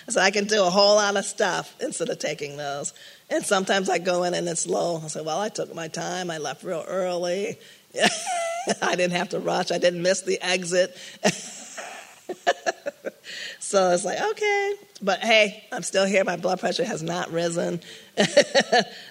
so 0.09 0.21
I 0.21 0.31
can 0.31 0.47
do 0.47 0.65
a 0.65 0.71
whole 0.71 0.97
lot 0.97 1.17
of 1.17 1.25
stuff 1.25 1.75
instead 1.81 2.09
of 2.09 2.19
taking 2.19 2.57
those. 2.57 2.95
And 3.31 3.45
sometimes 3.45 3.91
I 3.91 3.99
go 3.99 4.25
in 4.25 4.35
and 4.35 4.49
it's 4.49 4.67
low. 4.67 5.01
I 5.05 5.09
say, 5.09 5.21
well, 5.21 5.41
I 5.41 5.51
took 5.51 5.75
my 5.75 5.89
time. 5.89 6.31
I 6.31 6.39
left 6.39 6.65
real 6.65 6.85
early. 6.87 7.59
I 8.83 8.97
didn't 8.97 9.17
have 9.17 9.31
to 9.31 9.39
rush. 9.39 9.71
I 9.71 9.79
didn't 9.79 10.03
miss 10.03 10.23
the 10.23 10.41
exit. 10.41 10.97
so 13.59 13.91
it's 13.91 14.05
like, 14.05 14.21
okay. 14.21 14.75
But 15.03 15.21
hey, 15.21 15.65
I'm 15.73 15.83
still 15.83 16.07
here. 16.07 16.25
My 16.25 16.37
blood 16.37 16.61
pressure 16.61 16.85
has 16.85 17.03
not 17.03 17.31
risen. 17.31 17.81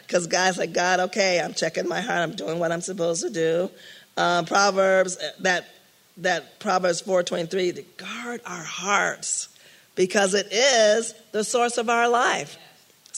Because 0.08 0.28
God's 0.28 0.58
like, 0.58 0.72
God, 0.72 1.02
okay, 1.02 1.42
I'm 1.42 1.54
checking 1.54 1.86
my 1.90 2.00
heart. 2.00 2.20
I'm 2.20 2.34
doing 2.34 2.60
what 2.60 2.72
I'm 2.72 2.80
supposed 2.80 3.24
to 3.24 3.30
do. 3.30 3.70
Um, 4.16 4.46
Proverbs, 4.46 5.18
that, 5.42 5.68
that 6.18 6.62
Proverbs 6.62 7.02
4.23, 7.02 7.76
to 7.76 7.82
guard 7.82 8.40
our 8.46 8.64
hearts 8.64 9.50
because 9.96 10.34
it 10.34 10.48
is 10.50 11.14
the 11.34 11.44
source 11.44 11.78
of 11.78 11.90
our 11.90 12.08
life. 12.08 12.58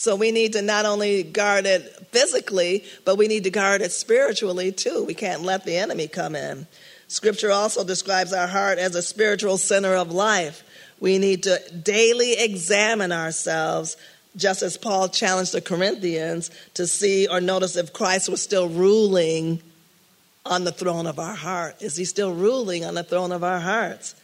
So 0.00 0.16
we 0.16 0.32
need 0.32 0.54
to 0.54 0.62
not 0.62 0.86
only 0.86 1.22
guard 1.22 1.66
it 1.66 1.82
physically, 2.10 2.84
but 3.04 3.16
we 3.16 3.28
need 3.28 3.44
to 3.44 3.50
guard 3.50 3.82
it 3.82 3.92
spiritually 3.92 4.72
too. 4.72 5.04
We 5.04 5.12
can't 5.12 5.42
let 5.42 5.66
the 5.66 5.76
enemy 5.76 6.08
come 6.08 6.34
in. 6.34 6.66
Scripture 7.08 7.50
also 7.50 7.84
describes 7.84 8.32
our 8.32 8.46
heart 8.46 8.78
as 8.78 8.94
a 8.94 9.02
spiritual 9.02 9.58
center 9.58 9.94
of 9.94 10.10
life. 10.10 10.64
We 11.00 11.18
need 11.18 11.42
to 11.42 11.60
daily 11.84 12.32
examine 12.32 13.12
ourselves, 13.12 13.98
just 14.36 14.62
as 14.62 14.78
Paul 14.78 15.10
challenged 15.10 15.52
the 15.52 15.60
Corinthians 15.60 16.50
to 16.72 16.86
see 16.86 17.28
or 17.28 17.42
notice 17.42 17.76
if 17.76 17.92
Christ 17.92 18.30
was 18.30 18.42
still 18.42 18.70
ruling 18.70 19.60
on 20.46 20.64
the 20.64 20.72
throne 20.72 21.06
of 21.06 21.18
our 21.18 21.34
heart. 21.34 21.82
Is 21.82 21.96
he 21.96 22.06
still 22.06 22.32
ruling 22.32 22.86
on 22.86 22.94
the 22.94 23.04
throne 23.04 23.32
of 23.32 23.44
our 23.44 23.60
hearts? 23.60 24.14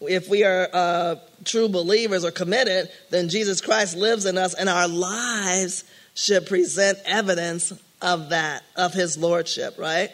If 0.00 0.28
we 0.28 0.44
are 0.44 0.68
uh, 0.72 1.16
true 1.44 1.68
believers 1.68 2.24
or 2.24 2.30
committed, 2.30 2.90
then 3.10 3.28
Jesus 3.28 3.60
Christ 3.60 3.96
lives 3.96 4.26
in 4.26 4.36
us, 4.36 4.54
and 4.54 4.68
our 4.68 4.88
lives 4.88 5.84
should 6.14 6.46
present 6.46 6.98
evidence 7.04 7.72
of 8.02 8.30
that, 8.30 8.62
of 8.76 8.92
his 8.92 9.16
lordship, 9.16 9.78
right? 9.78 10.10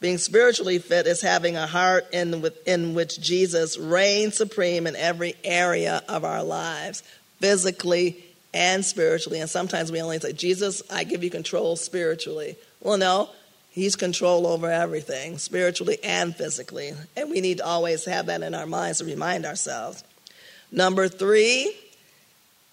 Being 0.00 0.18
spiritually 0.18 0.78
fit 0.78 1.06
is 1.06 1.22
having 1.22 1.56
a 1.56 1.66
heart 1.66 2.06
in, 2.12 2.46
in 2.66 2.94
which 2.94 3.20
Jesus 3.20 3.78
reigns 3.78 4.36
supreme 4.36 4.86
in 4.86 4.94
every 4.96 5.34
area 5.42 6.02
of 6.08 6.24
our 6.24 6.42
lives, 6.42 7.02
physically 7.40 8.24
and 8.52 8.84
spiritually. 8.84 9.40
And 9.40 9.48
sometimes 9.48 9.90
we 9.90 10.00
only 10.00 10.18
say, 10.18 10.32
Jesus, 10.32 10.82
I 10.90 11.04
give 11.04 11.24
you 11.24 11.30
control 11.30 11.76
spiritually. 11.76 12.56
Well, 12.80 12.98
no, 12.98 13.30
He's 13.76 13.94
control 13.94 14.46
over 14.46 14.70
everything, 14.70 15.36
spiritually 15.36 15.98
and 16.02 16.34
physically. 16.34 16.94
And 17.14 17.28
we 17.28 17.42
need 17.42 17.58
to 17.58 17.66
always 17.66 18.06
have 18.06 18.24
that 18.24 18.40
in 18.40 18.54
our 18.54 18.64
minds 18.64 19.00
to 19.00 19.04
remind 19.04 19.44
ourselves. 19.44 20.02
Number 20.72 21.08
three, 21.08 21.76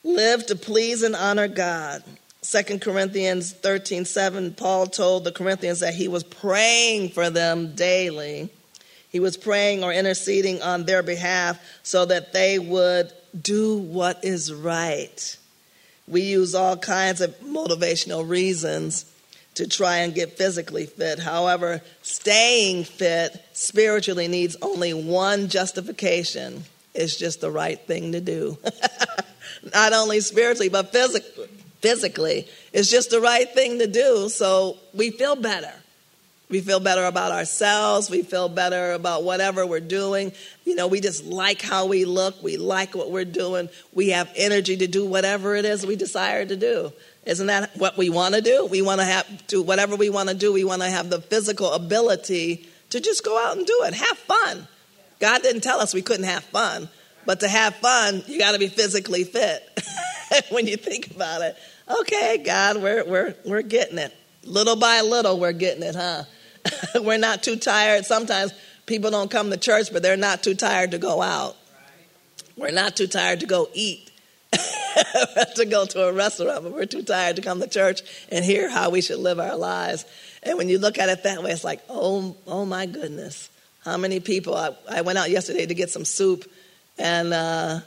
live 0.05 0.45
to 0.45 0.55
please 0.55 1.03
and 1.03 1.13
honor 1.13 1.49
God. 1.49 2.05
2 2.43 2.79
Corinthians 2.79 3.51
13 3.51 4.05
7, 4.05 4.53
Paul 4.53 4.87
told 4.87 5.25
the 5.25 5.33
Corinthians 5.33 5.81
that 5.81 5.93
he 5.93 6.07
was 6.07 6.23
praying 6.23 7.09
for 7.09 7.29
them 7.29 7.75
daily. 7.75 8.49
He 9.09 9.19
was 9.19 9.35
praying 9.35 9.83
or 9.83 9.91
interceding 9.91 10.61
on 10.61 10.85
their 10.85 11.03
behalf 11.03 11.59
so 11.83 12.05
that 12.05 12.31
they 12.31 12.59
would 12.59 13.11
do 13.39 13.75
what 13.75 14.23
is 14.23 14.54
right. 14.54 15.37
We 16.08 16.21
use 16.21 16.56
all 16.56 16.77
kinds 16.77 17.19
of 17.19 17.37
motivational 17.41 18.25
reasons 18.25 19.12
to 19.56 19.67
try 19.67 19.97
and 19.97 20.15
get 20.15 20.37
physically 20.37 20.85
fit. 20.85 21.19
However, 21.19 21.81
staying 22.01 22.85
fit 22.85 23.43
spiritually 23.54 24.27
needs 24.27 24.56
only 24.62 24.93
one 24.93 25.47
justification 25.49 26.65
it's 26.93 27.15
just 27.15 27.41
the 27.41 27.51
right 27.51 27.79
thing 27.79 28.12
to 28.12 28.21
do. 28.21 28.58
Not 29.73 29.93
only 29.93 30.19
spiritually, 30.19 30.69
but 30.69 30.91
physically 30.91 31.47
physically. 31.81 32.47
It's 32.71 32.89
just 32.89 33.10
the 33.10 33.19
right 33.19 33.49
thing 33.54 33.79
to 33.79 33.87
do. 33.87 34.29
So 34.29 34.77
we 34.93 35.12
feel 35.12 35.35
better. 35.35 35.73
We 36.49 36.62
feel 36.62 36.79
better 36.79 37.04
about 37.04 37.33
ourselves. 37.33 38.10
We 38.10 38.21
feel 38.21 38.47
better 38.47 38.93
about 38.93 39.23
whatever 39.23 39.65
we're 39.65 39.81
doing. 39.81 40.31
You 40.63 40.75
know, 40.75 40.87
we 40.87 41.01
just 41.01 41.25
like 41.25 41.62
how 41.62 41.87
we 41.87 42.06
look. 42.06 42.41
We 42.41 42.56
like 42.56 42.95
what 42.95 43.12
we're 43.12 43.25
doing. 43.25 43.67
We 43.91 44.12
have 44.12 44.31
energy 44.37 44.77
to 44.77 44.87
do 44.87 45.06
whatever 45.06 45.56
it 45.56 45.65
is 45.65 45.85
we 45.85 45.97
desire 45.97 46.45
to 46.45 46.56
do. 46.56 46.93
Isn't 47.26 47.48
that 47.48 47.76
what 47.78 47.98
we 47.98 48.10
want 48.10 48.36
to 48.36 48.42
do? 48.42 48.65
We 48.65 48.82
want 48.82 49.00
to 49.00 49.06
have 49.06 49.48
do 49.48 49.62
whatever 49.62 49.96
we 49.96 50.10
want 50.10 50.30
to 50.30 50.36
do. 50.36 50.52
We 50.52 50.63
want 50.63 50.82
to 50.82 50.90
have 50.90 51.10
the 51.10 51.21
physical 51.21 51.71
ability 51.71 52.67
to 52.90 53.00
just 53.00 53.24
go 53.24 53.44
out 53.46 53.58
and 53.58 53.65
do 53.65 53.82
it. 53.84 53.94
Have 53.94 54.17
fun. 54.17 54.67
God 55.19 55.42
didn't 55.42 55.62
tell 55.62 55.80
us 55.80 55.94
we 55.94 56.02
couldn't 56.02 56.26
have 56.26 56.44
fun, 56.44 56.90
but 57.26 57.40
to 57.40 57.48
have 57.48 57.76
fun, 57.76 58.24
you 58.28 58.38
got 58.38 58.52
to 58.52 58.60
be 58.60 58.67
physically 58.67 59.24
fit. 59.24 59.63
when 60.50 60.67
you 60.67 60.76
think 60.76 61.12
about 61.12 61.42
it, 61.42 61.56
okay, 62.02 62.42
God, 62.44 62.78
we're 62.78 63.06
we're 63.06 63.36
we're 63.46 63.62
getting 63.62 63.98
it. 63.98 64.13
Little 64.44 64.76
by 64.76 65.00
little, 65.02 65.40
we're 65.40 65.54
getting 65.54 65.84
it, 65.84 65.96
huh? 65.96 66.24
we're 67.02 67.17
not 67.17 67.42
too 67.42 67.56
tired. 67.56 68.06
Sometimes 68.06 68.54
people 68.86 69.12
don't 69.12 69.32
come 69.32 69.50
to 69.50 69.58
church, 69.58 69.94
but 69.94 70.04
they're 70.04 70.17
not 70.17 70.44
too 70.44 70.56
tired 70.56 70.92
to 70.92 70.98
go 70.98 71.21
out. 71.21 71.56
We're 72.58 72.71
not 72.71 72.96
too 72.96 73.08
tired 73.08 73.40
to 73.40 73.46
go 73.46 73.69
eat. 73.74 74.12
to 75.56 75.65
go 75.65 75.85
to 75.85 76.08
a 76.08 76.13
restaurant, 76.13 76.63
but 76.63 76.73
we're 76.73 76.85
too 76.85 77.04
tired 77.04 77.35
to 77.37 77.41
come 77.41 77.60
to 77.60 77.67
church 77.67 78.01
and 78.31 78.43
hear 78.43 78.69
how 78.69 78.89
we 78.89 79.01
should 79.01 79.19
live 79.19 79.39
our 79.39 79.56
lives. 79.56 80.06
And 80.43 80.58
when 80.58 80.69
you 80.69 80.77
look 80.79 80.97
at 80.97 81.10
it 81.10 81.23
that 81.23 81.41
way, 81.43 81.51
it's 81.51 81.63
like, 81.63 81.81
oh, 81.89 82.35
oh 82.47 82.65
my 82.65 82.85
goodness, 82.85 83.49
how 83.83 83.97
many 83.97 84.19
people? 84.19 84.56
I, 84.56 84.71
I 84.89 85.01
went 85.01 85.17
out 85.17 85.29
yesterday 85.29 85.65
to 85.65 85.73
get 85.73 85.89
some 85.89 86.06
soup, 86.06 86.49
and 86.97 87.33
uh, 87.33 87.79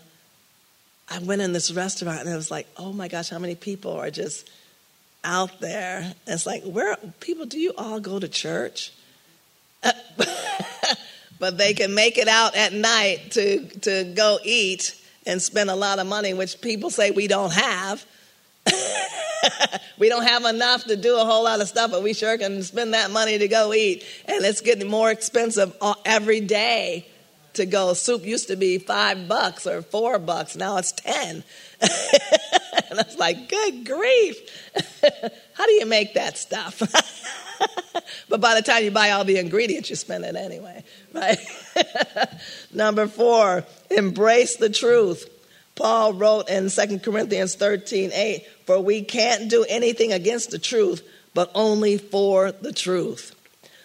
I 1.08 1.18
went 1.20 1.42
in 1.42 1.52
this 1.52 1.72
restaurant, 1.72 2.20
and 2.20 2.28
it 2.28 2.36
was 2.36 2.50
like, 2.50 2.66
oh 2.76 2.92
my 2.92 3.08
gosh, 3.08 3.30
how 3.30 3.38
many 3.38 3.54
people 3.54 3.92
are 3.92 4.10
just 4.10 4.50
out 5.24 5.60
there? 5.60 5.98
And 6.00 6.14
it's 6.26 6.46
like, 6.46 6.62
where 6.64 6.96
people? 7.20 7.46
Do 7.46 7.58
you 7.58 7.72
all 7.76 8.00
go 8.00 8.18
to 8.18 8.28
church? 8.28 8.92
but 11.38 11.58
they 11.58 11.74
can 11.74 11.94
make 11.94 12.18
it 12.18 12.28
out 12.28 12.56
at 12.56 12.72
night 12.72 13.32
to 13.32 13.66
to 13.80 14.04
go 14.14 14.38
eat 14.44 15.00
and 15.26 15.42
spend 15.42 15.70
a 15.70 15.74
lot 15.74 15.98
of 15.98 16.06
money, 16.06 16.34
which 16.34 16.60
people 16.60 16.90
say 16.90 17.10
we 17.10 17.26
don't 17.26 17.52
have. 17.52 18.04
we 19.98 20.08
don't 20.08 20.24
have 20.24 20.44
enough 20.44 20.84
to 20.84 20.96
do 20.96 21.18
a 21.18 21.24
whole 21.24 21.44
lot 21.44 21.60
of 21.60 21.68
stuff, 21.68 21.90
but 21.90 22.02
we 22.02 22.12
sure 22.12 22.36
can 22.38 22.62
spend 22.62 22.94
that 22.94 23.10
money 23.10 23.38
to 23.38 23.48
go 23.48 23.72
eat. 23.72 24.04
And 24.26 24.44
it's 24.44 24.60
getting 24.60 24.88
more 24.88 25.10
expensive 25.10 25.76
every 26.04 26.40
day 26.40 27.06
to 27.54 27.66
go. 27.66 27.92
Soup 27.94 28.24
used 28.24 28.48
to 28.48 28.56
be 28.56 28.78
five 28.78 29.28
bucks 29.28 29.66
or 29.66 29.82
four 29.82 30.18
bucks, 30.18 30.56
now 30.56 30.76
it's 30.76 30.92
10. 30.92 31.44
and 32.90 32.98
I 32.98 33.02
was 33.02 33.16
like, 33.16 33.48
good 33.48 33.84
grief. 33.84 34.36
How 35.54 35.66
do 35.66 35.72
you 35.72 35.86
make 35.86 36.14
that 36.14 36.38
stuff? 36.38 36.80
but 38.28 38.40
by 38.40 38.54
the 38.54 38.62
time 38.62 38.84
you 38.84 38.90
buy 38.90 39.10
all 39.10 39.24
the 39.24 39.38
ingredients, 39.38 39.90
you 39.90 39.96
spend 39.96 40.24
it 40.24 40.36
anyway, 40.36 40.84
right? 41.12 41.38
Number 42.72 43.06
four, 43.06 43.64
embrace 43.90 44.56
the 44.56 44.70
truth. 44.70 45.30
Paul 45.74 46.14
wrote 46.14 46.48
in 46.48 46.70
2 46.70 46.98
Corinthians 47.00 47.54
13 47.54 48.10
8, 48.12 48.46
For 48.66 48.80
we 48.80 49.02
can't 49.02 49.50
do 49.50 49.64
anything 49.68 50.12
against 50.12 50.50
the 50.50 50.58
truth, 50.58 51.06
but 51.34 51.50
only 51.54 51.98
for 51.98 52.52
the 52.52 52.72
truth. 52.72 53.34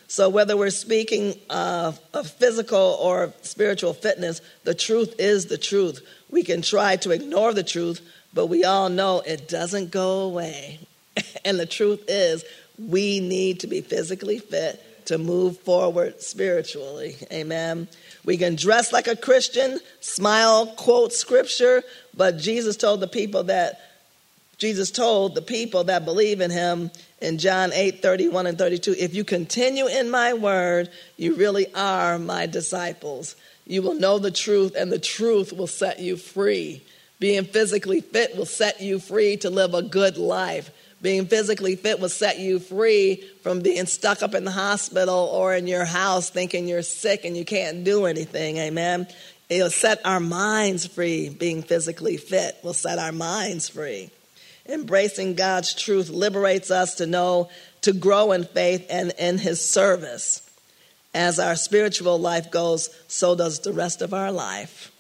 So, 0.07 0.27
whether 0.27 0.57
we're 0.57 0.71
speaking 0.71 1.35
of, 1.49 1.99
of 2.13 2.29
physical 2.29 2.97
or 3.01 3.33
spiritual 3.43 3.93
fitness, 3.93 4.41
the 4.65 4.73
truth 4.73 5.15
is 5.19 5.45
the 5.45 5.57
truth. 5.57 6.01
We 6.29 6.43
can 6.43 6.61
try 6.61 6.97
to 6.97 7.11
ignore 7.11 7.53
the 7.53 7.63
truth, 7.63 8.01
but 8.33 8.47
we 8.47 8.63
all 8.63 8.89
know 8.89 9.21
it 9.21 9.47
doesn't 9.47 9.91
go 9.91 10.21
away. 10.21 10.79
and 11.45 11.59
the 11.59 11.65
truth 11.65 12.03
is, 12.07 12.43
we 12.77 13.19
need 13.19 13.59
to 13.61 13.67
be 13.67 13.81
physically 13.81 14.39
fit 14.39 14.83
to 15.05 15.17
move 15.17 15.57
forward 15.59 16.21
spiritually. 16.21 17.15
Amen. 17.31 17.87
We 18.23 18.37
can 18.37 18.55
dress 18.55 18.93
like 18.93 19.07
a 19.07 19.15
Christian, 19.15 19.79
smile, 19.99 20.67
quote 20.67 21.11
scripture, 21.11 21.83
but 22.15 22.37
Jesus 22.37 22.77
told 22.77 22.99
the 22.99 23.07
people 23.07 23.43
that 23.45 23.79
Jesus 24.57 24.91
told 24.91 25.33
the 25.33 25.41
people 25.41 25.85
that 25.85 26.05
believe 26.05 26.39
in 26.39 26.51
him 26.51 26.91
in 27.19 27.39
John 27.39 27.71
8 27.73 28.01
31 28.01 28.45
and 28.45 28.57
32 28.59 28.95
if 28.99 29.15
you 29.15 29.23
continue 29.23 29.87
in 29.87 30.11
my 30.11 30.33
word, 30.33 30.89
you 31.17 31.35
really 31.35 31.73
are 31.73 32.19
my 32.19 32.45
disciples. 32.45 33.35
You 33.65 33.81
will 33.81 33.95
know 33.95 34.19
the 34.19 34.31
truth, 34.31 34.75
and 34.75 34.91
the 34.91 34.99
truth 34.99 35.53
will 35.53 35.67
set 35.67 35.99
you 35.99 36.15
free. 36.15 36.83
Being 37.21 37.45
physically 37.45 38.01
fit 38.01 38.35
will 38.35 38.47
set 38.47 38.81
you 38.81 38.97
free 38.97 39.37
to 39.37 39.51
live 39.51 39.75
a 39.75 39.83
good 39.83 40.17
life. 40.17 40.71
Being 41.03 41.27
physically 41.27 41.75
fit 41.75 41.99
will 41.99 42.09
set 42.09 42.39
you 42.39 42.57
free 42.57 43.23
from 43.43 43.59
being 43.59 43.85
stuck 43.85 44.23
up 44.23 44.33
in 44.33 44.43
the 44.43 44.49
hospital 44.49 45.29
or 45.31 45.53
in 45.53 45.67
your 45.67 45.85
house 45.85 46.31
thinking 46.31 46.67
you're 46.67 46.81
sick 46.81 47.23
and 47.23 47.37
you 47.37 47.45
can't 47.45 47.83
do 47.83 48.05
anything. 48.05 48.57
Amen. 48.57 49.05
It'll 49.49 49.69
set 49.69 50.03
our 50.03 50.19
minds 50.19 50.87
free. 50.87 51.29
Being 51.29 51.61
physically 51.61 52.17
fit 52.17 52.57
will 52.63 52.73
set 52.73 52.97
our 52.97 53.11
minds 53.11 53.69
free. 53.69 54.09
Embracing 54.65 55.35
God's 55.35 55.75
truth 55.75 56.09
liberates 56.09 56.71
us 56.71 56.95
to 56.95 57.05
know, 57.05 57.49
to 57.81 57.93
grow 57.93 58.31
in 58.31 58.45
faith 58.45 58.87
and 58.89 59.13
in 59.19 59.37
His 59.37 59.63
service. 59.63 60.41
As 61.13 61.37
our 61.37 61.55
spiritual 61.55 62.17
life 62.17 62.49
goes, 62.49 62.89
so 63.07 63.35
does 63.35 63.59
the 63.59 63.73
rest 63.73 64.01
of 64.01 64.11
our 64.11 64.31
life 64.31 64.90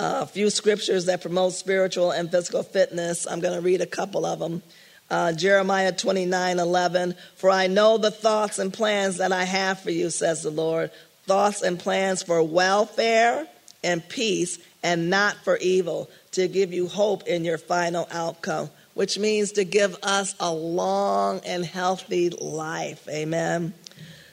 a 0.00 0.26
few 0.26 0.48
scriptures 0.48 1.04
that 1.06 1.20
promote 1.20 1.52
spiritual 1.52 2.10
and 2.10 2.30
physical 2.30 2.62
fitness. 2.62 3.26
I'm 3.26 3.40
going 3.40 3.54
to 3.54 3.60
read 3.60 3.82
a 3.82 3.86
couple 3.86 4.24
of 4.24 4.38
them. 4.38 4.62
Uh, 5.10 5.32
Jeremiah 5.32 5.92
29 5.92 6.58
11. 6.58 7.14
For 7.36 7.50
I 7.50 7.66
know 7.66 7.98
the 7.98 8.10
thoughts 8.10 8.58
and 8.58 8.72
plans 8.72 9.18
that 9.18 9.30
I 9.30 9.44
have 9.44 9.80
for 9.80 9.90
you, 9.90 10.08
says 10.08 10.42
the 10.42 10.50
Lord. 10.50 10.90
Thoughts 11.26 11.60
and 11.60 11.78
plans 11.78 12.22
for 12.22 12.42
welfare 12.42 13.46
and 13.84 14.06
peace, 14.08 14.58
and 14.82 15.10
not 15.10 15.36
for 15.44 15.58
evil, 15.58 16.08
to 16.32 16.48
give 16.48 16.72
you 16.72 16.88
hope 16.88 17.26
in 17.26 17.44
your 17.44 17.58
final 17.58 18.08
outcome, 18.10 18.70
which 18.94 19.18
means 19.18 19.52
to 19.52 19.64
give 19.64 19.96
us 20.02 20.34
a 20.40 20.52
long 20.52 21.40
and 21.44 21.64
healthy 21.64 22.30
life. 22.30 23.06
Amen. 23.08 23.74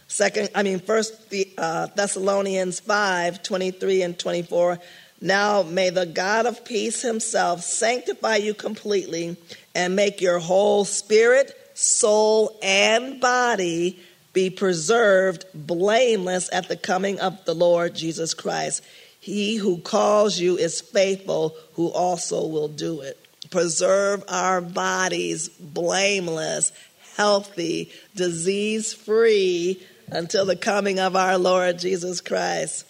Second, 0.07 0.49
I 0.55 0.63
mean, 0.63 0.79
First 0.79 1.33
uh, 1.57 1.87
Thessalonians 1.87 2.79
5 2.79 3.43
23 3.43 4.01
and 4.03 4.17
24. 4.17 4.79
Now 5.19 5.63
may 5.63 5.89
the 5.89 6.05
God 6.05 6.45
of 6.45 6.63
peace 6.63 7.01
himself 7.01 7.63
sanctify 7.63 8.37
you 8.37 8.53
completely 8.53 9.35
and 9.73 9.95
make 9.95 10.21
your 10.21 10.39
whole 10.39 10.85
spirit, 10.85 11.55
soul, 11.73 12.57
and 12.61 13.19
body 13.19 13.99
be 14.33 14.49
preserved 14.51 15.45
blameless 15.53 16.49
at 16.53 16.67
the 16.67 16.77
coming 16.77 17.19
of 17.19 17.43
the 17.45 17.55
Lord 17.55 17.95
Jesus 17.95 18.35
Christ. 18.35 18.83
He 19.19 19.55
who 19.55 19.79
calls 19.79 20.39
you 20.39 20.57
is 20.57 20.79
faithful, 20.79 21.55
who 21.73 21.87
also 21.87 22.45
will 22.45 22.67
do 22.67 23.01
it. 23.01 23.19
Preserve 23.49 24.23
our 24.27 24.61
bodies 24.61 25.49
blameless, 25.49 26.71
healthy, 27.15 27.91
disease 28.15 28.93
free 28.93 29.81
until 30.09 30.45
the 30.45 30.55
coming 30.55 30.99
of 30.99 31.15
our 31.15 31.37
Lord 31.37 31.79
Jesus 31.79 32.21
Christ. 32.21 32.85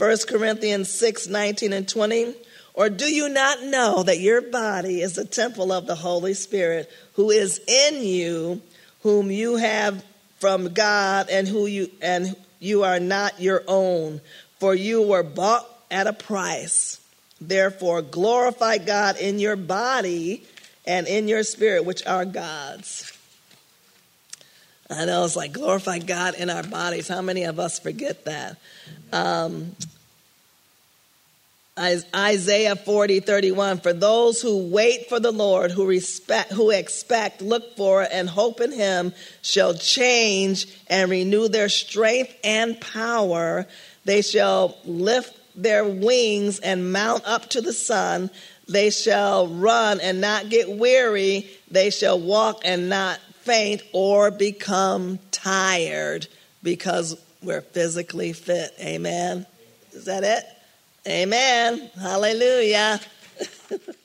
1 0.00 0.16
Corinthians 0.26 0.90
6 0.90 1.28
19 1.28 1.74
and 1.74 1.86
20. 1.86 2.34
Or 2.72 2.88
do 2.88 3.04
you 3.04 3.28
not 3.28 3.62
know 3.64 4.02
that 4.04 4.18
your 4.18 4.40
body 4.40 5.02
is 5.02 5.18
a 5.18 5.26
temple 5.26 5.72
of 5.72 5.86
the 5.86 5.94
Holy 5.94 6.32
Spirit 6.32 6.90
who 7.14 7.30
is 7.30 7.60
in 7.68 8.02
you, 8.02 8.62
whom 9.02 9.30
you 9.30 9.56
have 9.56 10.02
from 10.38 10.72
God 10.72 11.28
and 11.28 11.46
who 11.46 11.66
you 11.66 11.90
and 12.00 12.34
you 12.60 12.82
are 12.82 12.98
not 12.98 13.42
your 13.42 13.62
own, 13.68 14.22
for 14.58 14.74
you 14.74 15.02
were 15.02 15.22
bought 15.22 15.68
at 15.90 16.06
a 16.06 16.14
price. 16.14 16.98
Therefore 17.38 18.00
glorify 18.00 18.78
God 18.78 19.18
in 19.18 19.38
your 19.38 19.56
body 19.56 20.46
and 20.86 21.06
in 21.08 21.28
your 21.28 21.42
spirit, 21.42 21.84
which 21.84 22.06
are 22.06 22.24
God's. 22.24 23.09
I 24.90 25.04
know 25.04 25.24
it's 25.24 25.36
like 25.36 25.52
glorify 25.52 25.98
God 25.98 26.34
in 26.34 26.50
our 26.50 26.64
bodies. 26.64 27.06
How 27.06 27.22
many 27.22 27.44
of 27.44 27.60
us 27.60 27.78
forget 27.78 28.24
that? 28.24 28.56
Um, 29.12 29.76
Isaiah 31.78 32.76
40, 32.76 33.20
31. 33.20 33.78
For 33.78 33.92
those 33.92 34.42
who 34.42 34.68
wait 34.68 35.08
for 35.08 35.20
the 35.20 35.30
Lord, 35.30 35.70
who 35.70 35.86
respect, 35.86 36.52
who 36.52 36.70
expect, 36.70 37.40
look 37.40 37.76
for, 37.76 38.02
and 38.02 38.28
hope 38.28 38.60
in 38.60 38.72
him, 38.72 39.14
shall 39.42 39.74
change 39.74 40.66
and 40.88 41.10
renew 41.10 41.48
their 41.48 41.68
strength 41.68 42.36
and 42.42 42.78
power. 42.80 43.66
They 44.04 44.22
shall 44.22 44.76
lift 44.84 45.36
their 45.54 45.84
wings 45.84 46.58
and 46.58 46.92
mount 46.92 47.24
up 47.26 47.48
to 47.50 47.60
the 47.60 47.72
sun. 47.72 48.28
They 48.68 48.90
shall 48.90 49.46
run 49.46 50.00
and 50.00 50.20
not 50.20 50.48
get 50.48 50.68
weary. 50.68 51.48
They 51.70 51.90
shall 51.90 52.18
walk 52.18 52.62
and 52.64 52.88
not 52.88 53.20
faint 53.42 53.82
or 53.92 54.30
become 54.30 55.18
tired 55.30 56.26
because 56.62 57.20
we're 57.42 57.62
physically 57.62 58.32
fit. 58.32 58.72
Amen. 58.80 59.46
Is 59.92 60.04
that 60.04 60.24
it? 60.24 60.44
Amen. 61.06 61.90
Hallelujah. 62.00 63.00